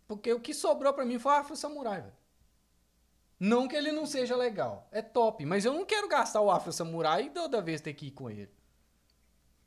[0.06, 2.17] Porque o que sobrou pra mim foi o Samurai, velho.
[3.38, 4.88] Não que ele não seja legal.
[4.90, 5.44] É top.
[5.46, 8.28] Mas eu não quero gastar o Afro Samurai e toda vez ter que ir com
[8.28, 8.50] ele.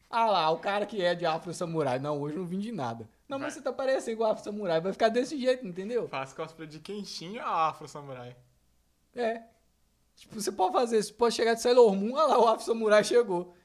[0.10, 1.98] Ah lá, o cara que é de Afro Samurai.
[1.98, 3.10] Não, hoje eu não vim de nada.
[3.30, 4.82] Não, mas você tá parecendo com o Afro Samurai.
[4.82, 6.10] Vai ficar desse jeito, entendeu?
[6.10, 8.36] Faz cosplay de Kenshin Afro Samurai?
[9.16, 9.44] É.
[10.18, 11.14] Tipo, você pode fazer isso.
[11.14, 12.14] Pode chegar de Sailor Moon.
[12.14, 13.56] Olha lá, o Afro Samurai chegou.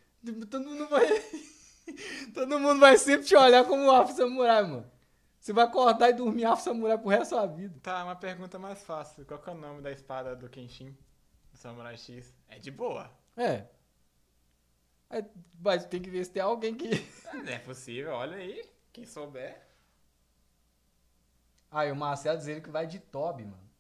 [0.49, 1.07] Todo mundo vai...
[2.33, 4.96] Todo mundo vai sempre te olhar como o Afro Samurai, mano.
[5.47, 7.79] Você vai acordar e dormir Afro Samurai pro resto da sua vida.
[7.81, 9.25] Tá, uma pergunta mais fácil.
[9.25, 10.91] Qual que é o nome da espada do Kenshin?
[11.53, 12.35] Do Samurai X?
[12.49, 13.09] É de boa.
[13.37, 13.65] É.
[15.09, 15.25] É,
[15.61, 16.91] Mas tem que ver se tem alguém que.
[17.33, 18.69] Não é possível, olha aí.
[18.93, 19.65] Quem souber.
[21.71, 23.71] Ah, e o Marcelo dizendo que vai de Toby, mano.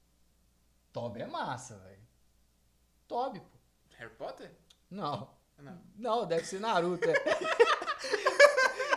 [0.93, 2.07] Toby é massa, velho.
[3.09, 3.59] Toby, pô.
[3.97, 4.53] Harry Potter?
[4.89, 5.35] Não.
[5.59, 5.83] Não.
[5.97, 7.09] Não, deve ser Naruto.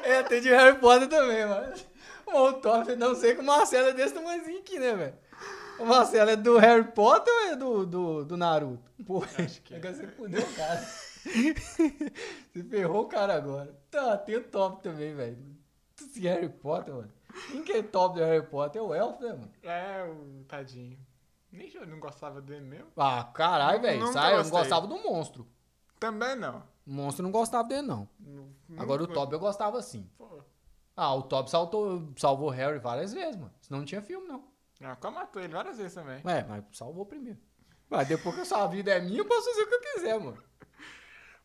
[0.03, 1.73] É, é tem de Harry Potter também, mano.
[2.34, 5.15] O Toby, não sei que o Marcelo é desse tamanhozinho aqui, né, velho?
[5.80, 8.91] O Marcelo é do Harry Potter ou é do, do, do Naruto?
[9.06, 10.85] Pô, Acho que é que você fudeu, cara.
[12.53, 13.76] Você ferrou o cara agora.
[13.91, 15.38] Tá, tem o top também, velho.
[15.99, 17.11] Esse Harry Potter, mano.
[17.51, 18.81] Quem que é top do Harry Potter?
[18.81, 19.51] É o Elfo, né, mano?
[19.64, 20.97] É, o tadinho.
[21.51, 22.88] Nem eu não gostava dele mesmo.
[22.95, 24.07] Ah, caralho, velho.
[24.14, 25.45] Sai, eu não gostava do monstro.
[25.99, 26.64] Também não.
[26.88, 28.07] O monstro não gostava dele, não.
[28.19, 30.10] Nu- Agora o nunca- Toby eu gostava sim.
[30.18, 30.41] Pô,
[31.01, 33.53] Ah, o Toby saltou, salvou o Harry várias vezes, mano.
[33.61, 34.43] Senão não tinha filme, não.
[34.84, 36.21] ah, quase matou ele várias vezes também.
[36.26, 37.39] É, mas salvou primeiro.
[37.89, 40.19] Mas depois que a sua vida é minha, eu posso fazer o que eu quiser,
[40.19, 40.43] mano.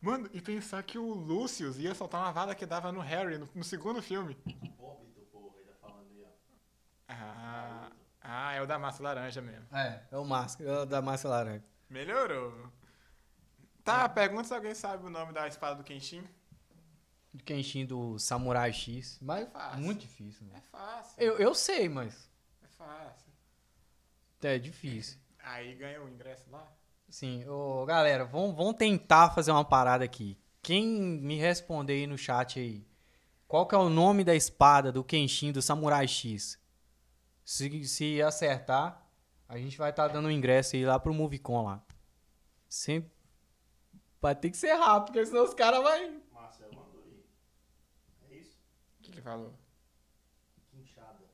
[0.01, 3.47] Mano, e pensar que o Lucius ia soltar uma vada que dava no Harry no,
[3.55, 4.37] no segundo filme.
[4.77, 6.27] Óbito, porra, ele tá falando aí, ó.
[7.07, 7.91] Ah,
[8.21, 9.65] ah, é o da massa laranja mesmo.
[9.73, 11.63] É, é o máscara, é o da massa laranja.
[11.89, 12.53] Melhorou.
[13.85, 16.27] Tá, pergunta se alguém sabe o nome da espada do Kenshin.
[17.35, 19.19] Do Kenshin do Samurai X.
[19.21, 19.81] Mas Fácil.
[19.81, 20.63] muito difícil, É mano.
[20.71, 21.13] fácil.
[21.23, 22.29] Eu, eu sei, mas
[22.63, 23.31] É fácil.
[24.43, 25.19] é difícil.
[25.39, 26.71] Aí ganha o ingresso lá.
[27.09, 30.37] Sim, ô, galera, vamos, vamos tentar fazer uma parada aqui.
[30.61, 32.85] Quem me responder aí no chat aí,
[33.47, 36.59] qual que é o nome da espada do Kenshin do Samurai X?
[37.43, 39.05] Se, se acertar,
[39.47, 41.83] a gente vai estar dando o ingresso aí lá pro Movicon lá.
[42.67, 43.11] Sempre
[44.21, 47.23] vai ter que ser rápido, porque senão os caras vai Marcelo mandou aí.
[48.31, 48.57] É isso?
[48.99, 49.53] O que ele falou?
[50.71, 51.25] Quinchada.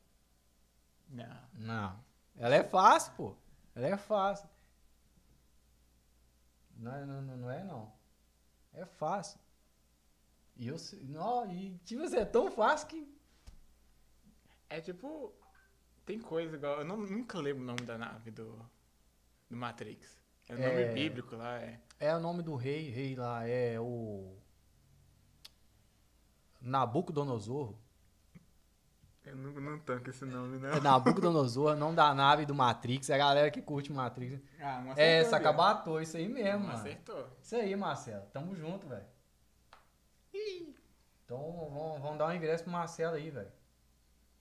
[1.09, 1.41] Não.
[1.53, 2.03] Não.
[2.37, 3.35] Ela é fácil, pô.
[3.75, 4.49] Ela é fácil.
[6.77, 7.91] Não, é- não, não, não é, não.
[8.73, 9.39] É fácil.
[10.57, 11.03] E eu sei.
[11.03, 13.17] Não, e tipo assim, é tão fácil que.
[14.69, 15.33] É tipo.
[16.05, 16.79] Tem coisa igual.
[16.79, 18.57] Eu não- nunca lembro o nome da nave do.
[19.49, 20.19] Do Matrix.
[20.47, 20.93] É o nome É.
[20.93, 21.79] bíblico lá, é.
[21.99, 24.40] É o nome do rei, rei lá, é o.
[26.61, 27.75] Nabucodonosor.
[29.23, 30.69] Eu não, não tanco esse nome, não.
[30.69, 33.09] É Nabucodonosor, nome da nave do Matrix.
[33.09, 34.41] É a galera que curte Matrix.
[34.59, 36.73] Ah, um É, acertou, Sacabatô, isso aí mesmo, Um mano.
[36.73, 37.27] acertou.
[37.41, 38.25] Isso aí, Marcelo.
[38.33, 39.05] Tamo junto, velho.
[41.25, 43.51] Então vamos, vamos dar um ingresso pro Marcelo aí, velho.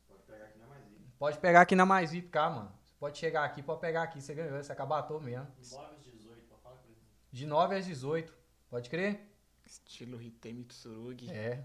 [0.08, 1.06] Pode pegar aqui na mais aí.
[1.18, 2.72] Pode pegar aqui na Mais VIP cá, mano.
[2.84, 4.20] Você pode chegar aqui, pode pegar aqui.
[4.20, 5.46] Você ganhou, você acabatou mesmo.
[5.70, 6.98] 9 às 18, pra falar com ele.
[7.30, 8.32] De 9 às 18.
[8.68, 9.28] Pode crer?
[9.64, 11.30] Estilo Hitemi Tsurugi.
[11.30, 11.64] É.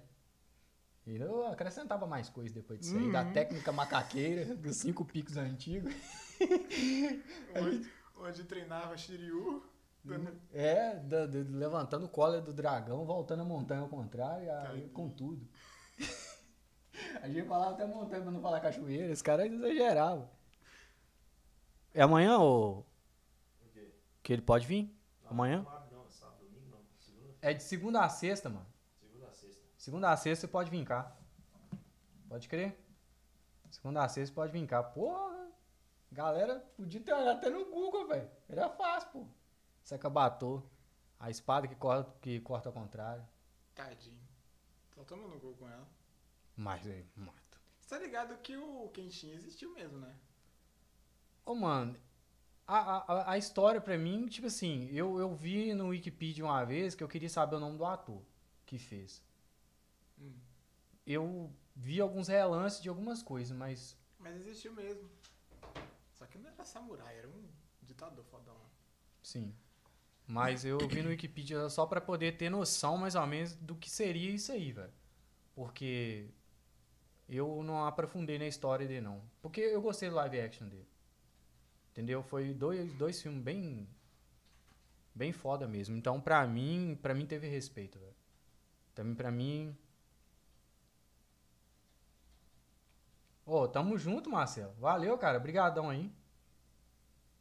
[1.07, 3.11] E eu acrescentava mais coisas depois disso aí.
[3.11, 3.33] Da Uhum.
[3.33, 5.93] técnica macaqueira, dos cinco picos antigos.
[7.55, 9.63] Onde, onde treinava Shiryu.
[10.03, 14.89] dando- É, da- da- levantando o cólera do dragão, voltando a montanha ao contrário, aí,
[14.89, 15.47] com tudo.
[17.21, 20.29] A gente falava até montanha pra não falar cachoeira, esse cara exagerava.
[21.93, 22.79] É amanhã ou
[23.61, 23.91] O quê?
[24.23, 24.95] que ele pode vir?
[25.23, 25.61] Não, Amanhã?
[25.91, 26.79] Não é sábado, domingo não.
[26.99, 28.65] Segunda, É de segunda a sexta, mano.
[29.85, 30.47] Segunda a sexta.
[30.47, 31.15] Você pode vir cá.
[32.27, 32.75] Pode crer?
[33.69, 34.81] Segunda a sexta pode vir cá.
[34.81, 35.47] Porra!
[36.11, 38.29] Galera, podia ter olhado até no Google, velho.
[38.49, 39.27] Era fácil, pô.
[39.83, 40.63] Sacabatô.
[41.19, 43.25] A espada que corta, que corta ao contrário.
[43.75, 44.27] Tadinho.
[44.93, 45.87] Só toma no gol com ela.
[46.55, 47.59] Mas é muito.
[47.79, 50.15] Você tá ligado que o Kenshin existiu mesmo, né?
[51.45, 51.95] Ô, mano,
[52.65, 56.95] a, a, a história pra mim, tipo assim, eu, eu vi no Wikipedia uma vez
[56.95, 58.21] que eu queria saber o nome do ator
[58.65, 59.24] que fez.
[61.05, 65.09] Eu vi alguns relances de algumas coisas, mas Mas existiu mesmo.
[66.13, 67.47] Só que não era samurai, era um
[67.83, 68.57] ditador fodão.
[69.21, 69.53] Sim.
[70.27, 73.89] Mas eu vi no Wikipedia só pra poder ter noção mais ou menos do que
[73.89, 74.93] seria isso aí, velho.
[75.53, 76.29] Porque
[77.29, 79.21] eu não aprofundei na história dele, não.
[79.41, 80.87] Porque eu gostei do live action dele.
[81.91, 82.23] Entendeu?
[82.23, 83.87] Foi dois, dois filmes bem.
[85.13, 85.95] Bem foda mesmo.
[85.95, 88.15] Então, pra mim, pra mim teve respeito, velho.
[88.93, 89.77] Também pra mim.
[93.45, 94.73] Ô, tamo junto, Marcelo.
[94.79, 95.37] Valeu, cara.
[95.37, 96.11] Obrigadão aí.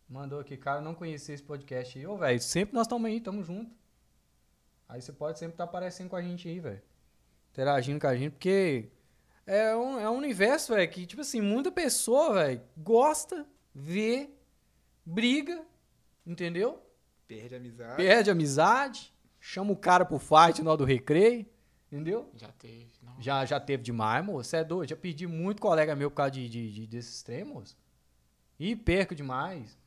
[0.06, 2.06] Mandou aqui, cara, não conhecia esse podcast aí.
[2.06, 3.74] Ô, velho, sempre nós estamos aí, tamo junto.
[4.86, 6.82] Aí você pode sempre estar aparecendo com a gente aí, velho.
[7.50, 8.90] Interagindo com a gente, porque
[9.46, 14.28] é um, é um universo, velho, que, tipo assim, muita pessoa, velho, gosta, vê,
[15.04, 15.64] briga,
[16.26, 16.82] entendeu?
[17.26, 17.96] Perde amizade.
[17.96, 21.46] Perde amizade, chama o cara pro fight hora do recreio,
[21.94, 22.28] entendeu?
[22.34, 22.92] Já teve.
[23.02, 23.20] Não.
[23.22, 24.48] Já, já teve demais, moço.
[24.50, 24.90] Você é doido.
[24.90, 27.76] Já perdi muito colega meu por causa de, de, de- desses extremos.
[28.58, 29.78] E perco demais.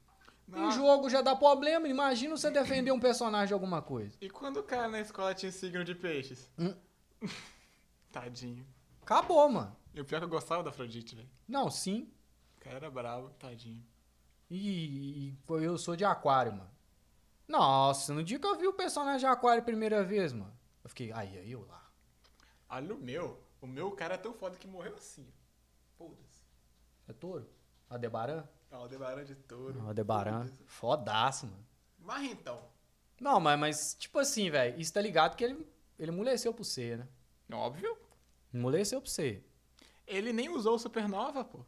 [0.48, 0.72] Em Não.
[0.72, 1.88] jogo já dá problema.
[1.88, 4.16] Imagina você defender um personagem de alguma coisa.
[4.22, 6.50] E quando o cara na escola tinha signo de peixes?
[6.58, 6.74] Hum.
[8.12, 8.66] Tadinho.
[9.02, 9.76] Acabou, mano.
[9.94, 11.30] E o pior é que eu gostava da Afrodite, velho.
[11.48, 12.10] Não, sim.
[12.58, 13.84] O cara era bravo, tadinho.
[14.50, 16.70] E, e eu sou de aquário, mano.
[17.48, 20.54] Nossa, no dia que eu vi o personagem de aquário a primeira vez, mano.
[20.84, 21.87] Eu fiquei, aí, aí eu lá.
[22.70, 23.42] Olha o meu.
[23.62, 25.28] O meu cara é tão foda que morreu assim.
[25.98, 26.44] Foda-se.
[27.08, 27.50] É touro?
[27.90, 28.48] Aldebaran?
[28.72, 29.80] Ó, Aldebaran de touro.
[29.82, 30.44] Aldebaran.
[30.44, 30.64] Foda-se.
[30.66, 31.66] Fodaço, mano.
[32.00, 32.62] Marrentão.
[33.20, 35.68] Não, mas, mas tipo assim, velho, isso tá ligado que ele,
[35.98, 37.08] ele amoleceu pra você, né?
[37.52, 37.98] Óbvio.
[38.54, 39.44] Amoleceu pra você.
[40.06, 41.66] Ele nem usou o Supernova, pô.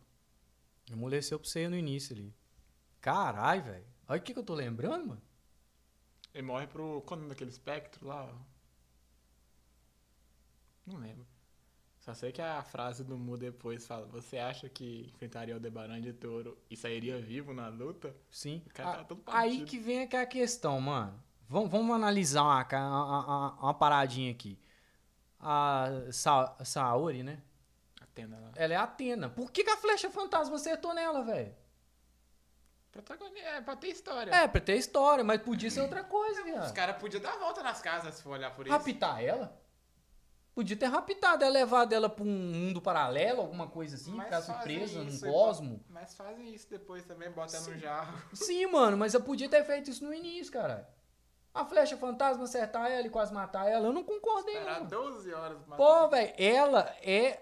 [0.91, 2.33] Amoleceu pra você no início ali.
[3.01, 3.85] Caralho, velho.
[4.07, 5.21] Olha o que, que eu tô lembrando, mano.
[6.33, 7.01] Ele morre pro.
[7.05, 8.58] Quando daquele espectro lá, ó.
[10.89, 11.25] Não lembro.
[11.99, 16.01] Só sei que a frase do Mu depois fala: Você acha que enfrentaria o Debaran
[16.01, 18.15] de touro e sairia vivo na luta?
[18.31, 18.63] Sim.
[18.65, 21.21] O cara Ah, tá todo aí que vem aquela questão, mano.
[21.47, 24.57] Vamos, vamos analisar uma, uma, uma- paradinha aqui.
[25.39, 27.41] A Sa Saori, né?
[28.01, 28.51] Atena lá.
[28.55, 29.29] Ela é Atena.
[29.29, 31.53] Por que, que a flecha fantasma acertou nela, velho?
[32.91, 33.47] Protagonista.
[33.47, 34.31] É, pra ter história.
[34.31, 36.73] É, pra ter história, mas podia ser outra coisa, Os viado.
[36.73, 38.75] caras podiam dar a volta nas casas se for olhar por isso.
[38.75, 39.59] Raptar ela?
[40.59, 44.41] Podia ter raptado ela, levado ela pra um mundo paralelo, alguma coisa assim, Mas ficar
[44.41, 45.81] surpresa num cosmo.
[45.87, 48.21] Mas fazem isso depois também, bota no jarro.
[48.33, 50.93] Sim, mano, mas eu podia ter feito isso no início, cara.
[51.53, 54.87] A flecha fantasma acertar ela e quase matar ela, eu não concordei, Esperar não.
[54.87, 57.41] 12 horas pra Pô, velho, ela é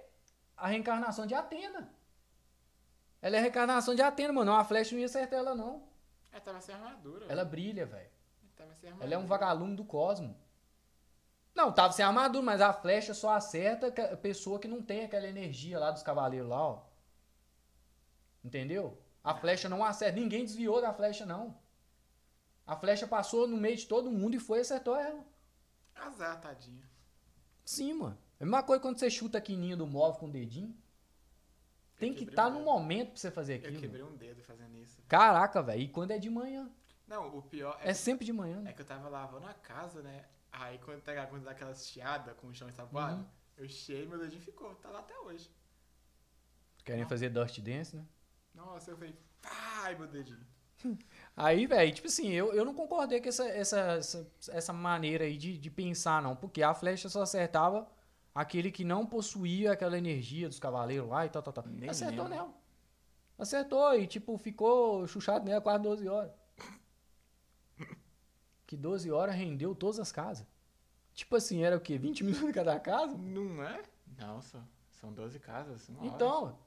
[0.55, 1.91] a reencarnação de Atena.
[3.19, 4.51] Ela é a reencarnação de Atena, mano.
[4.51, 5.87] Uma flecha não ia acertar ela, não.
[6.31, 7.25] Ela tava sem armadura.
[7.27, 8.11] Ela brilha, velho.
[8.75, 9.03] Sem armadura.
[9.03, 10.37] Ela é um vagalume do cosmo.
[11.57, 15.27] Não, tava sem armadura, mas a flecha só acerta a pessoa que não tem aquela
[15.27, 16.83] energia lá dos cavaleiros lá, ó.
[18.45, 19.01] Entendeu?
[19.23, 20.19] A flecha não acerta.
[20.19, 21.57] Ninguém desviou da flecha, não.
[22.65, 25.25] A flecha passou no meio de todo mundo e foi e acertou ela.
[25.95, 26.87] Azar, tadinha.
[27.65, 28.17] Sim, mano.
[28.39, 30.77] É a mesma coisa quando você chuta a quininha do móvel com o dedinho.
[31.97, 32.65] Tem que estar um no dedo.
[32.65, 33.79] momento pra você fazer Eu aquilo.
[33.81, 35.01] quebrei um dedo fazendo isso.
[35.07, 35.81] Caraca, velho.
[35.81, 36.69] E quando é de manhã?
[37.07, 38.59] Não, o pior é, É sempre de manhã.
[38.59, 38.73] é né?
[38.73, 40.23] que eu tava lavando a casa, né?
[40.59, 43.25] Aí quando pega quando dá aquela chiada com o chão ensaboado, Uhum.
[43.57, 44.73] eu chiei e meu dedinho ficou.
[44.75, 45.49] Tá lá até hoje.
[46.83, 48.05] Querem fazer Dust Dance, né?
[48.55, 50.45] Nossa, eu falei, ai meu dedinho.
[51.35, 55.37] Aí, velho, tipo assim, eu, eu não concordei com essa, essa, essa, essa maneira aí
[55.37, 56.35] de, de pensar, não.
[56.35, 57.87] Porque a flecha só acertava
[58.33, 61.65] aquele que não possuía aquela energia dos cavaleiros lá e tal, tal, tal.
[61.67, 62.53] Nem Acertou nela.
[63.37, 66.31] Acertou e, tipo, ficou chuchado nela quase 12 horas.
[68.67, 70.45] Que 12 horas rendeu todas as casas.
[71.13, 71.97] Tipo assim, era o quê?
[71.97, 73.17] 20 minutos cada casa?
[73.17, 73.81] Não é?
[74.19, 75.89] Nossa, são 12 casas.
[75.89, 76.07] Uma hora.
[76.07, 76.59] Então,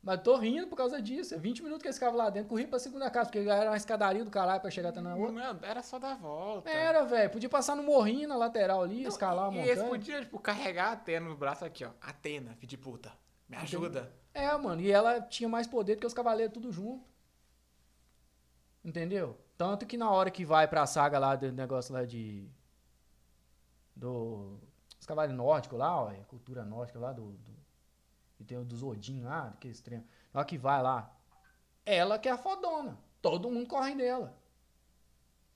[0.00, 1.34] mas tô rindo por causa disso.
[1.34, 3.76] É 20 minutos que eles ficavam lá dentro, corri pra segunda casa, porque era uma
[3.76, 5.32] escadaria do caralho pra chegar até na outra.
[5.32, 6.70] Não era só dar volta.
[6.70, 7.28] Era, velho.
[7.30, 9.88] Podia passar no morrinho na lateral ali, Não, escalar a e eles montanha.
[9.90, 11.90] podiam, tipo, carregar a Atena no braço aqui, ó.
[12.00, 13.12] Atena, filho de puta.
[13.48, 14.12] Me ajuda.
[14.32, 14.80] É, mano.
[14.80, 17.04] E ela tinha mais poder do que os cavaleiros tudo junto.
[18.84, 19.36] Entendeu?
[19.58, 22.48] Tanto que na hora que vai pra saga lá do negócio lá de.
[23.94, 24.60] Do.
[25.00, 26.12] Os cavaleiros nórdicos lá, ó.
[26.28, 27.32] Cultura nórdica lá do.
[27.32, 27.58] do
[28.38, 29.98] e tem o dos Odin lá, daqueles trem.
[30.32, 31.12] Na hora que vai lá.
[31.84, 32.96] Ela que é a fodona.
[33.20, 34.38] Todo mundo corre dela.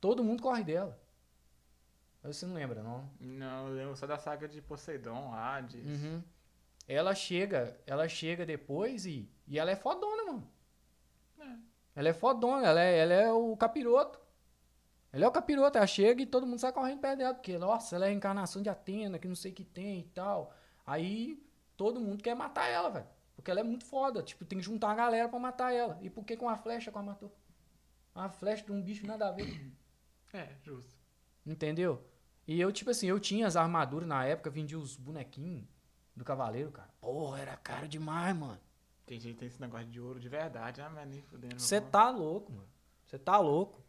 [0.01, 1.01] Todo mundo corre dela.
[2.25, 3.09] Você não lembra, não?
[3.21, 6.03] Não, eu lembro só da saga de Poseidon, Hades.
[6.03, 6.23] Uhum.
[6.89, 10.51] Ela chega, ela chega depois e, e ela é fodona, mano.
[11.95, 14.21] Ela é fodona, ela é, ela é o capiroto.
[15.13, 17.97] Ela é o capiroto, ela chega e todo mundo sai correndo perto dela, porque, nossa,
[17.97, 20.55] ela é a encarnação de Atena, que não sei o que tem e tal.
[20.87, 21.45] Aí
[21.77, 23.07] todo mundo quer matar ela, velho.
[23.37, 24.23] Porque ela é muito foda.
[24.23, 25.99] Tipo, tem que juntar a galera pra matar ela.
[26.01, 27.35] E por que com a flecha que ela matou?
[28.15, 29.73] Uma flecha de um bicho nada a ver.
[30.33, 30.97] É, justo.
[31.45, 32.03] Entendeu?
[32.47, 35.67] E eu, tipo assim, eu tinha as armaduras na época, vendia os bonequinhos
[36.17, 36.89] do cavaleiro, cara.
[37.01, 38.59] Porra, era caro demais, mano.
[39.13, 41.61] Tem gente que tem esse negócio de ouro de verdade, ah, mas nem fudendo.
[41.61, 42.67] Você tá louco, mano.
[43.05, 43.85] Você tá louco.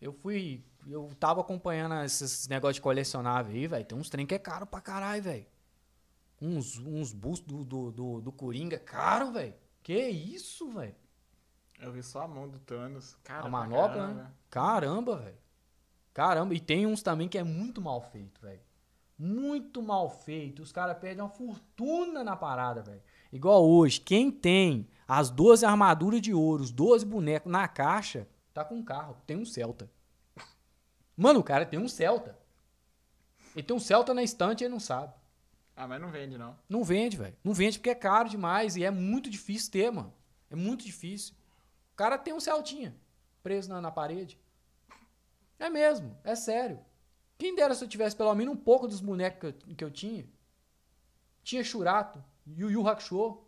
[0.00, 0.64] Eu fui.
[0.86, 3.84] Eu tava acompanhando esses negócios de colecionável aí, velho.
[3.84, 5.46] Tem uns trem que é caro pra caralho, velho.
[6.40, 9.52] Uns, uns bustos do, do, do, do Coringa caro, velho.
[9.82, 10.96] Que isso, velho?
[11.78, 13.18] Eu vi só a mão do Thanos.
[13.22, 14.14] Cara, A pra manopla, caramba.
[14.14, 14.30] né?
[14.48, 15.38] Caramba, velho.
[16.14, 16.54] Caramba.
[16.54, 18.62] E tem uns também que é muito mal feito, velho.
[19.18, 20.62] Muito mal feito.
[20.62, 23.02] Os caras perdem uma fortuna na parada, velho.
[23.34, 28.64] Igual hoje, quem tem as 12 armaduras de ouro, os 12 bonecos na caixa, tá
[28.64, 29.16] com um carro.
[29.26, 29.90] Tem um Celta.
[31.16, 32.38] Mano, o cara tem um Celta.
[33.56, 35.12] Ele tem um Celta na estante e ele não sabe.
[35.74, 36.56] Ah, mas não vende, não.
[36.68, 37.36] Não vende, velho.
[37.42, 40.14] Não vende porque é caro demais e é muito difícil ter, mano.
[40.48, 41.34] É muito difícil.
[41.92, 42.94] O cara tem um Celtinha
[43.42, 44.38] preso na, na parede.
[45.58, 46.78] É mesmo, é sério.
[47.36, 49.90] Quem dera se eu tivesse pelo menos um pouco dos bonecos que eu, que eu
[49.90, 50.24] tinha.
[51.42, 53.42] Tinha Churato, Yu Yu Hakusho,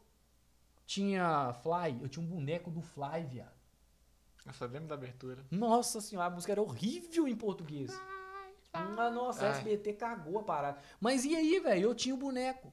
[0.86, 1.98] tinha Fly.
[2.00, 3.54] Eu tinha um boneco do Fly, viado.
[4.44, 5.44] Eu só lembro da abertura.
[5.50, 7.92] Nossa senhora, a música era horrível em português.
[8.72, 9.58] Ah, nossa, a Ai.
[9.58, 10.80] SBT cagou a parada.
[11.00, 11.82] Mas e aí, velho?
[11.82, 12.72] Eu tinha o boneco.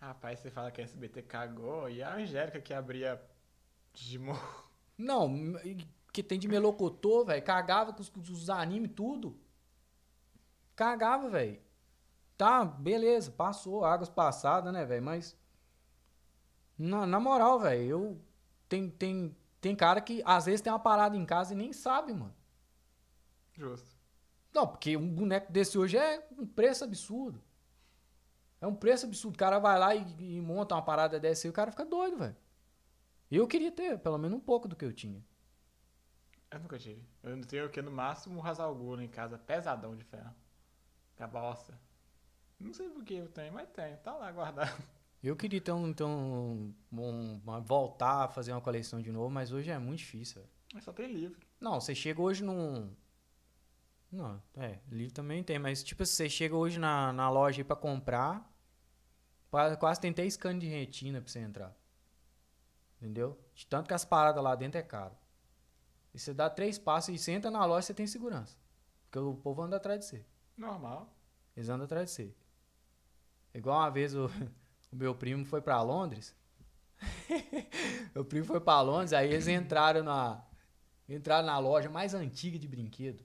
[0.00, 3.20] Rapaz, você fala que a SBT cagou e a Angélica que abria
[3.92, 4.36] Digimon.
[4.96, 5.34] Não,
[6.12, 7.42] que tem de melocotô, velho.
[7.42, 9.36] Cagava com os, com os animes tudo.
[10.76, 11.60] cagava, velho.
[12.36, 15.02] Tá, beleza, passou, águas passadas, né, velho?
[15.02, 15.36] Mas.
[16.80, 18.20] Na, na moral, velho, eu.
[18.66, 22.14] Tem, tem, tem cara que às vezes tem uma parada em casa e nem sabe,
[22.14, 22.34] mano.
[23.52, 23.94] Justo.
[24.54, 27.42] Não, porque um boneco desse hoje é um preço absurdo.
[28.62, 29.34] É um preço absurdo.
[29.34, 32.16] O cara vai lá e, e monta uma parada dessa e o cara fica doido,
[32.16, 32.36] velho.
[33.30, 35.22] Eu queria ter pelo menos um pouco do que eu tinha.
[36.50, 37.04] Eu nunca tive.
[37.22, 37.82] Eu não tenho o que?
[37.82, 40.34] No máximo um Rasalguro em casa, pesadão de ferro.
[41.14, 41.78] Cabosta.
[42.58, 43.98] Não sei por que eu tenho, mas tenho.
[43.98, 44.82] Tá lá guardado.
[45.22, 49.70] Eu queria um, ter um, uma- voltar a fazer uma coleção de novo, mas hoje
[49.70, 50.42] é muito difícil.
[50.72, 51.38] Mas só tem livro.
[51.60, 52.94] Não, você chega hoje num.
[54.10, 57.76] Não, é, livro também tem, mas tipo, você chega hoje na, na loja aí pra
[57.76, 58.50] comprar,
[59.50, 61.76] quase, tem até scan de retina pra você entrar.
[62.96, 63.38] Entendeu?
[63.54, 65.16] De tanto que as paradas lá dentro é caro.
[66.12, 68.56] E você dá três passos e você entra na loja você tem segurança.
[69.04, 70.26] Porque o povo anda atrás de você.
[70.56, 71.14] Normal.
[71.56, 72.34] Eles andam atrás de você.
[73.54, 74.28] Igual uma vez o,
[74.92, 76.34] o meu primo foi pra Londres.
[78.14, 80.44] meu primo foi pra Londres, aí eles entraram na
[81.08, 83.24] entraram na loja mais antiga de brinquedo.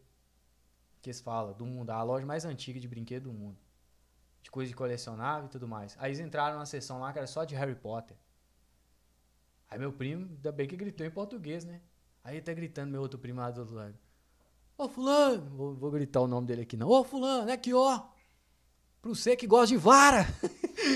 [1.02, 3.58] Que eles falam, do mundo, a loja mais antiga de brinquedo do mundo.
[4.42, 5.96] De coisa de colecionável e tudo mais.
[6.00, 8.18] Aí eles entraram numa seção lá que era só de Harry Potter.
[9.70, 11.82] Aí meu primo, ainda bem que gritou em português, né?
[12.24, 13.96] Aí ele tá gritando meu outro primo lá do outro lado.
[14.78, 16.90] Ô fulano, vou, vou gritar o nome dele aqui não.
[16.90, 18.04] Ô fulano, é aqui ó.
[19.06, 20.26] Pro você que gosta de vara.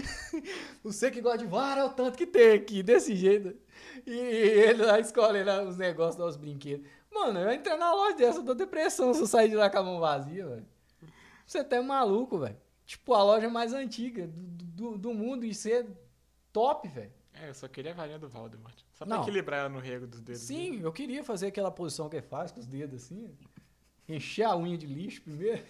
[0.84, 3.56] você que gosta de vara é o tanto que tem aqui, desse jeito.
[4.03, 6.88] E ele lá escolhendo os negócios, os brinquedos.
[7.14, 9.77] Mano, eu entrar na loja dessa, eu dou depressão se eu sair de lá com
[9.77, 10.65] a mão vazia, velho.
[11.45, 12.57] Você tá maluco, velho.
[12.84, 15.86] Tipo, a loja mais antiga do, do, do mundo e ser
[16.52, 17.14] top, velho.
[17.31, 18.76] É, eu só queria a varinha do Voldemort.
[18.91, 19.22] Só pra Não.
[19.22, 20.41] equilibrar ela no rego dos dedos.
[20.41, 23.38] Sim, eu queria fazer aquela posição que ele faz com os dedos assim.
[24.07, 25.61] Encher a unha de lixo primeiro.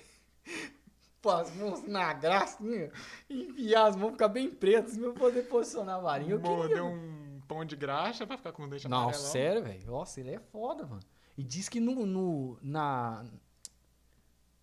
[1.21, 2.89] Pôr as mãos na graça, assim,
[3.29, 6.31] e enfiar as mãos, ficar bem pretas, pra eu poder posicionar a varinha.
[6.31, 6.83] Eu Morder queria.
[6.85, 9.25] um pão de graxa pra ficar com o dente Não, amarelão.
[9.31, 9.85] sério, velho.
[9.85, 11.01] Nossa, ele é foda, mano.
[11.37, 12.05] E diz que no.
[12.05, 13.25] no na.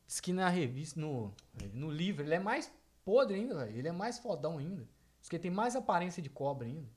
[0.07, 1.35] Diz que na revista, no,
[1.75, 2.73] no livro, ele é mais
[3.05, 3.77] podre ainda, velho.
[3.77, 4.89] Ele é mais fodão ainda.
[5.21, 6.89] Diz que ele tem mais aparência de cobra ainda.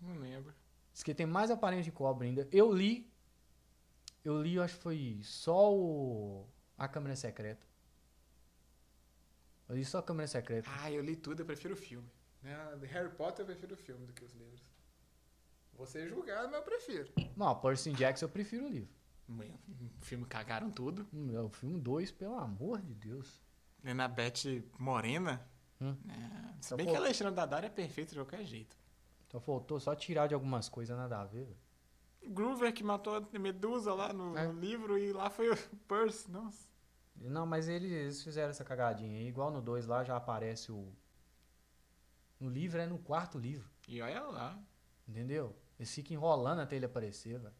[0.00, 0.54] Não lembro.
[0.92, 2.48] Diz que tem mais aparência de cobra ainda.
[2.50, 3.08] Eu li.
[4.24, 6.46] Eu li, eu acho que foi só o.
[6.78, 7.66] A Câmara Secreta.
[9.68, 10.70] Eu li só a Câmara Secreta.
[10.80, 12.08] Ah, eu li tudo, eu prefiro o filme.
[12.42, 14.62] Né, De Harry Potter eu prefiro o filme do que os livros.
[15.74, 17.10] Vou ser julgado, mas eu prefiro.
[17.36, 18.94] Não, Percy Jackson eu prefiro o livro.
[19.28, 21.06] O filme cagaram tudo.
[21.12, 23.42] Hum, É o filme 2, pelo amor de Deus.
[23.84, 25.46] Annabeth Morena.
[25.80, 25.96] Hum.
[26.08, 28.76] É, se bem que Alexandre Daddario é perfeito de qualquer jeito.
[29.30, 31.54] Só faltou só tirar de algumas coisas, nada a ver.
[32.28, 34.46] Groover que matou a Medusa lá no, É.
[34.46, 35.56] no livro e lá foi o
[35.88, 36.30] Percy.
[36.30, 36.66] Nossa.
[37.20, 39.26] Não, mas eles, eles fizeram essa cagadinha aí.
[39.26, 40.92] Igual no 2 lá já aparece o.
[42.38, 43.68] No livro é no quarto livro.
[43.88, 44.58] E olha lá.
[45.08, 45.56] Entendeu?
[45.78, 47.54] Eles ficam enrolando até ele aparecer, velho.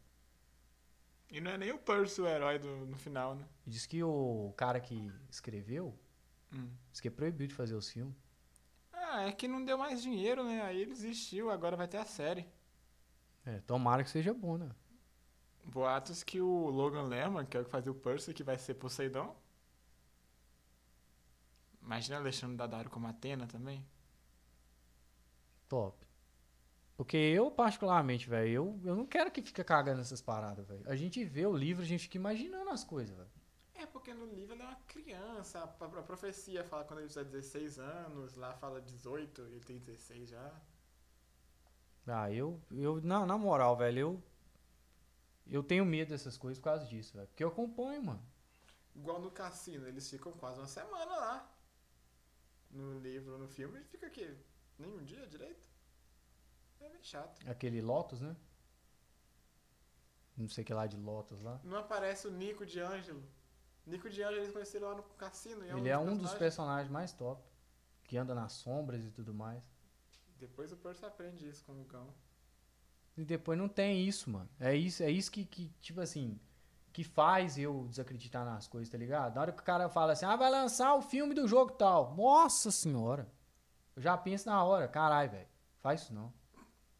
[1.29, 3.45] E não é nem o Percy o herói do, no final, né?
[3.65, 5.97] Diz que o cara que escreveu,
[6.53, 6.69] Hum.
[6.91, 8.15] diz que é proibido de fazer os filmes.
[8.93, 10.61] Ah, é que não deu mais dinheiro, né?
[10.61, 12.45] Aí ele desistiu, agora vai ter a série.
[13.45, 14.69] É, tomara que seja bom, né?
[15.65, 18.75] Boatos que o Logan Lerman, que é o que fazia o Percy, que vai ser
[18.75, 19.35] Poseidon.
[21.87, 23.81] Imagina Alexandre Daddario como Atena também.
[25.69, 26.05] Top.
[26.97, 30.83] Porque eu, particularmente, velho, eu, eu não quero que fique cagando essas paradas, velho.
[30.85, 33.29] A gente vê o livro, a gente fica imaginando as coisas, velho.
[33.73, 37.23] É, porque no livro ele é uma criança, a, a profecia fala quando ele tiver
[37.23, 40.61] 16 anos, lá fala 18, ele tem 16 já.
[42.05, 44.23] Ah, eu, eu na, na moral, velho, eu,
[45.49, 47.27] eu tenho medo dessas coisas por causa disso, velho.
[47.27, 48.25] Porque eu acompanho, mano.
[48.93, 51.56] Igual no cassino, eles ficam quase uma semana lá.
[52.71, 54.37] No livro, no filme, ele fica aqui,
[54.77, 55.65] nem um dia direito.
[56.79, 57.39] É meio chato.
[57.49, 58.35] Aquele Lotus, né?
[60.35, 61.59] Não sei o que lá de Lotus lá.
[61.63, 63.23] Não aparece o Nico de Ângelo.
[63.85, 65.65] Nico de Ângelo eles conheceram lá no cassino.
[65.65, 66.91] e Ele é um dos personagens.
[66.91, 67.41] mais top.
[68.03, 69.63] Que anda nas sombras e tudo mais.
[70.37, 72.13] Depois o Percy aprende isso com o cão.
[73.17, 74.47] E depois não tem isso, mano.
[74.59, 76.39] É isso, é isso que, que, tipo assim,
[76.97, 79.35] que faz eu desacreditar nas coisas, tá ligado?
[79.35, 82.15] Na hora que o cara fala assim, ah, vai lançar o filme do jogo tal.
[82.15, 83.31] Nossa senhora.
[83.95, 85.47] Eu já penso na hora, caralho, velho.
[85.79, 86.33] Faz isso não.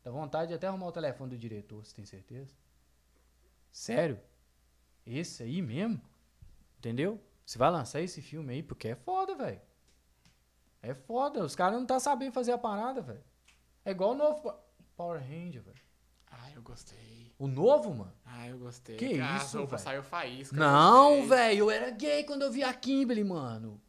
[0.04, 2.56] Dá vontade de até arrumar o telefone do diretor, você tem certeza?
[3.72, 4.20] Sério?
[5.04, 6.00] Esse aí mesmo?
[6.78, 7.20] Entendeu?
[7.44, 9.62] Você vai lançar esse filme aí porque é foda, velho.
[10.80, 11.44] É foda.
[11.44, 13.24] Os caras não tá sabendo fazer a parada, velho.
[13.84, 14.54] É igual o novo
[14.96, 15.82] Power Ranger, velho.
[16.30, 17.27] Ah, eu gostei.
[17.40, 18.14] O novo, mano?
[18.26, 18.96] Ah, eu gostei.
[18.98, 19.80] Que ah, isso, velho?
[19.80, 20.56] saiu faísca.
[20.56, 23.80] Não, velho, eu era gay quando eu vi a Kimberly, mano.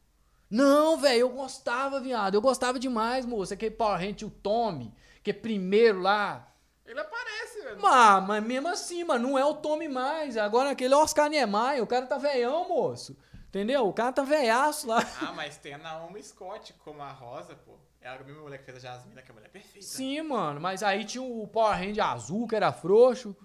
[0.50, 2.34] Não, velho, eu gostava, viado.
[2.34, 3.52] Eu gostava demais, moço.
[3.52, 6.52] Aquele Power o Tommy, que é primeiro lá.
[6.86, 7.80] Ele aparece, velho.
[7.80, 10.36] Mas, mas mesmo assim, mano, não é o Tommy mais.
[10.36, 13.16] Agora aquele Oscar Niemeyer, o cara tá veião, moço.
[13.48, 13.86] Entendeu?
[13.88, 15.02] O cara tá veiaço lá.
[15.20, 17.78] Ah, mas tem a Naomi Scott como a Rosa, pô.
[18.00, 19.86] É a mesma mulher que fez a Jasmine, que é a mulher perfeita.
[19.86, 23.36] Sim, mano, mas aí tinha o Power Ranger azul, que era frouxo.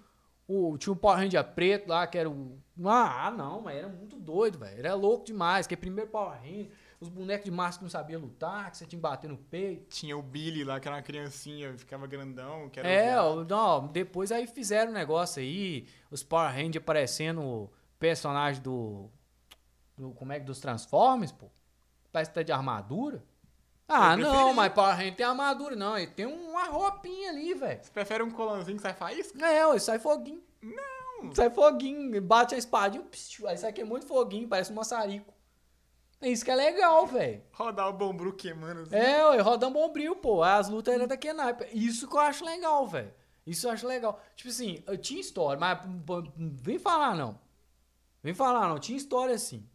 [0.46, 2.58] O, tinha o Power Ranger preto lá, que era o.
[2.84, 4.78] Ah, não, mas era muito doido, velho.
[4.78, 5.66] Era louco demais.
[5.66, 6.70] Que primeiro Power Ranger,
[7.00, 9.88] os bonecos de massa que não sabiam lutar, que você tinha que bater no peito.
[9.88, 13.44] Tinha o Billy lá, que era uma criancinha, ficava grandão, que era É, o o-
[13.44, 19.08] não, depois aí fizeram um negócio aí, os Power Rangers aparecendo personagem do,
[19.96, 20.12] do.
[20.12, 20.44] Como é que?
[20.44, 21.50] Dos Transformers, pô.
[22.12, 23.24] Parece que tá de armadura.
[23.86, 25.96] Ah, não, mas Power Ranger tem armadura, não.
[25.96, 27.82] Ele tem uma roupinha ali, velho.
[27.82, 29.44] Você prefere um colãozinho que sai faísca?
[29.46, 30.42] É, ué, sai foguinho.
[30.62, 31.34] Não.
[31.34, 35.32] Sai foguinho, bate a espadinha, psiu, aí sai queimando foguinho, parece um maçarico.
[36.20, 37.42] É isso que é legal, velho.
[37.52, 38.96] Rodar o bombru queimando assim.
[38.96, 40.42] É, ué, rodão bombril, pô.
[40.42, 41.66] As lutas eram daquele naipe.
[41.72, 43.12] Isso que eu acho legal, velho.
[43.46, 44.18] Isso eu acho legal.
[44.34, 45.78] Tipo assim, eu tinha história, mas
[46.36, 47.38] vem falar não.
[48.22, 49.68] Vem falar não, tinha história assim.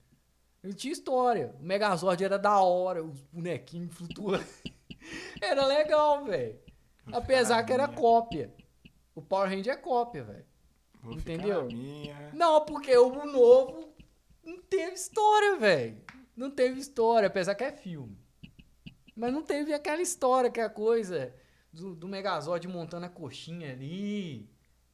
[0.62, 1.56] Eu tinha história.
[1.60, 4.46] O Megazord era da hora, os bonequinhos flutuando.
[5.42, 6.60] era legal, velho.
[7.12, 8.54] Apesar que era cópia.
[9.16, 10.46] O Power Ranger é cópia, velho.
[11.06, 11.68] Entendeu?
[12.34, 13.94] Não, porque o novo
[14.44, 16.02] não teve história, velho.
[16.36, 18.18] Não teve história, apesar que é filme.
[19.16, 21.34] Mas não teve aquela história, aquela coisa
[21.72, 24.50] do, do Megazord montando a coxinha ali,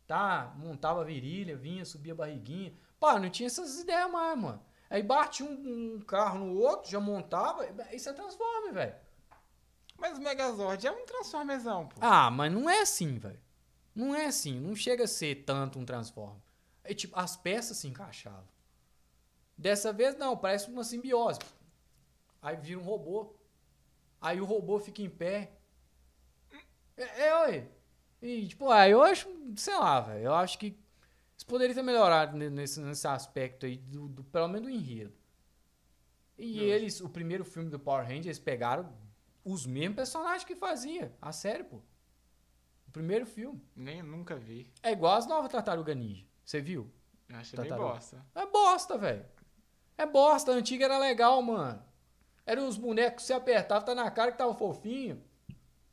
[0.08, 0.54] tá?
[0.58, 2.74] Montava a virilha, vinha, subia a barriguinha.
[3.00, 4.62] Pá, não tinha essas ideias mais, mano.
[4.96, 8.96] Aí bate um, um carro no outro, já montava, isso é transforme, velho.
[9.98, 11.98] Mas o Megazord é um Transformerzão, pô.
[12.00, 13.42] Ah, mas não é assim, velho.
[13.94, 16.42] Não é assim, não chega a ser tanto um transforme.
[16.82, 18.48] É tipo, as peças se encaixavam.
[19.58, 21.40] Dessa vez não, parece uma simbiose.
[22.42, 23.36] Aí vira um robô.
[24.22, 25.52] Aí o robô fica em pé.
[26.96, 27.68] É, é ué.
[28.22, 29.28] E, tipo, aí eu acho,
[29.58, 30.24] sei lá, velho.
[30.24, 30.80] Eu acho que
[31.46, 35.14] poderia ter melhorado ne- nesse, nesse aspecto aí, do, do- pelo menos do enredo.
[36.38, 36.64] E Justo.
[36.64, 38.92] eles, o primeiro filme do Power Rangers, eles pegaram
[39.44, 41.14] os mesmos personagens que fazia.
[41.22, 41.78] A série, pô.
[42.88, 43.62] O primeiro filme.
[43.76, 44.70] Nem nunca vi.
[44.84, 46.26] É igual as novas Tartaruga Ninja.
[46.44, 46.92] Você viu?
[47.30, 47.94] Eu achei bem Tartaruga.
[47.96, 48.26] bosta.
[48.36, 49.26] É bosta, velho.
[49.98, 50.52] É bosta.
[50.52, 51.82] A antiga era legal, mano.
[52.46, 55.24] Eram os bonecos que você apertava, tá na cara que tava fofinho.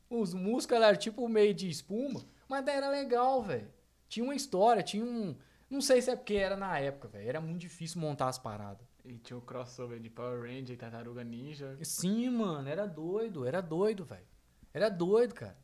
[0.09, 2.23] Os músculos eram tipo meio de espuma.
[2.47, 3.71] Mas daí era legal, velho.
[4.13, 5.35] Tinha uma história, tinha um.
[5.67, 7.27] Não sei se é porque era na época, velho.
[7.27, 8.85] Era muito difícil montar as paradas.
[9.03, 11.75] E tinha o crossover de Power Ranger e Tartaruga Ninja.
[11.81, 14.27] Sim, mano, era doido, era doido, velho.
[14.71, 15.57] Era doido, cara.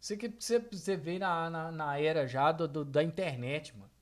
[0.00, 3.92] Você que você, você vê na, na, na era já do, do- da internet, mano.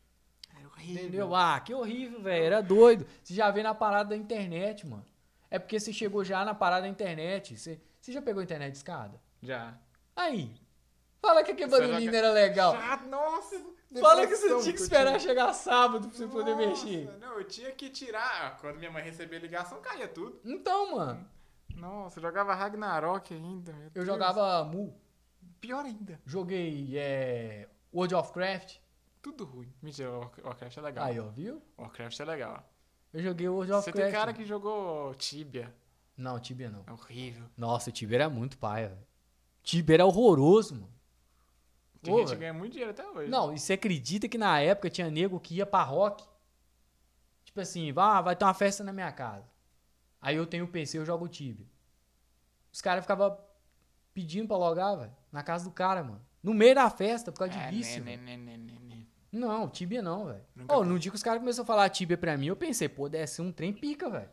[0.59, 1.03] Era horrível.
[1.03, 1.35] Entendeu?
[1.35, 2.45] Ah, que horrível, velho.
[2.47, 3.07] Era doido.
[3.23, 5.05] Você já vê na parada da internet, mano.
[5.51, 7.59] É porque você chegou já na parada da internet.
[7.59, 9.21] Você, você já pegou a internet de escada?
[9.43, 9.79] Já.
[10.15, 10.55] Aí.
[11.21, 12.73] Fala que aquele Você barulhinho joga- era legal.
[12.77, 13.61] Chato, nossa!
[14.01, 15.21] Fala que você tinha que esperar tinha.
[15.21, 17.19] chegar sábado pra você poder Nossa, mexer.
[17.19, 18.59] Não, eu tinha que tirar.
[18.61, 20.39] Quando minha mãe recebia ligação, caía tudo.
[20.45, 21.27] Então, mano,
[21.75, 23.73] Nossa, eu jogava Ragnarok ainda.
[23.73, 24.07] meu eu Deus.
[24.07, 24.95] jogava Mu.
[25.61, 26.21] Pior ainda.
[26.27, 28.77] Joguei é, World of Craft.
[29.23, 29.73] Tudo ruim.
[29.83, 31.05] Mentira, o War- Warcraft é legal.
[31.07, 31.63] Aí, ó, viu?
[31.79, 32.69] Warcraft é legal.
[33.13, 34.11] Eu joguei World of Você Craft.
[34.11, 35.75] tem cara que jogou Tibia.
[36.17, 36.85] Não, Tibia não.
[36.87, 37.45] É horrível.
[37.57, 39.07] Nossa, Tibia era muito paia, velho.
[39.63, 40.96] Tibia era horroroso, mano.
[42.07, 43.31] Tem Ô, gente que ganha muito dinheiro até hoje.
[43.31, 46.25] Não, e você acredita que na época tinha nego que ia pra rock?
[47.45, 49.45] Tipo assim, ah, vai ter uma festa na minha casa.
[50.21, 51.67] Aí eu tenho o PC, eu jogo Tibia.
[52.73, 53.39] Os caras ficavam
[54.13, 55.15] pedindo pra logar, velho.
[55.31, 56.21] Na casa do cara, mano.
[56.43, 58.03] No meio da festa, por causa de É, vício.
[58.05, 59.07] né, né, né, né, né.
[59.33, 60.45] Não, Tibia não, velho.
[60.55, 60.65] Vi.
[60.65, 63.27] no dia que os caras começaram a falar Tibia pra mim, eu pensei, pô, deve
[63.27, 64.31] ser um trem pica, velho.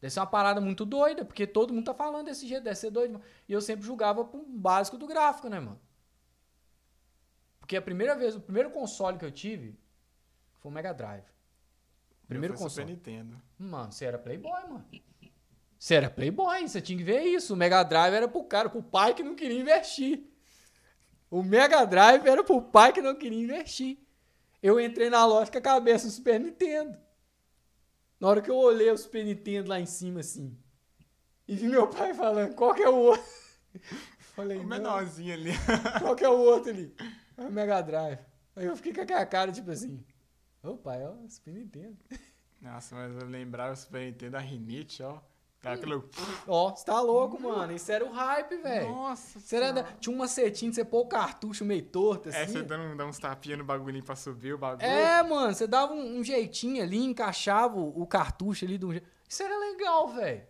[0.00, 2.90] Deve ser uma parada muito doida, porque todo mundo tá falando desse jeito, deve ser
[2.90, 3.12] doido.
[3.12, 3.24] mano.
[3.48, 5.78] E eu sempre julgava pro básico do gráfico, né, mano?
[7.62, 9.78] Porque a primeira vez, o primeiro console que eu tive
[10.60, 11.22] foi o Mega Drive.
[12.26, 12.88] Primeiro foi console.
[12.88, 13.40] Super Nintendo.
[13.56, 14.84] Mano, você era playboy, mano.
[15.78, 17.54] Você era playboy, você tinha que ver isso.
[17.54, 20.24] O Mega Drive era pro cara, pro pai que não queria investir.
[21.30, 23.96] O Mega Drive era pro pai que não queria investir.
[24.60, 26.98] Eu entrei na loja com a cabeça do Super Nintendo.
[28.20, 30.56] Na hora que eu olhei o Super Nintendo lá em cima, assim,
[31.48, 33.24] e vi meu pai falando, qual que é o outro?
[34.34, 35.50] Falei, O "Não, menorzinho ali.
[36.00, 36.94] qual que é o outro ali?
[37.36, 38.18] É o Mega Drive.
[38.56, 40.04] Aí eu fiquei com aquela cara, tipo assim,
[40.62, 41.96] ô pai, ó, Super Nintendo.
[42.60, 45.18] Nossa, mas eu lembrava o Super Nintendo, a Rinite, ó.
[45.60, 45.94] Tá, aquele...
[46.48, 47.72] Ó, você tá louco, mano.
[47.72, 48.88] Isso era o hype, velho.
[48.90, 49.72] Nossa senhora.
[49.72, 52.38] da- Tinha uma setinha de você pôr o cartucho meio torto, assim.
[52.38, 54.84] É, você dando, dando uns tapinhas no bagulhinho pra subir o bagulho.
[54.84, 58.90] É, mano, você dava um, um jeitinho ali, encaixava o, o cartucho ali de um
[58.90, 59.06] jeito.
[59.28, 60.42] Isso era legal, velho.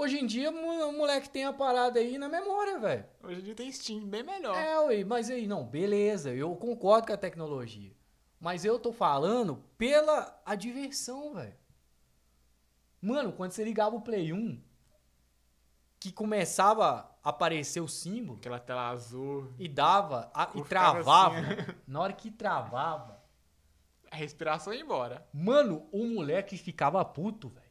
[0.00, 3.04] Hoje em dia, o moleque tem a parada aí na memória, velho.
[3.20, 4.54] Hoje em dia tem Steam, bem melhor.
[4.56, 7.90] É, ué, mas aí, não, beleza, eu concordo com a tecnologia.
[8.38, 11.56] Mas eu tô falando pela a diversão, velho.
[13.02, 14.62] Mano, quando você ligava o Play 1,
[15.98, 21.46] que começava a aparecer o símbolo Aquela tela azul, e dava, a- e travava, assim,
[21.56, 23.20] mano, na hora que travava,
[24.12, 25.26] a respiração ia embora.
[25.34, 27.67] Mano, o moleque ficava puto, velho.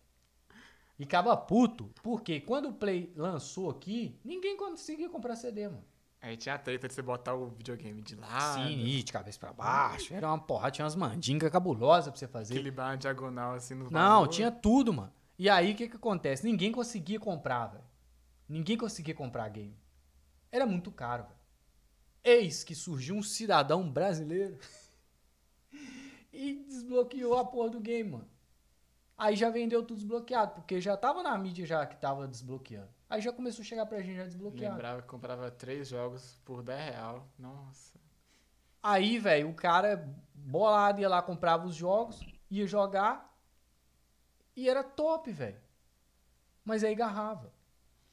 [0.98, 1.92] Ficava puto.
[2.02, 5.86] Porque quando o Play lançou aqui, ninguém conseguia comprar CD, mano.
[6.20, 8.56] Aí tinha a treta de você botar o videogame de lado.
[8.56, 10.12] Sim, e de cabeça pra baixo.
[10.14, 12.56] Era uma porrada, tinha umas mandingas cabulosas pra você fazer.
[12.56, 13.92] Equilibrar uma diagonal assim no Não,
[14.22, 14.32] bagulho.
[14.32, 15.14] tinha tudo, mano.
[15.38, 16.44] E aí, o que que acontece?
[16.44, 17.84] Ninguém conseguia comprar, velho.
[18.50, 19.78] Ninguém conseguia comprar game.
[20.52, 21.36] Era muito caro, velho.
[22.24, 24.58] Eis que surgiu um cidadão brasileiro
[26.34, 28.28] e desbloqueou a porra do game, mano.
[29.18, 32.90] Aí já vendeu tudo desbloqueado, porque já tava na mídia já que tava desbloqueando.
[33.10, 34.76] Aí já começou a chegar pra gente já desbloqueado.
[34.76, 37.28] Lembrava que comprava três jogos por 10 real.
[37.40, 37.94] Nossa.
[38.84, 43.36] Aí, velho, o cara bolado ia lá, comprava os jogos, ia jogar
[44.56, 45.60] e era top, velho.
[46.64, 47.52] Mas aí garrava.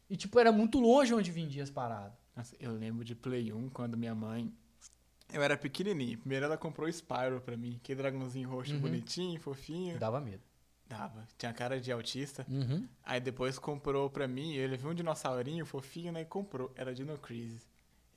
[0.08, 2.16] E, tipo, era muito longe onde vendia as paradas.
[2.34, 4.52] Nossa, eu lembro de Play 1 quando minha mãe.
[5.32, 6.18] Eu era pequenininho.
[6.18, 7.76] Primeiro ela comprou o Spyro pra mim.
[7.82, 8.80] Aquele dragãozinho roxo Uhum.
[8.80, 9.98] bonitinho, fofinho.
[9.98, 10.42] Dava medo.
[10.88, 11.26] Dava.
[11.38, 12.46] Tinha cara de autista.
[12.48, 12.86] Uhum.
[13.02, 14.52] Aí depois comprou pra mim.
[14.54, 16.20] Ele viu um dinossaurinho fofinho, né?
[16.22, 16.72] E comprou.
[16.76, 17.66] Era Dino Crisis.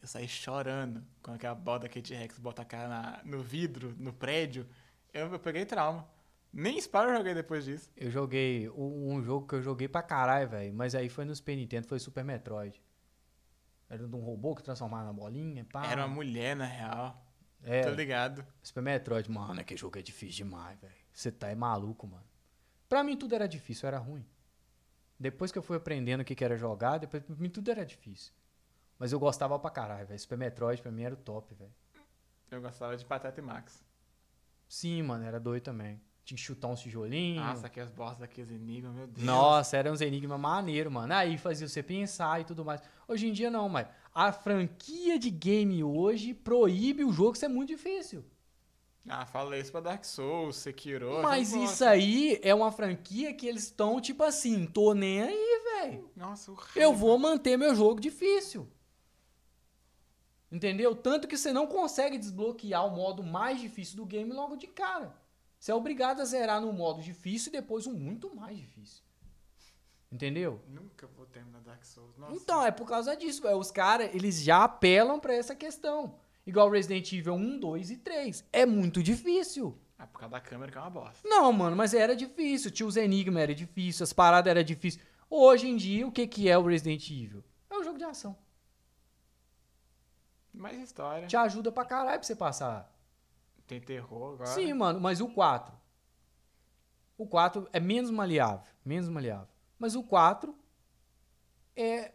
[0.02, 3.96] Eu saí chorando com aquela bola da Kate Rex bota a cara na- no vidro,
[3.98, 4.68] no prédio.
[5.14, 6.08] Eu, eu peguei trauma.
[6.54, 7.90] Nem Spyro eu joguei depois disso.
[7.96, 10.74] Eu joguei um, jogo que eu joguei pra caralho, velho.
[10.74, 12.82] Mas aí foi no Super Nintendo, foi Super Metroid.
[13.90, 15.86] Era de um robô que transformava na bolinha, pá.
[15.88, 17.26] Era uma mulher, na real.
[17.64, 18.46] É, Tô ligado.
[18.62, 20.94] Super Metroid, mano, aquele jogo é difícil demais, velho.
[21.14, 22.24] Você tá é maluco, mano.
[22.88, 24.26] Pra mim tudo era difícil, era ruim.
[25.20, 27.86] Depois que eu fui aprendendo o que que era jogar, depois pra mim tudo era
[27.86, 28.34] difícil.
[29.00, 30.20] Mas eu gostava pra caralho, velho.
[30.20, 31.74] Super Metroid pra mim era o top, velho.
[32.50, 33.84] Eu gostava de Pateta e Max.
[34.68, 36.02] Sim, mano, era doido também.
[36.24, 37.46] Tinha que chutar uns tijolinhos.
[37.46, 39.26] Nossa, aquelas bostas daqueles enigmas, meu Deus.
[39.26, 41.14] Nossa, era uns enigmas maneiro, mano.
[41.14, 42.82] Aí fazia você pensar e tudo mais.
[43.08, 47.70] Hoje em dia não, mas a franquia de game hoje proíbe o jogo ser muito
[47.70, 48.26] difícil.
[49.10, 51.22] Ah, falei isso pra Dark Souls, Sekiro.
[51.22, 56.12] Mas isso aí é uma franquia que eles estão tipo assim, tô nem aí, velho.
[56.16, 56.82] Nossa, horrível.
[56.82, 58.68] Eu vou manter meu jogo difícil.
[60.52, 60.96] Entendeu?
[60.96, 65.16] Tanto que você não consegue desbloquear o modo mais difícil do game logo de cara.
[65.60, 69.04] Você é obrigado a zerar no modo difícil e depois um muito mais difícil.
[70.12, 70.62] Entendeu?
[70.68, 72.16] Nunca vou terminar Dark Souls.
[72.18, 72.34] Nossa.
[72.34, 73.46] Então, é por causa disso.
[73.50, 76.18] Os caras, eles já apelam pra essa questão.
[76.48, 78.46] Igual Resident Evil 1, 2 e 3.
[78.54, 79.78] É muito difícil.
[80.00, 81.28] Ah, por causa da câmera que é uma bosta.
[81.28, 82.72] Não, mano, mas era difícil.
[82.72, 84.06] Tinha os enigmas, era difícil.
[84.06, 85.04] As paradas eram difíceis.
[85.30, 87.44] Hoje em dia, o que, que é o Resident Evil?
[87.70, 88.38] É um jogo de ação.
[90.54, 91.28] Mais história.
[91.28, 92.96] Te ajuda pra caralho pra você passar.
[93.68, 94.50] Tem terror agora.
[94.52, 95.76] Sim, mano, mas o 4.
[97.18, 98.72] O 4 é menos maleável.
[98.86, 99.50] Menos maleável.
[99.78, 100.58] Mas o 4
[101.76, 102.14] é.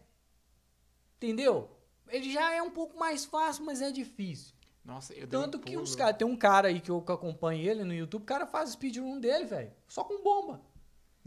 [1.17, 1.72] Entendeu?
[2.13, 4.53] Ele já é um pouco mais fácil, mas é difícil.
[4.85, 6.15] Nossa, eu Tanto um que os caras.
[6.15, 9.45] Tem um cara aí que eu acompanho ele no YouTube, o cara faz speedrun dele,
[9.45, 9.73] velho.
[9.87, 10.61] Só com bomba.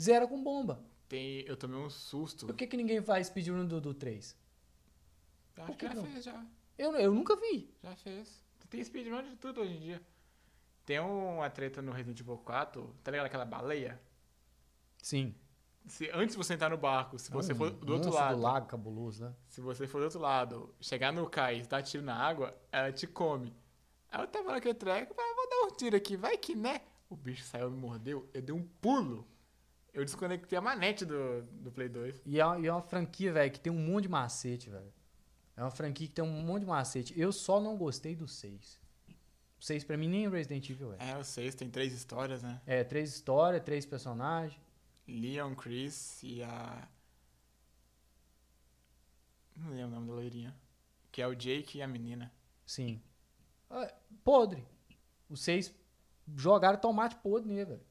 [0.01, 0.81] Zero com bomba.
[1.09, 2.47] Tem, eu tomei um susto.
[2.47, 4.37] Por que, que ninguém faz speedrun do, do 3?
[5.57, 6.09] Acho por que que já não?
[6.09, 6.47] fez, já.
[6.79, 7.69] Eu, eu nunca vi.
[7.83, 8.41] Já fez.
[8.71, 10.03] Tem speedrun de tudo hoje em dia.
[10.85, 14.01] Tem uma treta no Resident Evil 4, tá ligado aquela baleia?
[15.03, 15.35] Sim.
[15.87, 18.37] Se, antes de você entrar no barco, se você É um for do outro lado,
[18.37, 19.35] do lago cabuloso, né?
[19.47, 22.91] se você for do outro lado, chegar no cais e dar tiro na água, ela
[22.93, 23.55] te come.
[24.11, 26.81] Aí eu tava naquele treco, "Ah, vou dar um tiro aqui, vai que né?
[27.09, 29.27] O bicho saiu, me mordeu, eu dei um pulo.
[29.95, 32.21] Eu desconectei a manete do, do Play 2.
[32.27, 34.93] E é, uma- e é uma franquia, velho, que tem um monte de macete, velho.
[35.57, 37.19] É uma franquia que tem um monte de macete.
[37.19, 38.79] Eu só não gostei do 6.
[39.59, 41.13] O 6 pra mim nem Resident Evil é.
[41.13, 42.61] É, o 6 tem três histórias, né?
[42.67, 44.61] É, três histórias, três personagens.
[45.07, 46.89] Leon, Chris e a.
[49.57, 50.55] Não lembro o nome da loirinha.
[51.11, 52.33] Que é o Jake e a menina.
[52.67, 53.01] Sim.
[53.71, 53.93] Ah,
[54.23, 54.67] podre.
[55.29, 55.75] O 6
[56.37, 57.87] jogaram tomate podre nele, velho.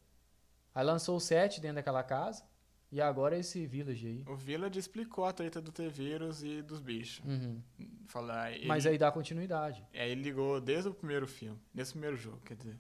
[0.74, 2.44] Aí lançou o 7 dentro daquela casa.
[2.92, 4.24] E agora é esse Village aí.
[4.28, 7.26] O Village explicou a treta do T-Vírus e dos bichos.
[7.26, 7.62] Uhum.
[8.08, 9.86] Falar, ele, Mas aí dá continuidade.
[9.94, 12.80] Aí ele ligou desde o primeiro filme, nesse primeiro jogo, quer dizer.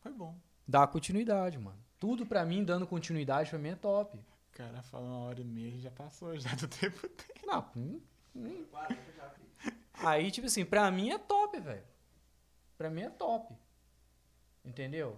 [0.00, 0.38] Foi bom.
[0.66, 1.78] Dá continuidade, mano.
[2.02, 4.18] Tudo pra mim dando continuidade pra mim é top.
[4.18, 7.40] O cara fala uma hora e meia já passou já do tempo dele.
[7.46, 8.00] Não, hum,
[8.34, 8.64] hum.
[8.72, 9.72] 40 já fiz.
[9.94, 11.84] Aí, tipo assim, pra mim é top, velho.
[12.76, 13.54] Pra mim é top.
[14.64, 15.16] Entendeu?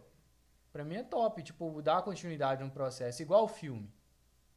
[0.75, 1.43] Pra mim é top.
[1.43, 3.23] Tipo, dar continuidade no processo.
[3.23, 3.91] Igual o filme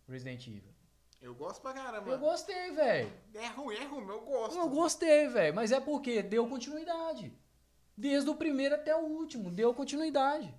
[0.05, 0.75] Resident Evil.
[1.21, 2.11] Eu gosto pra caramba.
[2.11, 3.09] Eu gostei, velho.
[3.35, 4.57] É ruim, é ruim, eu gosto.
[4.57, 5.55] Eu gostei, velho.
[5.55, 7.33] Mas é porque deu continuidade.
[7.95, 9.49] Desde o primeiro até o último.
[9.49, 10.53] Deu continuidade.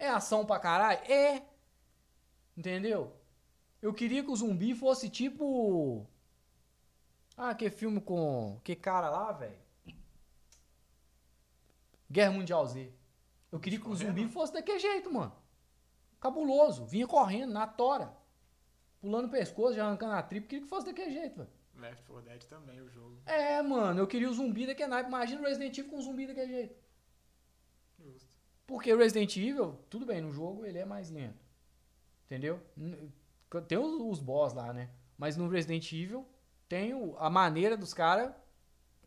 [0.00, 0.98] É ação pra caralho?
[1.04, 1.42] É.
[2.56, 3.14] Entendeu?
[3.82, 6.06] Eu queria que o zumbi fosse tipo.
[7.36, 8.58] Ah, que filme com.
[8.64, 9.58] Que cara lá, velho?
[12.10, 12.90] Guerra Mundial Z.
[13.52, 15.32] Eu queria que o zumbi fosse daquele jeito, mano.
[16.18, 16.86] Cabuloso.
[16.86, 18.16] Vinha correndo, na tora.
[19.00, 20.46] Pulando o pescoço, já arrancando a tripa.
[20.46, 21.50] Queria que fosse daquele jeito, velho.
[21.76, 23.18] Left 4 Dead também, o jogo.
[23.26, 24.00] É, mano.
[24.00, 25.08] Eu queria o zumbi daquele naipe.
[25.08, 26.74] Imagina o Resident Evil com um zumbi daquele jeito.
[28.70, 31.44] Porque o Resident Evil, tudo bem, no jogo ele é mais lento.
[32.26, 32.60] Entendeu?
[33.66, 34.88] Tem os, os boss lá, né?
[35.18, 36.24] Mas no Resident Evil
[36.68, 38.32] tem o- a maneira dos caras,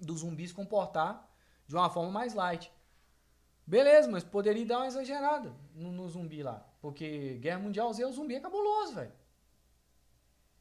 [0.02, 1.26] dos zumbis se comportar
[1.66, 2.70] de uma forma mais light.
[3.66, 6.60] Beleza, mas poderia dar uma exagerada no, no zumbi lá.
[6.82, 9.14] Porque Guerra Mundial Z, o zumbi é cabuloso, velho.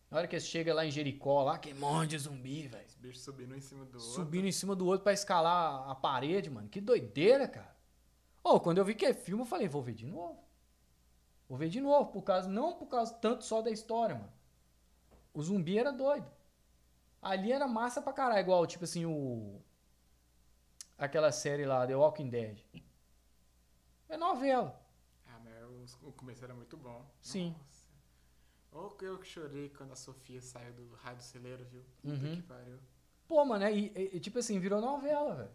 [0.09, 2.87] Na hora que você chega lá em Jericó, lá, que monte de zumbi, velho.
[2.87, 4.13] Os bichos subindo em cima do outro.
[4.13, 6.69] Subindo em cima do outro pra escalar a parede, mano.
[6.69, 7.72] Que doideira, cara.
[8.43, 10.39] Ô, quando eu vi que é filme, eu falei, vou ver de novo.
[11.49, 14.33] Vou ver de novo, por causa, não por causa tanto só da história, mano.
[15.35, 16.31] O zumbi era doido.
[17.21, 19.61] Ali era massa pra caralho, igual, tipo assim, o.
[20.99, 22.59] Aquela série lá, The Walking Dead.
[24.09, 24.81] É novela.
[25.27, 27.05] Ah, mas o, o começo era muito bom.
[27.21, 27.55] Sim.
[27.59, 27.83] Nossa.
[28.73, 31.83] Ou eu que chorei quando a Sofia saiu do raio do celeiro, viu?
[32.01, 32.37] Puta Uhum.
[32.37, 32.79] que pariu.
[33.29, 35.51] Pô, mano, é, e- e- tipo assim, virou novela, velho.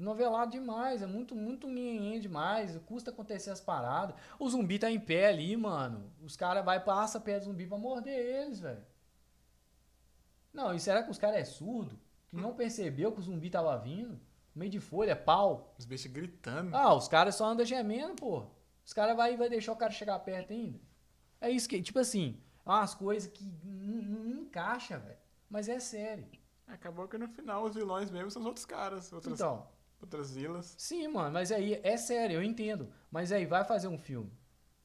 [0.00, 2.76] Novelado demais, é muito, muito nhenhen demais.
[2.86, 4.16] Custa acontecer as paradas.
[4.38, 6.10] O zumbi tá em pé ali, mano.
[6.22, 8.82] Os caras vai passa perto do zumbi pra morder eles, velho.
[10.52, 12.00] Não, e será que os caras é surdo?
[12.28, 14.18] Que não percebeu que o zumbi tava vindo?
[14.54, 15.74] Meio de folha, pau.
[15.78, 16.74] Os bichos gritando.
[16.74, 18.46] Ah, os caras só andam gemendo, pô.
[18.84, 20.80] Os caras vai, vai deixar o cara chegar perto ainda.
[21.42, 25.18] É isso que, tipo assim, é umas coisas que não, encaixa, velho.
[25.48, 26.26] Mas é sério.
[26.66, 29.66] Acabou que no final os vilões mesmo são os outros caras, outras, Então,
[30.02, 30.74] outras vilas.
[30.78, 32.92] Sim, mano, mas aí é sério, eu entendo.
[33.10, 34.32] Mas aí vai fazer um filme.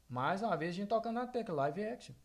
[0.08, 2.16] Mais uma vez a gente tocando na tecla, live action.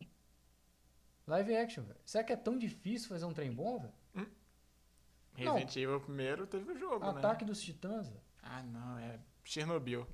[1.27, 2.01] Live action, velho.
[2.05, 3.93] Será que é tão difícil fazer um trem bom, velho?
[4.15, 5.55] Não.
[5.55, 7.49] Resident Evil primeiro teve o jogo, Ataque né?
[7.51, 8.21] dos Titãs, velho.
[8.43, 10.07] Ah, não, é Chernobyl.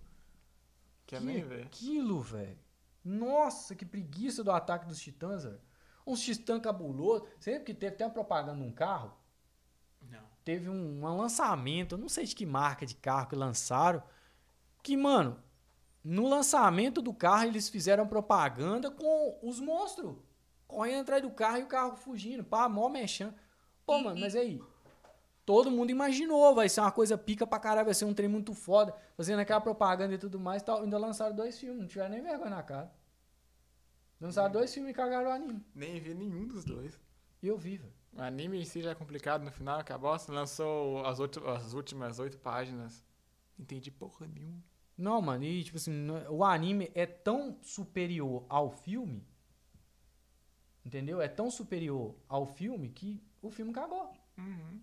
[1.07, 1.67] Quer Que nem ver.
[1.67, 2.59] aquilo, velho.
[3.03, 5.61] Nossa, que preguiça do Ataque dos Titãs, velho.
[6.07, 7.27] Uns titãs cabuloso.
[7.41, 9.17] Sempre que teve até uma propaganda num carro.
[10.47, 14.01] Teve um, um lançamento, eu não sei de que marca de carro que lançaram,
[14.81, 15.43] que, mano,
[16.05, 20.15] no lançamento do carro eles fizeram propaganda com os monstros
[20.69, 23.35] correndo atrás do carro e o carro fugindo, pá, mó mexendo.
[23.85, 24.63] Pô, mano, mas aí,
[25.45, 28.55] todo mundo imaginou, vai ser uma coisa pica pra caralho, vai ser um trem muito
[28.55, 32.23] foda, fazendo aquela propaganda e tudo mais, tal, ainda lançaram dois filmes, não tiveram nem
[32.23, 32.93] vergonha na cara.
[34.21, 35.61] Lançaram dois filmes e cagaram o anime.
[35.75, 37.01] Nem vi nenhum dos dois.
[37.43, 37.96] E eu vi, velho.
[38.17, 40.19] O anime em si já é complicado no final, acabou.
[40.19, 43.05] Você lançou as, oito- as últimas oito páginas.
[43.59, 44.63] Entendi porra nenhuma.
[44.97, 49.23] Não, mano, e tipo assim, o anime é tão superior ao filme,
[50.85, 51.21] entendeu?
[51.21, 54.11] É tão superior ao filme que o filme cagou.
[54.39, 54.81] Uhum.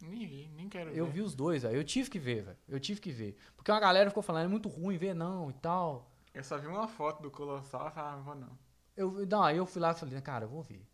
[0.00, 0.98] Nem vi, nem quero ver.
[0.98, 1.76] Eu vi os dois, velho.
[1.76, 2.56] Eu tive que ver, velho.
[2.66, 3.36] Eu tive que ver.
[3.56, 6.10] Porque uma galera ficou falando, é muito ruim ver não e tal.
[6.32, 8.58] Eu só vi uma foto do Colossal e falei, ah, não vou não.
[8.96, 10.87] Eu, não, aí eu fui lá e falei, cara, eu vou ver.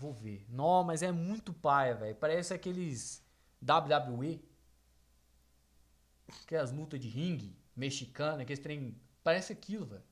[0.00, 0.46] Vou ver.
[0.48, 2.16] Não, mas é muito paia, velho.
[2.16, 3.22] Parece aqueles
[3.62, 4.42] WWE.
[6.42, 8.98] Aquelas lutas de ringue mexicana, aqueles trem.
[9.22, 10.02] Parece aquilo, velho.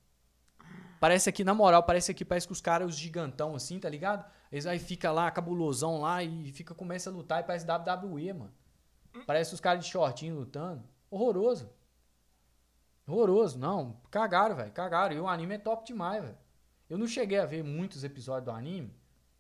[1.01, 4.31] Parece aqui, na moral, parece aqui, parece que os caras, os gigantão assim, tá ligado?
[4.52, 8.52] Eles aí fica lá, cabulosão lá e fica, começa a lutar e parece WWE, mano.
[9.27, 10.85] Parece os caras de shortinho lutando.
[11.10, 11.70] Horroroso.
[13.06, 14.02] Horroroso, não.
[14.10, 14.73] Cagaram, velho.
[14.73, 15.16] Cagaram.
[15.16, 16.36] E o anime é top demais, velho.
[16.90, 18.94] Eu não cheguei a ver muitos episódios do anime,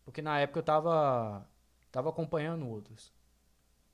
[0.08, 1.46] porque na época eu tava
[1.92, 3.12] tava acompanhando outros.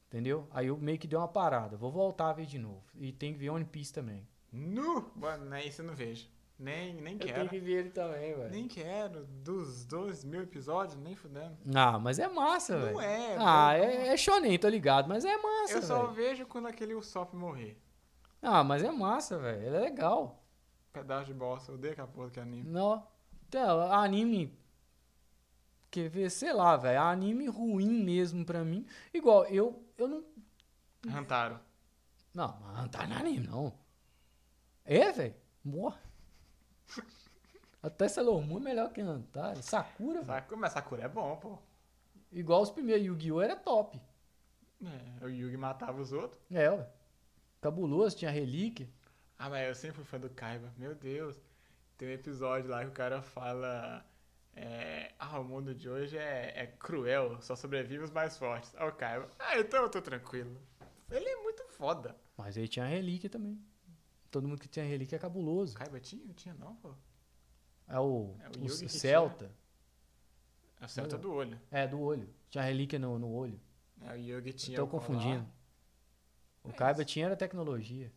[0.07, 0.47] Entendeu?
[0.53, 1.77] Aí eu meio que dei uma parada.
[1.77, 2.85] Vou voltar a ver de novo.
[2.95, 4.25] E tem que ver One Piece também.
[4.53, 5.11] Nu!
[5.17, 6.29] Mano, nem isso eu não vejo.
[6.57, 7.49] Nem, nem quero.
[7.49, 8.49] ver ele também, velho.
[8.49, 9.25] Nem quero.
[9.27, 11.57] Dos dois mil episódios, nem fudendo.
[11.75, 12.93] Ah, mas é massa, velho.
[12.93, 13.37] Não é.
[13.41, 16.15] Ah, eu, é, é shonen, tô ligado, mas é massa, Eu só velho.
[16.15, 17.77] vejo quando aquele Usopp morrer.
[18.41, 19.67] Ah, mas é massa, velho.
[19.67, 20.45] Ele é legal.
[20.93, 21.73] Pedaço de bosta.
[21.73, 22.71] Eu odeio aquela porra que anime.
[22.71, 23.05] Não.
[23.49, 24.57] Então, anime.
[25.95, 27.01] Quer ver, sei lá, velho.
[27.01, 28.85] Anime ruim mesmo pra mim.
[29.13, 30.25] Igual, eu, eu não.
[31.07, 31.61] Hantaro.
[32.35, 33.73] Não, mas não tá no anime, não.
[34.85, 35.37] É, velho?
[35.63, 36.01] Morra.
[37.81, 39.63] Até Sailor Moon é melhor que Antara.
[39.63, 40.27] Sakura, velho.
[40.27, 41.59] Sakura, mas Sakura é bom, pô.
[42.33, 43.41] Igual os primeiros Yu-Gi-Oh!
[43.41, 44.03] era top.
[44.85, 46.43] É, o Yugi matava os outros.
[46.51, 46.89] É, ué.
[47.61, 48.89] Cabuloso, tinha relíquia.
[49.39, 50.75] Ah, mas eu sempre fui fã do Kaiba.
[50.77, 51.41] Meu Deus.
[51.97, 54.05] Tem um episódio lá que o cara fala.
[54.57, 58.73] É, ah, o mundo de hoje é, é cruel, só sobrevive os mais fortes.
[58.77, 59.29] Ah, o Kaiba.
[59.39, 60.61] Ah, então eu tô tranquilo.
[61.11, 62.17] Ele é muito foda.
[62.37, 63.61] Mas aí tinha relíquia também.
[64.31, 65.75] Todo mundo que tinha relíquia é cabuloso.
[65.75, 66.33] O Kaiba tinha?
[66.35, 66.95] Tinha, não, pô.
[67.87, 69.55] É o, É o o Celta.
[70.81, 71.61] É o certo do olho.
[71.71, 72.29] É, do olho.
[72.51, 73.61] Tinha relíquia no, no olho.
[74.01, 74.77] É, o Yugi tinha.
[74.77, 75.47] Tô o colar confundindo.
[76.63, 77.11] O É Kaiba isso.
[77.11, 78.13] tinha era tecnologia.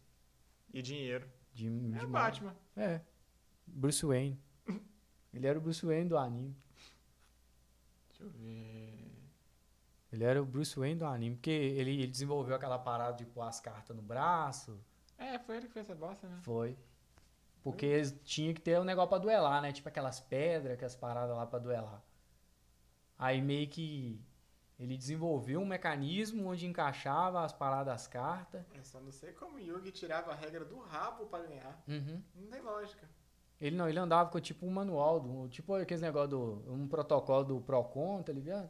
[0.73, 1.27] E dinheiro.
[1.53, 2.05] De, É de.
[2.07, 2.55] Batman.
[2.75, 3.01] É.
[3.65, 4.39] Bruce Wayne.
[5.37, 6.55] Ele era o Bruce Wayne do anime.
[8.09, 9.11] Deixa eu ver.
[10.11, 11.35] Ele era o Bruce Wayne do anime.
[11.35, 14.79] Porque ele, ele desenvolveu aquela parada de pôr as cartas no braço.
[15.17, 16.39] É, foi ele que fez essa bosta, né?
[16.41, 16.75] Foi.
[17.63, 19.71] Porque eles tinham que ter um negócio pra duelar, né?
[19.71, 22.01] Tipo aquelas pedras, aquelas paradas lá pra duelar.
[23.17, 24.19] Aí meio que
[24.79, 28.63] ele desenvolveu um mecanismo onde encaixava as paradas das cartas.
[28.73, 31.83] Eu só não sei como o Yugi tirava a regra do rabo pra ganhar.
[31.87, 32.23] Uhum.
[32.35, 33.07] Não tem lógica.
[33.59, 36.71] Ele não, ele andava com tipo um manual, do, tipo aqueles negócio do.
[36.71, 38.69] um protocolo do Procon, tá ligado?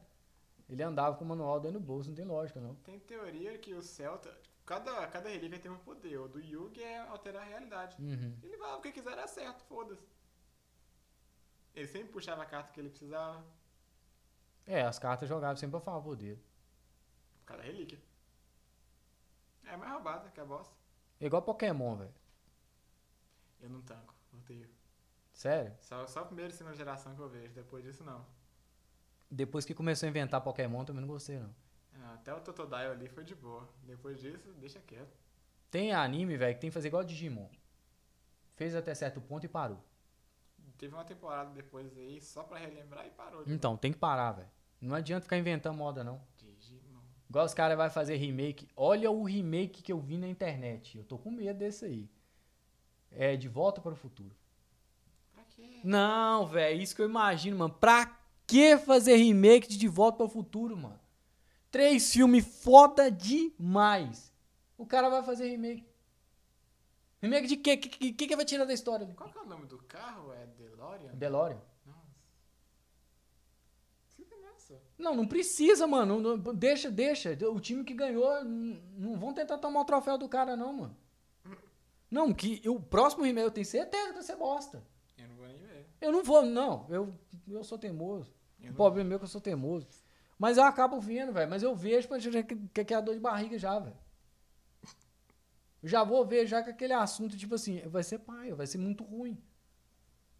[0.69, 2.75] Ele andava com o manual dentro do bolso, não tem lógica, não.
[2.75, 4.35] Tem teoria que o Celta.
[4.65, 6.17] Cada, cada relíquia tem um poder.
[6.17, 7.95] O do Yugi é alterar a realidade.
[8.01, 8.37] Uhum.
[8.43, 10.05] Ele falava o que quiser era certo, foda-se.
[11.73, 13.45] Ele sempre puxava a carta que ele precisava.
[14.65, 16.43] É, as cartas jogavam sempre a favor dele.
[17.39, 17.99] Por causa da relíquia.
[19.63, 20.75] É mais roubada que a bosta.
[21.19, 22.13] É igual Pokémon, velho.
[23.61, 24.16] Eu não tanco.
[25.37, 25.71] Sério?
[25.81, 28.25] Só, só a primeira e segunda geração que eu vejo, depois disso não.
[29.29, 31.53] Depois que começou a inventar Pokémon, também não gostei, não.
[31.93, 33.69] Ah, Até o Totodile ali foi de boa.
[33.83, 35.15] Depois disso, deixa quieto.
[35.69, 37.47] Tem anime, velho, que tem que fazer igual Digimon.
[38.55, 39.79] Fez até certo ponto e parou.
[40.75, 43.43] Teve uma temporada depois aí, só pra relembrar e parou.
[43.45, 44.49] Então, tem que parar, velho.
[44.81, 46.19] Não adianta ficar inventando moda, não.
[46.35, 47.01] Digimon.
[47.29, 48.67] Igual os caras vão fazer remake.
[48.75, 50.97] Olha o remake que eu vi na internet.
[50.97, 52.09] Eu tô com medo desse aí.
[53.11, 54.35] É De Volta para o Futuro.
[55.83, 57.73] Não, velho, isso que eu imagino, mano.
[57.73, 60.99] Pra que fazer remake de De Volta para o Futuro, mano?
[61.71, 64.33] Três filmes foda demais.
[64.77, 65.85] O cara vai fazer remake.
[67.21, 67.73] Remake de quê?
[67.73, 69.05] O que, que, que que vai tirar da história?
[69.05, 69.13] ali?
[69.15, 70.31] Qual que é o nome do carro?
[70.33, 71.13] É DeLorean?
[71.15, 71.61] DeLorean?
[74.97, 76.19] Não, não precisa, mano.
[76.19, 77.31] Não- não- deixa, deixa.
[77.49, 80.97] O time que ganhou, n- não vão tentar tomar o troféu do cara, não, mano.
[82.09, 84.83] Não, que o próximo remake eu tenho certeza que ser bosta.
[85.99, 86.85] Eu não vou não.
[86.89, 87.13] Eu,
[87.47, 88.33] eu sou teimoso.
[88.61, 89.87] Eu O problema meu é que eu sou teimoso.
[90.37, 91.49] Mas eu acabo vendo, velho.
[91.49, 93.97] Mas eu vejo que, que, que é a dor de barriga já, velho.
[95.83, 99.03] Já vou ver já que aquele assunto, tipo assim, vai ser paia, vai ser muito
[99.03, 99.41] ruim.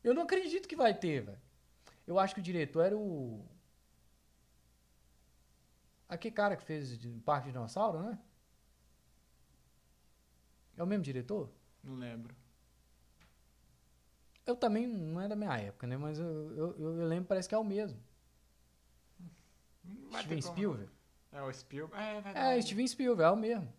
[0.04, 1.42] Eu não acredito que vai ter, velho.
[2.06, 3.46] Eu acho que o diretor era o.
[6.08, 8.18] Aquele cara que fez Parque de Dinossauro, né?
[10.78, 11.50] É o mesmo diretor?
[11.84, 12.36] Não lembro.
[14.48, 15.98] Eu também não é da minha época, né?
[15.98, 16.26] Mas eu,
[16.56, 18.00] eu, eu- lembro, parece que é o mesmo.
[20.10, 20.42] Vai Steven.
[20.42, 20.90] Spielberg.
[21.32, 22.04] É o Spielberg.
[22.04, 22.62] É, é É, verdade.
[22.64, 23.74] Steven Spielberg, é o mesmo.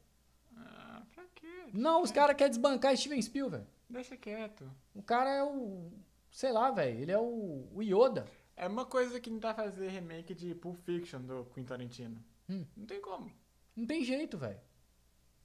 [0.57, 1.71] Ah, pra quê?
[1.73, 3.67] Não, os caras querem desbancar Steven Spielberg.
[3.89, 4.71] Deixa quieto.
[4.95, 5.91] O cara é o.
[6.31, 7.01] Sei lá, velho.
[7.01, 8.27] Ele é o, o Yoda.
[8.55, 12.23] É uma coisa que não dá pra fazer remake de Pulp Fiction do Quentin Tarantino.
[12.49, 12.67] Hum.
[12.77, 13.33] Não tem como.
[13.75, 14.61] Não tem jeito, velho.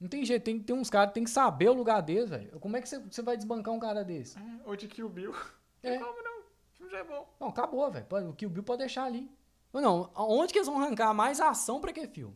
[0.00, 0.42] Não tem jeito.
[0.42, 2.58] Tem que ter uns caras que tem que saber o lugar deles, velho.
[2.60, 4.38] Como é que você, vai desbancar um cara desse?
[4.38, 5.34] É, ou de Kill Bill.
[5.82, 5.90] É.
[5.90, 6.40] Tem como não.
[6.40, 7.28] O filme já é bom.
[7.38, 8.06] Não, acabou, velho.
[8.30, 9.30] O Kill Bill pode deixar ali.
[9.70, 12.34] Não, aonde que eles vão arrancar mais ação pra aquele filme?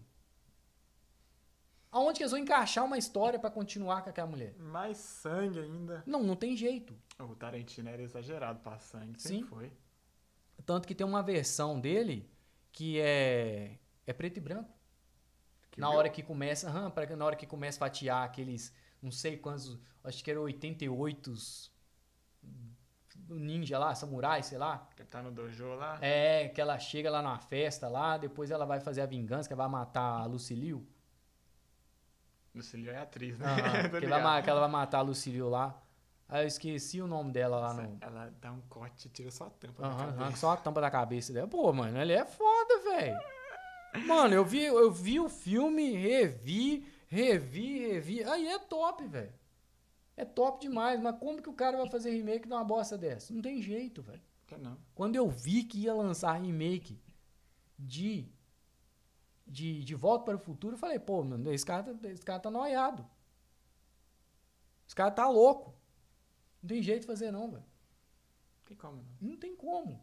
[1.91, 4.55] Aonde que eles vão encaixar uma história pra continuar com aquela mulher?
[4.59, 6.03] Mais sangue ainda.
[6.07, 6.95] Não, não tem jeito.
[7.19, 9.19] O Tarantino era exagerado pra sangue.
[9.19, 9.43] Sim.
[9.45, 9.73] Foi.
[10.67, 12.31] Tanto que tem uma versão dele
[12.71, 14.78] que é, é preto e branco.
[15.79, 15.99] Kill na Bill.
[15.99, 19.79] hora que começa, aham, pra- na hora que começa a fatiar aqueles, não sei quantos,
[20.05, 21.33] acho que era 88
[23.29, 24.89] ninja lá, samurai, sei lá.
[24.97, 25.99] Que tá no dojo lá.
[26.01, 29.53] É, que ela chega lá na festa lá, depois ela vai fazer a vingança, que
[29.53, 30.87] ela vai matar a Lucilio.
[32.55, 33.47] Lucilio é atriz, né?
[33.91, 35.81] Tô que, vai, que ela vai matar a Lucilio lá.
[36.29, 37.99] Aí eu esqueci o nome dela lá no...
[38.01, 40.37] Ela dá um corte e tira só a tampa da Aham, cabeça.
[40.37, 41.49] só a tampa da cabeça dela.
[41.49, 43.19] Pô, mano, ele é foda, velho.
[44.07, 48.25] Mano, eu vi, eu vi o filme, revi, revi, revi.
[48.25, 49.33] Aí é top, velho.
[50.17, 51.01] É top demais.
[51.01, 53.33] Mas como que o cara vai fazer remake de uma bosta dessa?
[53.33, 54.23] Não tem jeito, velho.
[54.61, 54.79] Não.
[54.95, 56.99] Quando eu vi que ia lançar remake
[57.79, 58.27] de,
[59.47, 62.41] de, de Volta para o Futuro, eu falei, pô, mano, esse cara, tá- esse cara
[62.41, 63.07] tá noiado.
[64.87, 65.75] Esse cara tá louco.
[66.63, 67.65] Não tem jeito de fazer, não, velho.
[68.65, 69.31] Tem como não.
[69.31, 70.03] Não tem como.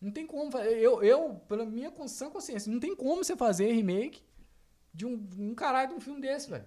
[0.00, 0.50] Não tem como.
[0.50, 4.22] fa- Eu, eu pela minha consciência, consciência, não tem como você fazer remake
[4.94, 6.66] de um, um caralho de um filme desse, velho.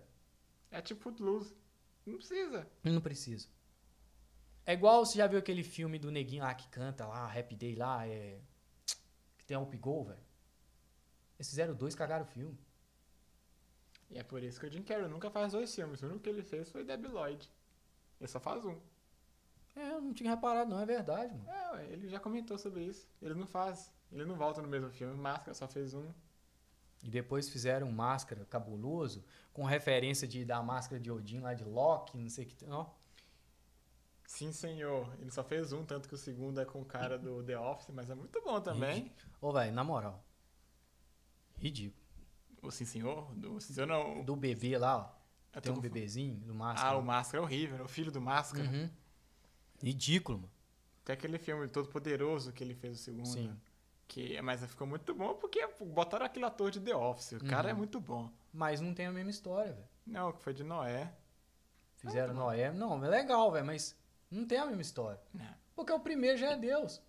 [0.70, 1.56] É tipo Footloose.
[2.06, 2.68] Não precisa.
[2.84, 3.48] Não precisa.
[4.66, 7.76] É igual você já viu aquele filme do neguinho lá que canta lá, Happy Day
[7.76, 8.40] lá, é.
[9.38, 10.20] Que tem a Up Go, velho.
[11.38, 12.58] Eles fizeram dois, cagaram o filme.
[14.10, 16.02] E é por isso que o Jim Carrey nunca faz dois filmes.
[16.02, 17.50] O único que ele fez foi Debbie Lloyd.
[18.20, 18.78] Ele só faz um.
[19.76, 21.50] É, eu não tinha reparado, não, é verdade, mano.
[21.50, 23.08] É, ué, ele já comentou sobre isso.
[23.22, 23.92] Ele não faz.
[24.12, 25.16] Ele não volta no mesmo filme.
[25.16, 26.12] Máscara só fez um.
[27.04, 29.24] E depois fizeram um máscara cabuloso,
[29.54, 32.66] com referência de, da máscara de Odin lá de Loki, não sei o que.
[32.66, 32.86] Ó,
[34.32, 35.14] Sim, senhor.
[35.20, 37.90] Ele só fez um, tanto que o segundo é com o cara do The Office,
[37.94, 39.12] mas é muito bom também.
[39.42, 40.24] Ô, velho, na moral.
[41.58, 42.02] Ridículo.
[42.62, 43.36] O Sim, senhor?
[43.36, 44.24] Do Sim, senhor não.
[44.24, 45.22] Do bebê lá, ó.
[45.54, 46.92] Eu tô Tem um bebezinho do máscara.
[46.92, 47.84] Ah, o Máscara é horrível.
[47.84, 48.64] O filho do Máscara.
[48.64, 48.90] Uhum.
[49.82, 50.52] Ridículo, mano.
[51.04, 53.28] Tem aquele filme Todo Poderoso que ele fez o segundo.
[53.28, 53.60] Sim.
[54.08, 57.32] Que, mas ficou muito bom porque botaram aquele ator de The Office.
[57.34, 57.76] O cara Uhum.
[57.76, 58.30] é muito bom.
[58.54, 59.88] Mas não tem a mesma história, velho.
[60.06, 61.14] Não, que foi de Noé.
[61.98, 62.72] Fizeram Ah, Noé.
[62.72, 63.96] Não, é legal, velho, mas
[64.30, 65.20] não tem a mesma história.
[65.34, 65.56] Não.
[65.76, 67.02] Porque o primeiro já é Deus.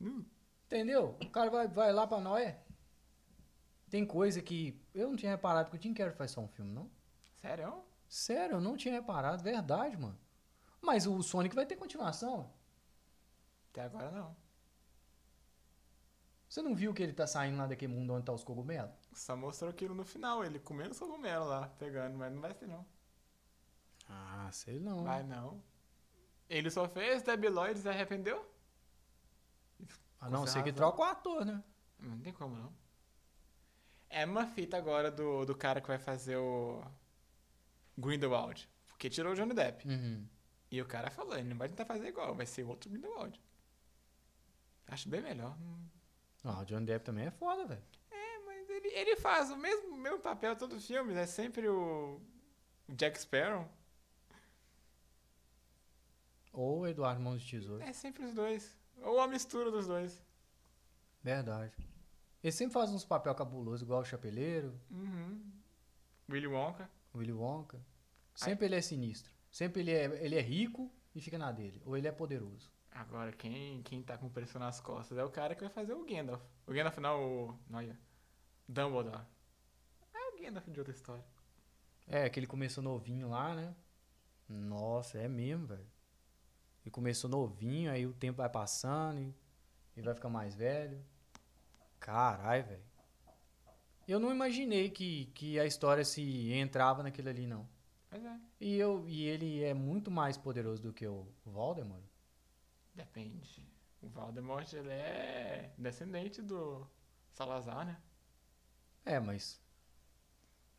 [0.00, 0.24] Hum.
[0.66, 1.16] Entendeu?
[1.22, 2.58] O cara vai, vai lá pra Noé.
[3.90, 4.80] Tem coisa que.
[4.94, 6.90] Eu não tinha reparado que o Jim Carrey faz só um filme, não.
[7.36, 7.82] Sério?
[8.08, 9.42] Sério, eu não tinha reparado.
[9.42, 10.18] Verdade, mano.
[10.82, 12.52] Mas o Sonic vai ter continuação.
[13.70, 14.36] Até agora não.
[16.48, 18.92] Você não viu que ele tá saindo lá daquele mundo onde tá os cogumelos?
[19.14, 22.66] Só mostrou aquilo no final, ele comendo seu cogumelo lá, pegando, mas não vai ser
[22.66, 22.84] não.
[24.06, 25.04] Ah, sei não.
[25.04, 25.62] Vai não.
[26.50, 28.46] Ele só fez Debbie Lloyd e se arrependeu?
[30.20, 31.62] A não ser que troca o ator, né?
[31.98, 32.72] Não tem como não.
[34.10, 36.84] É uma fita agora do, do cara que vai fazer o
[37.96, 38.68] Grindelwald.
[38.88, 39.88] Porque tirou o Johnny Depp.
[39.88, 40.28] Uhum.
[40.72, 43.38] E o cara falou, ele não vai tentar fazer igual, vai ser outro Grindelwald.
[44.88, 45.54] Acho bem melhor.
[46.42, 47.82] Ah, o Johnny Depp também é foda, velho.
[48.10, 52.18] É, mas ele, ele faz o mesmo, mesmo papel todo filme, é sempre o
[52.88, 53.68] Jack Sparrow.
[56.54, 57.82] Ou o Eduardo Mãos de Tesouro.
[57.82, 58.76] É sempre os dois.
[59.02, 60.22] Ou a mistura dos dois.
[61.22, 61.72] Verdade.
[62.42, 65.52] Ele sempre faz uns papel cabuloso, igual o Chapeleiro, Uhum.
[66.30, 66.90] Willy Wonka.
[67.14, 67.78] Willy Wonka.
[68.34, 69.30] Sempre ele é sinistro.
[69.52, 71.82] Sempre ele é, ele é rico e fica na dele.
[71.84, 72.72] Ou ele é poderoso.
[72.90, 76.04] Agora, quem, quem tá com pressão nas costas é o cara que vai fazer o
[76.06, 76.42] Gandalf.
[76.66, 77.58] O Gandalf não, o...
[77.70, 77.98] Olha.
[78.66, 79.26] Dumbledore.
[80.14, 81.24] É o Gandalf de outra história.
[82.08, 83.76] É, que ele começou novinho lá, né?
[84.48, 85.86] Nossa, é mesmo, velho.
[86.82, 89.34] Ele começou novinho, aí o tempo vai passando e
[89.96, 91.04] ele vai ficar mais velho.
[92.00, 92.82] Caralho, velho.
[94.08, 97.68] Eu não imaginei que, que a história se entrava naquilo ali, não.
[98.12, 102.04] Mas é, E, eu, e ele é muito mais poderoso do que o Voldemort.
[102.94, 103.66] depende.
[104.02, 106.86] O Voldemort, ele é descendente do
[107.32, 108.00] Salazar, né?
[109.04, 109.60] É, mas.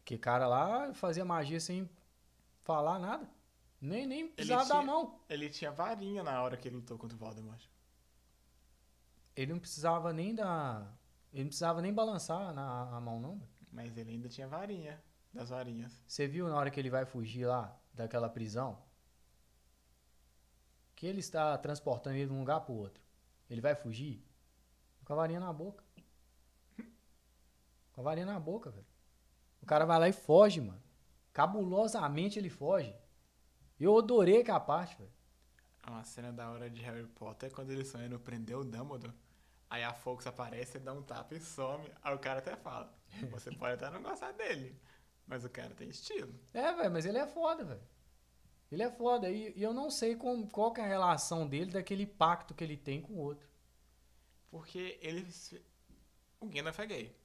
[0.05, 1.89] Que cara lá fazia magia sem
[2.61, 3.27] falar nada.
[3.81, 5.19] Nem, nem precisava dar a tinha- mão.
[5.30, 7.65] Ele tinha varinha na hora que ele lutou contra o Voldemort.
[9.35, 10.95] Ele não precisava nem dar.
[11.31, 13.41] Ele não precisava nem balançar na a mão, não.
[13.72, 15.01] Mas ele ainda tinha varinha.
[15.34, 15.91] Das varinhas.
[16.07, 18.81] Você viu na hora que ele vai fugir lá daquela prisão?
[20.95, 23.01] Que ele está transportando ele de um lugar pro outro.
[23.49, 24.23] Ele vai fugir
[25.03, 25.84] com a varinha na boca.
[27.93, 28.85] Com a varinha na boca, velho.
[29.61, 30.81] O cara vai lá e foge, mano.
[31.31, 32.95] Cabulosamente ele foge.
[33.80, 35.11] Eu adorei aquela parte, velho.
[35.88, 39.14] Uma cena da hora de Harry Potter é quando ele sonha no prender o Dumbledore.
[39.69, 41.84] Aí a Fox aparece, dá um tapa e some.
[42.01, 42.93] Aí o cara até fala:
[43.31, 44.80] Você pode até não gostar dele,
[45.28, 46.34] mas o cara tem estilo.
[46.54, 47.82] É, velho, mas ele é foda, velho.
[48.72, 49.30] Ele é foda.
[49.30, 52.64] E, e eu não sei com, qual que é a relação dele daquele pacto que
[52.64, 53.48] ele tem com o outro.
[54.50, 55.28] Porque ele.
[56.40, 57.16] O Gandalf é gay.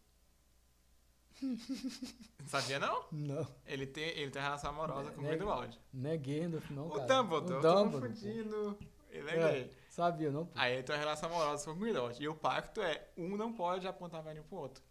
[2.47, 3.05] Sabia não?
[3.13, 3.47] Não.
[3.67, 5.81] Ele tem, ele tem relação amorosa com o Né- Grindelwald.
[5.93, 6.99] Não é Gandalf, não, O.
[7.01, 8.09] Dumbledore, o eu tô Dumbledore.
[8.13, 8.79] confundindo.
[9.11, 9.73] Ele é, É, gay.
[9.89, 10.47] sabia, não?
[10.47, 10.53] pô.
[10.55, 12.23] Aí ele tem uma relação amorosa com o Grindelwald.
[12.23, 14.83] E o pacto é: um não pode apontar varinha pro outro.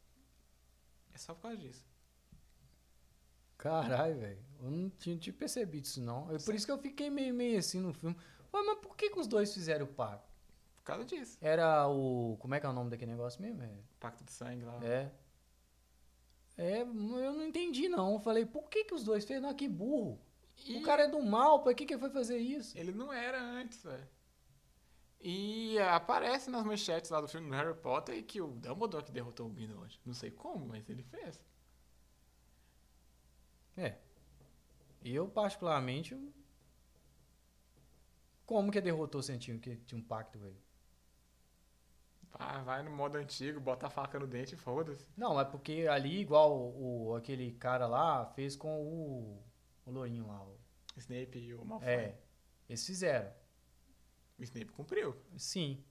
[1.14, 1.86] É só por causa disso.
[3.58, 4.40] Caralho, velho.
[4.62, 6.34] Eu não tinha, tinha percebido isso, não.
[6.34, 8.16] É por isso que eu fiquei meio, meio assim no filme.
[8.54, 10.28] Ué, mas por que, que os dois fizeram o pacto?
[10.78, 11.38] Por causa disso.
[11.42, 12.38] Era o.
[12.40, 13.62] Como é que é o nome daquele negócio mesmo?
[13.62, 13.70] É.
[14.00, 14.80] Pacto de sangue lá.
[14.84, 15.12] É.
[16.58, 16.86] É, eu
[17.34, 18.14] não entendi, não.
[18.14, 19.40] Eu falei, por que, que os dois fez?
[19.42, 20.20] Não, que burro.
[20.66, 22.76] E O cara é do mal, pra que, que ele foi fazer isso?
[22.78, 24.08] ele não era antes, velho.
[25.20, 29.48] E aparece nas manchetes lá do filme do Harry Potter que o Dumbledore que derrotou
[29.48, 30.00] o Grindelwald.
[30.06, 31.40] Não sei como, mas ele fez.
[33.78, 33.96] É.
[35.04, 36.16] Eu, particularmente,
[38.46, 40.56] Como que derrotou sem tinha, que tinha um pacto, velho?
[42.34, 45.08] Ah, vai no modo antigo, bota a faca no dente e foda-se.
[45.18, 49.44] Não, é porque ali, igual o, o- aquele cara lá fez com o,
[49.86, 50.44] o Lourinho lá.
[50.44, 50.58] o-
[50.98, 51.90] Snape e o Malfoy.
[51.90, 52.18] É,
[52.70, 53.32] eles fizeram.
[54.40, 55.16] O Snape cumpriu.
[55.38, 55.84] Sim.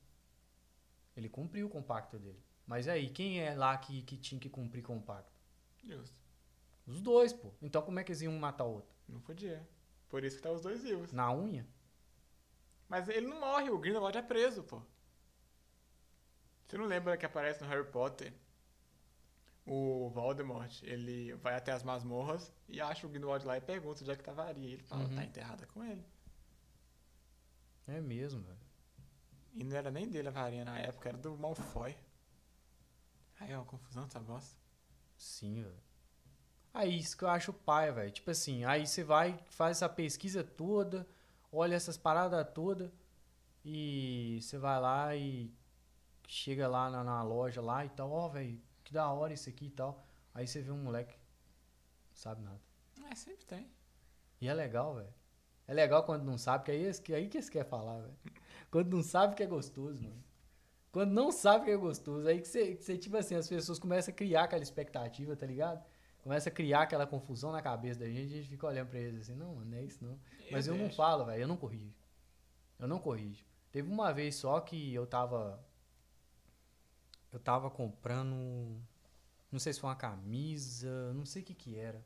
[1.17, 2.43] Ele cumpriu o pacto dele.
[2.67, 5.41] Mas aí, quem é lá que, que tinha que cumprir com o pacto?
[5.85, 6.17] Justo.
[6.87, 7.53] Os dois, pô.
[7.61, 8.95] Então como é que eles iam um matar o outro?
[9.09, 9.69] Não podia.
[10.09, 11.13] Por isso que tá os dois vivos.
[11.13, 11.67] Na unha?
[12.89, 14.81] Mas ele não morre, o Grindelwald é preso, pô.
[16.67, 18.33] Você não lembra que aparece no Harry Potter?
[19.65, 24.11] O Voldemort, ele vai até as masmorras e acha o Grindelwald lá e pergunta onde
[24.13, 24.75] é que tá a varinha.
[24.75, 25.15] Ele fala, Uhum.
[25.17, 26.05] tá enterrada com ele.
[27.89, 28.59] É mesmo, velho.
[29.55, 31.97] E não era nem dele a varinha na época, era do Malfoy.
[33.41, 34.57] Aí é uma confusão essa bosta.
[35.17, 35.83] Sim, velho.
[36.77, 38.11] Aí, isso que eu acho pai, velho.
[38.11, 41.09] Tipo assim, aí você vai, faz essa pesquisa toda,
[41.51, 42.91] olha essas paradas todas,
[43.65, 45.51] e você vai lá e
[46.29, 49.69] chega lá na, na loja lá e tal, ó, velho, que da hora isso aqui
[49.69, 50.05] e tal.
[50.35, 51.17] Aí você vê um moleque,
[52.11, 52.61] não sabe nada.
[53.11, 53.71] É, sempre tem.
[54.39, 55.15] E é legal, velho.
[55.67, 58.17] É legal quando não sabe, que aí, aí que eles querem falar, velho.
[58.71, 60.23] Quando não sabe que é gostoso, mano.
[60.93, 63.79] Quando não sabe que é gostoso, aí que você, que você, tipo assim, as pessoas
[63.79, 65.83] começam a criar aquela expectativa, tá ligado?
[66.27, 69.21] Começa a criar aquela confusão na cabeça da gente, a gente fica olhando pra eles
[69.21, 70.19] assim, não, mano, não é isso não.
[70.51, 71.95] Mas eu não falo, velho, eu não corrijo.
[72.81, 73.45] Eu não corrijo.
[73.71, 75.65] Teve uma vez só que eu tava.
[77.33, 78.35] Eu tava comprando.
[79.53, 82.05] Não sei se foi uma camisa, não sei o que que era.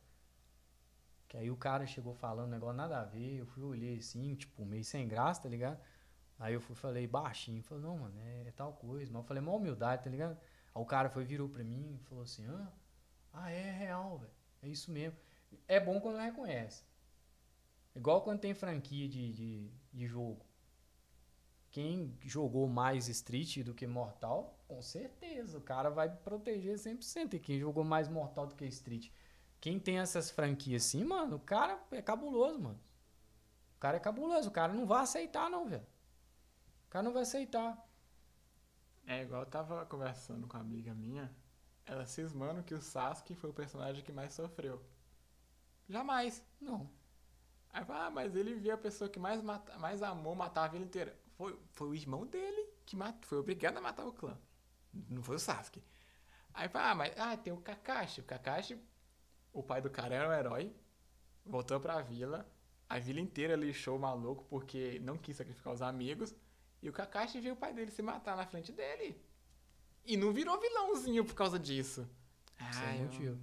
[1.27, 4.35] Que aí o cara chegou falando um negócio nada a ver, eu fui olhei assim,
[4.35, 5.81] tipo, meio sem graça, tá ligado?
[6.39, 9.11] Aí eu fui, falei baixinho, falei, não, mano, é, é tal coisa.
[9.11, 10.37] Mas eu falei, mó humildade, tá ligado?
[10.75, 12.71] Aí o cara foi, virou pra mim e falou assim, ah,
[13.33, 14.33] ah, é real, velho.
[14.63, 15.19] É isso mesmo.
[15.67, 16.85] É bom quando reconhece.
[17.95, 20.45] Igual quando tem franquia de, de, de jogo.
[21.71, 27.35] Quem jogou mais Street do que Mortal, com certeza, o cara vai proteger 100%.
[27.35, 29.11] E quem jogou mais Mortal do que Street,
[29.61, 32.81] quem tem essas franquias assim, mano, o cara é cabuloso, mano.
[33.77, 35.87] O cara é cabuloso, o cara não vai aceitar não, velho.
[36.87, 37.79] O cara não vai aceitar.
[39.07, 41.33] É igual eu tava conversando com uma amiga minha,
[41.91, 44.81] ela cismando que o Sasuke foi o personagem que mais sofreu.
[45.89, 46.41] Jamais.
[46.61, 46.89] Não.
[47.73, 50.69] Aí fala, ah, mas ele viu a pessoa que mais, mata, mais amou matar a
[50.69, 51.19] vila inteira.
[51.37, 54.39] Foi, foi o irmão dele que matou, foi obrigado a matar o clã.
[55.09, 55.83] Não foi o Sasuke.
[56.55, 58.21] Aí fala, ah, mas ah, tem o Kakashi.
[58.21, 58.81] O Kakashi,
[59.53, 60.73] o pai do cara era um herói,
[61.45, 62.49] voltou pra vila,
[62.89, 66.33] a vila inteira lixou o maluco porque não quis sacrificar os amigos,
[66.81, 69.21] e o Kakashi viu o pai dele se matar na frente dele.
[70.05, 72.09] E não virou vilãozinho por causa disso.
[72.59, 73.41] Ah, eu- motivo.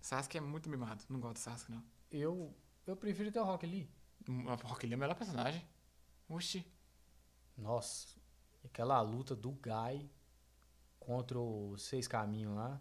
[0.00, 1.02] Sasuke é muito mimado.
[1.08, 1.82] Não gosto do Sasuke, não.
[2.10, 2.54] Eu,
[2.86, 3.88] eu prefiro ter o Rock Lee.
[4.28, 5.66] O Rock Lee é o melhor personagem.
[6.28, 6.66] Oxi.
[7.56, 8.08] Nossa,
[8.64, 10.10] aquela luta do Guy
[10.98, 12.80] contra os seis caminhos lá.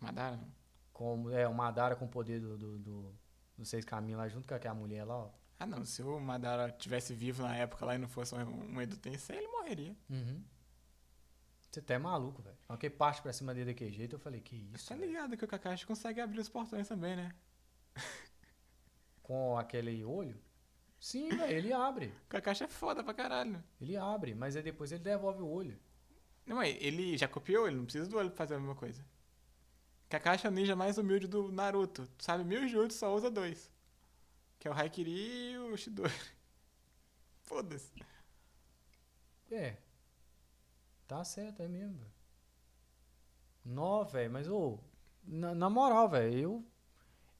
[0.00, 0.52] Madara, não.
[0.92, 3.18] Como, é, o Madara com o poder do, do, do-
[3.56, 5.30] dos seis caminhos lá, junto com aquela mulher lá, ó.
[5.58, 5.84] Ah, não.
[5.84, 9.36] Se o Madara tivesse vivo na época lá e não fosse um, um Edo Tensei,
[9.38, 9.96] ele morreria.
[10.08, 10.42] Uhum.
[11.78, 12.56] Você até é maluco, velho.
[12.68, 15.36] Na hora que parte pra cima dele daquele jeito, eu falei, que isso, tá ligado
[15.36, 17.32] que o Kakashi consegue abrir os portões também, né?
[19.22, 20.36] Com aquele olho?
[20.98, 22.12] Sim, velho, ele abre.
[22.26, 23.62] O Kakashi é foda pra caralho.
[23.80, 25.78] Ele abre, mas aí depois ele devolve o olho.
[26.44, 29.04] Não, mas ele já copiou, ele não precisa do olho pra fazer a mesma coisa.
[30.08, 32.08] Kakashi é o ninja mais humilde do Naruto.
[32.18, 33.70] Tu sabe mil jutsu, só usa dois.
[34.58, 36.12] Que é o Haikiri e o Shidori.
[37.44, 37.92] Foda-se.
[39.52, 39.76] É.
[41.08, 42.12] Tá certo, é mesmo, velho.
[43.64, 44.78] Nó, velho, mas ô,
[45.24, 46.64] na, na moral, velho, eu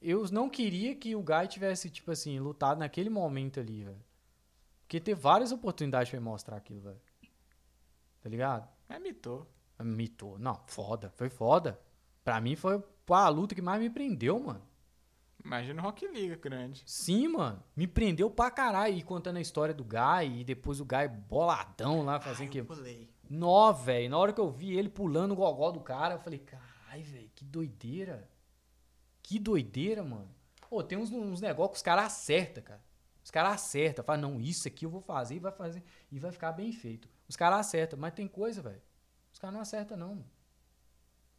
[0.00, 4.04] eu não queria que o Guy tivesse tipo assim lutado naquele momento ali, velho.
[4.82, 7.00] Porque teve várias oportunidades pra ele mostrar aquilo, velho.
[8.20, 8.68] Tá ligado?
[8.88, 9.46] É mitou.
[9.80, 10.38] Mitou.
[10.38, 11.78] Não, foda, foi foda.
[12.24, 14.62] Pra mim foi a luta que mais me prendeu, mano.
[15.44, 16.82] Imagina o Rock Lee grande.
[16.84, 17.62] Sim, mano.
[17.76, 18.96] Me prendeu pra caralho.
[18.96, 20.40] E contando a história do Guy.
[20.40, 22.62] E depois o Guy boladão lá, fazendo que.
[22.62, 23.08] pulei.
[23.28, 24.10] Nó, velho.
[24.10, 27.30] Na hora que eu vi ele pulando o gogó do cara, eu falei, carai, velho,
[27.34, 28.28] que doideira.
[29.22, 30.28] Que doideira, mano.
[30.68, 32.82] Pô, tem uns, uns negócios que os caras acertam, cara.
[33.22, 34.04] Os caras acertam.
[34.04, 35.82] Fala, não, isso aqui eu vou fazer e vai fazer.
[36.10, 37.08] E vai ficar bem feito.
[37.28, 38.80] Os caras acertam, mas tem coisa, velho.
[39.32, 40.08] Os caras não acertam, não.
[40.14, 40.30] mano.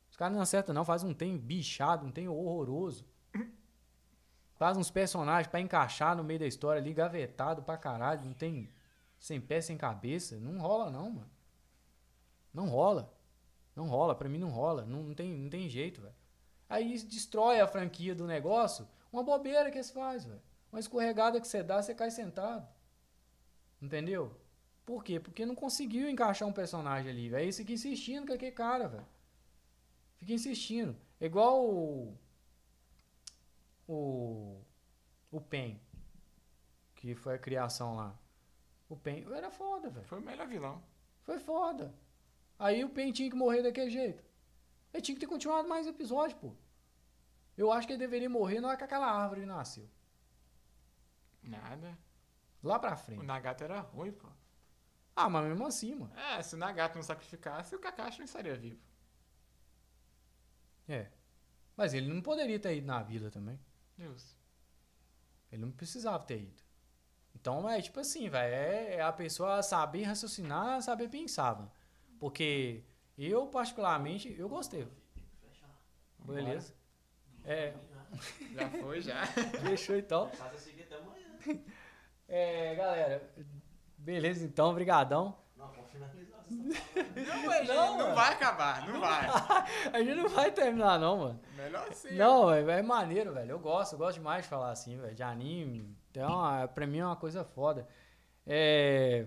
[0.09, 0.85] Os caras não acertam, não.
[0.85, 3.05] Faz um tem bichado, um tem horroroso.
[4.55, 8.25] Faz uns personagens pra encaixar no meio da história ali, gavetado pra caralho.
[8.25, 8.69] Não tem
[9.17, 10.37] sem pé, sem cabeça.
[10.37, 11.38] Não rola, não, mano.
[12.53, 13.13] Não rola.
[13.75, 14.85] Não rola, pra mim não rola.
[14.85, 16.15] Não, não tem, não tem jeito, velho.
[16.67, 18.87] Aí destrói a franquia do negócio.
[19.11, 20.41] Uma bobeira que você faz, velho.
[20.71, 22.67] Uma escorregada que você dá, você cai sentado.
[23.81, 24.39] Entendeu?
[24.85, 25.19] Por quê?
[25.19, 27.43] Porque não conseguiu encaixar um personagem ali, velho.
[27.43, 29.05] Aí fica insistindo com aquele cara, velho.
[30.17, 30.95] Fica insistindo.
[31.19, 32.17] É igual o.
[33.87, 34.61] O.
[35.31, 35.79] O Pen.
[36.95, 38.17] Que foi a criação lá.
[38.89, 40.05] O Pen era foda, velho.
[40.05, 40.83] Foi o melhor vilão.
[41.23, 41.93] Foi foda.
[42.59, 44.23] Aí o Pen tinha que morrer daquele jeito.
[44.93, 46.53] Ele tinha que ter continuado mais episódio, pô.
[47.57, 49.89] Eu acho que ele deveria morrer na hora que aquela árvore nasceu.
[51.41, 51.97] Nada.
[52.61, 53.25] Lá pra O frente.
[53.25, 54.27] Nagato era ruim, pô.
[55.15, 56.13] Ah, mas mesmo assim, mano.
[56.17, 58.81] É, se o Nagato não sacrificasse, o Kakashi não estaria vivo.
[60.87, 61.09] É.
[61.75, 63.59] Mas ele não poderia ter ido na vila também.
[63.97, 64.35] Deus.
[65.51, 66.61] Ele não precisava ter ido.
[67.35, 68.53] Então é tipo assim, velho.
[68.53, 71.71] É, é a pessoa saber raciocinar, saber pensar, mano.
[72.19, 72.83] Porque
[73.17, 74.87] eu, particularmente, eu gostei.
[76.19, 76.73] Beleza?
[77.45, 77.73] É,
[78.53, 79.25] Já foi, já.
[79.63, 80.29] fechou então.
[80.37, 81.63] Casa seguir até amanhã.
[82.31, 83.27] É, galera.
[83.97, 85.35] Beleza então, brigadão.
[85.57, 86.45] Não, pode finalizar.
[86.47, 89.27] Não, Não, não, vai acabar, não vai.
[89.91, 91.39] A gente não vai terminar não, mano.
[91.55, 92.11] Melhor assim.
[92.15, 93.49] Não, é, é maneiro, velho.
[93.49, 95.15] Eu gosto, eu gosto demais de falar assim, velho.
[95.15, 95.97] De anime.
[96.11, 97.87] Então, é, pra mim é uma coisa foda.
[98.45, 99.25] É...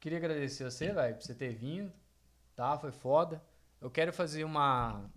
[0.00, 1.92] Queria agradecer você, velho, por você ter vindo.
[2.56, 2.76] Tá?
[2.78, 3.42] Foi foda.
[3.80, 5.08] Eu quero fazer uma.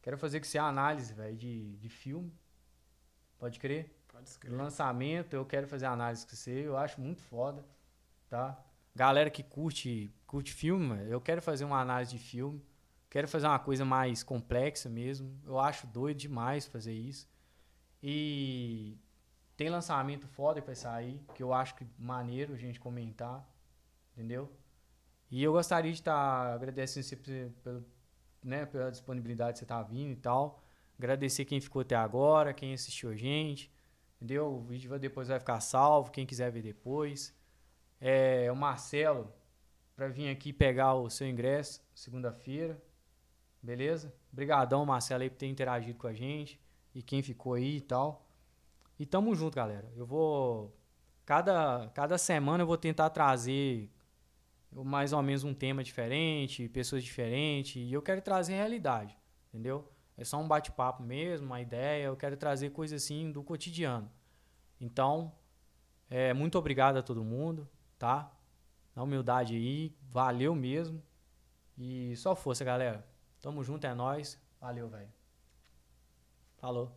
[0.00, 2.32] Quero fazer com você análise, velho, de, de filme.
[3.38, 3.94] Pode crer?
[4.08, 4.56] Pode De escrever.
[4.56, 6.66] lançamento, eu quero fazer análise com você.
[6.66, 7.64] Eu acho muito foda.
[8.28, 8.58] Tá?
[8.94, 12.64] Galera que curte, curte filme, eu quero fazer uma análise de filme.
[13.10, 15.40] Quero fazer uma coisa mais complexa mesmo.
[15.44, 17.28] Eu acho doido demais fazer isso.
[18.02, 18.98] E
[19.56, 23.44] tem lançamento foda que vai sair, que eu acho que maneiro a gente comentar.
[24.18, 24.50] Entendeu?
[25.30, 27.14] E eu gostaria de estar agradecendo você
[27.62, 27.86] pelo,
[28.42, 30.60] né, pela disponibilidade que você tá vindo e tal.
[30.98, 33.72] Agradecer quem ficou até agora, quem assistiu a gente.
[34.16, 34.52] Entendeu?
[34.52, 37.32] O vídeo depois vai ficar salvo, quem quiser ver depois.
[38.00, 39.32] É, o Marcelo,
[39.94, 42.82] para vir aqui pegar o seu ingresso segunda-feira.
[43.62, 44.12] Beleza?
[44.32, 46.60] Obrigadão, Marcelo, aí por ter interagido com a gente.
[46.92, 48.28] E quem ficou aí e tal.
[48.98, 49.88] E tamo junto, galera.
[49.94, 50.76] Eu vou.
[51.24, 53.88] Cada, cada semana eu vou tentar trazer
[54.72, 57.76] mais ou menos um tema diferente, pessoas diferentes.
[57.76, 59.16] E eu quero trazer realidade,
[59.48, 59.90] entendeu?
[60.16, 62.04] É só um bate-papo mesmo, uma ideia.
[62.04, 64.10] Eu quero trazer coisas assim do cotidiano.
[64.80, 65.32] Então,
[66.10, 67.68] é, muito obrigado a todo mundo,
[67.98, 68.32] tá?
[68.94, 71.02] Na humildade aí, valeu mesmo.
[71.76, 73.06] E só força, galera.
[73.40, 74.40] Tamo junto, é nóis.
[74.60, 75.12] Valeu, velho.
[76.56, 76.96] Falou.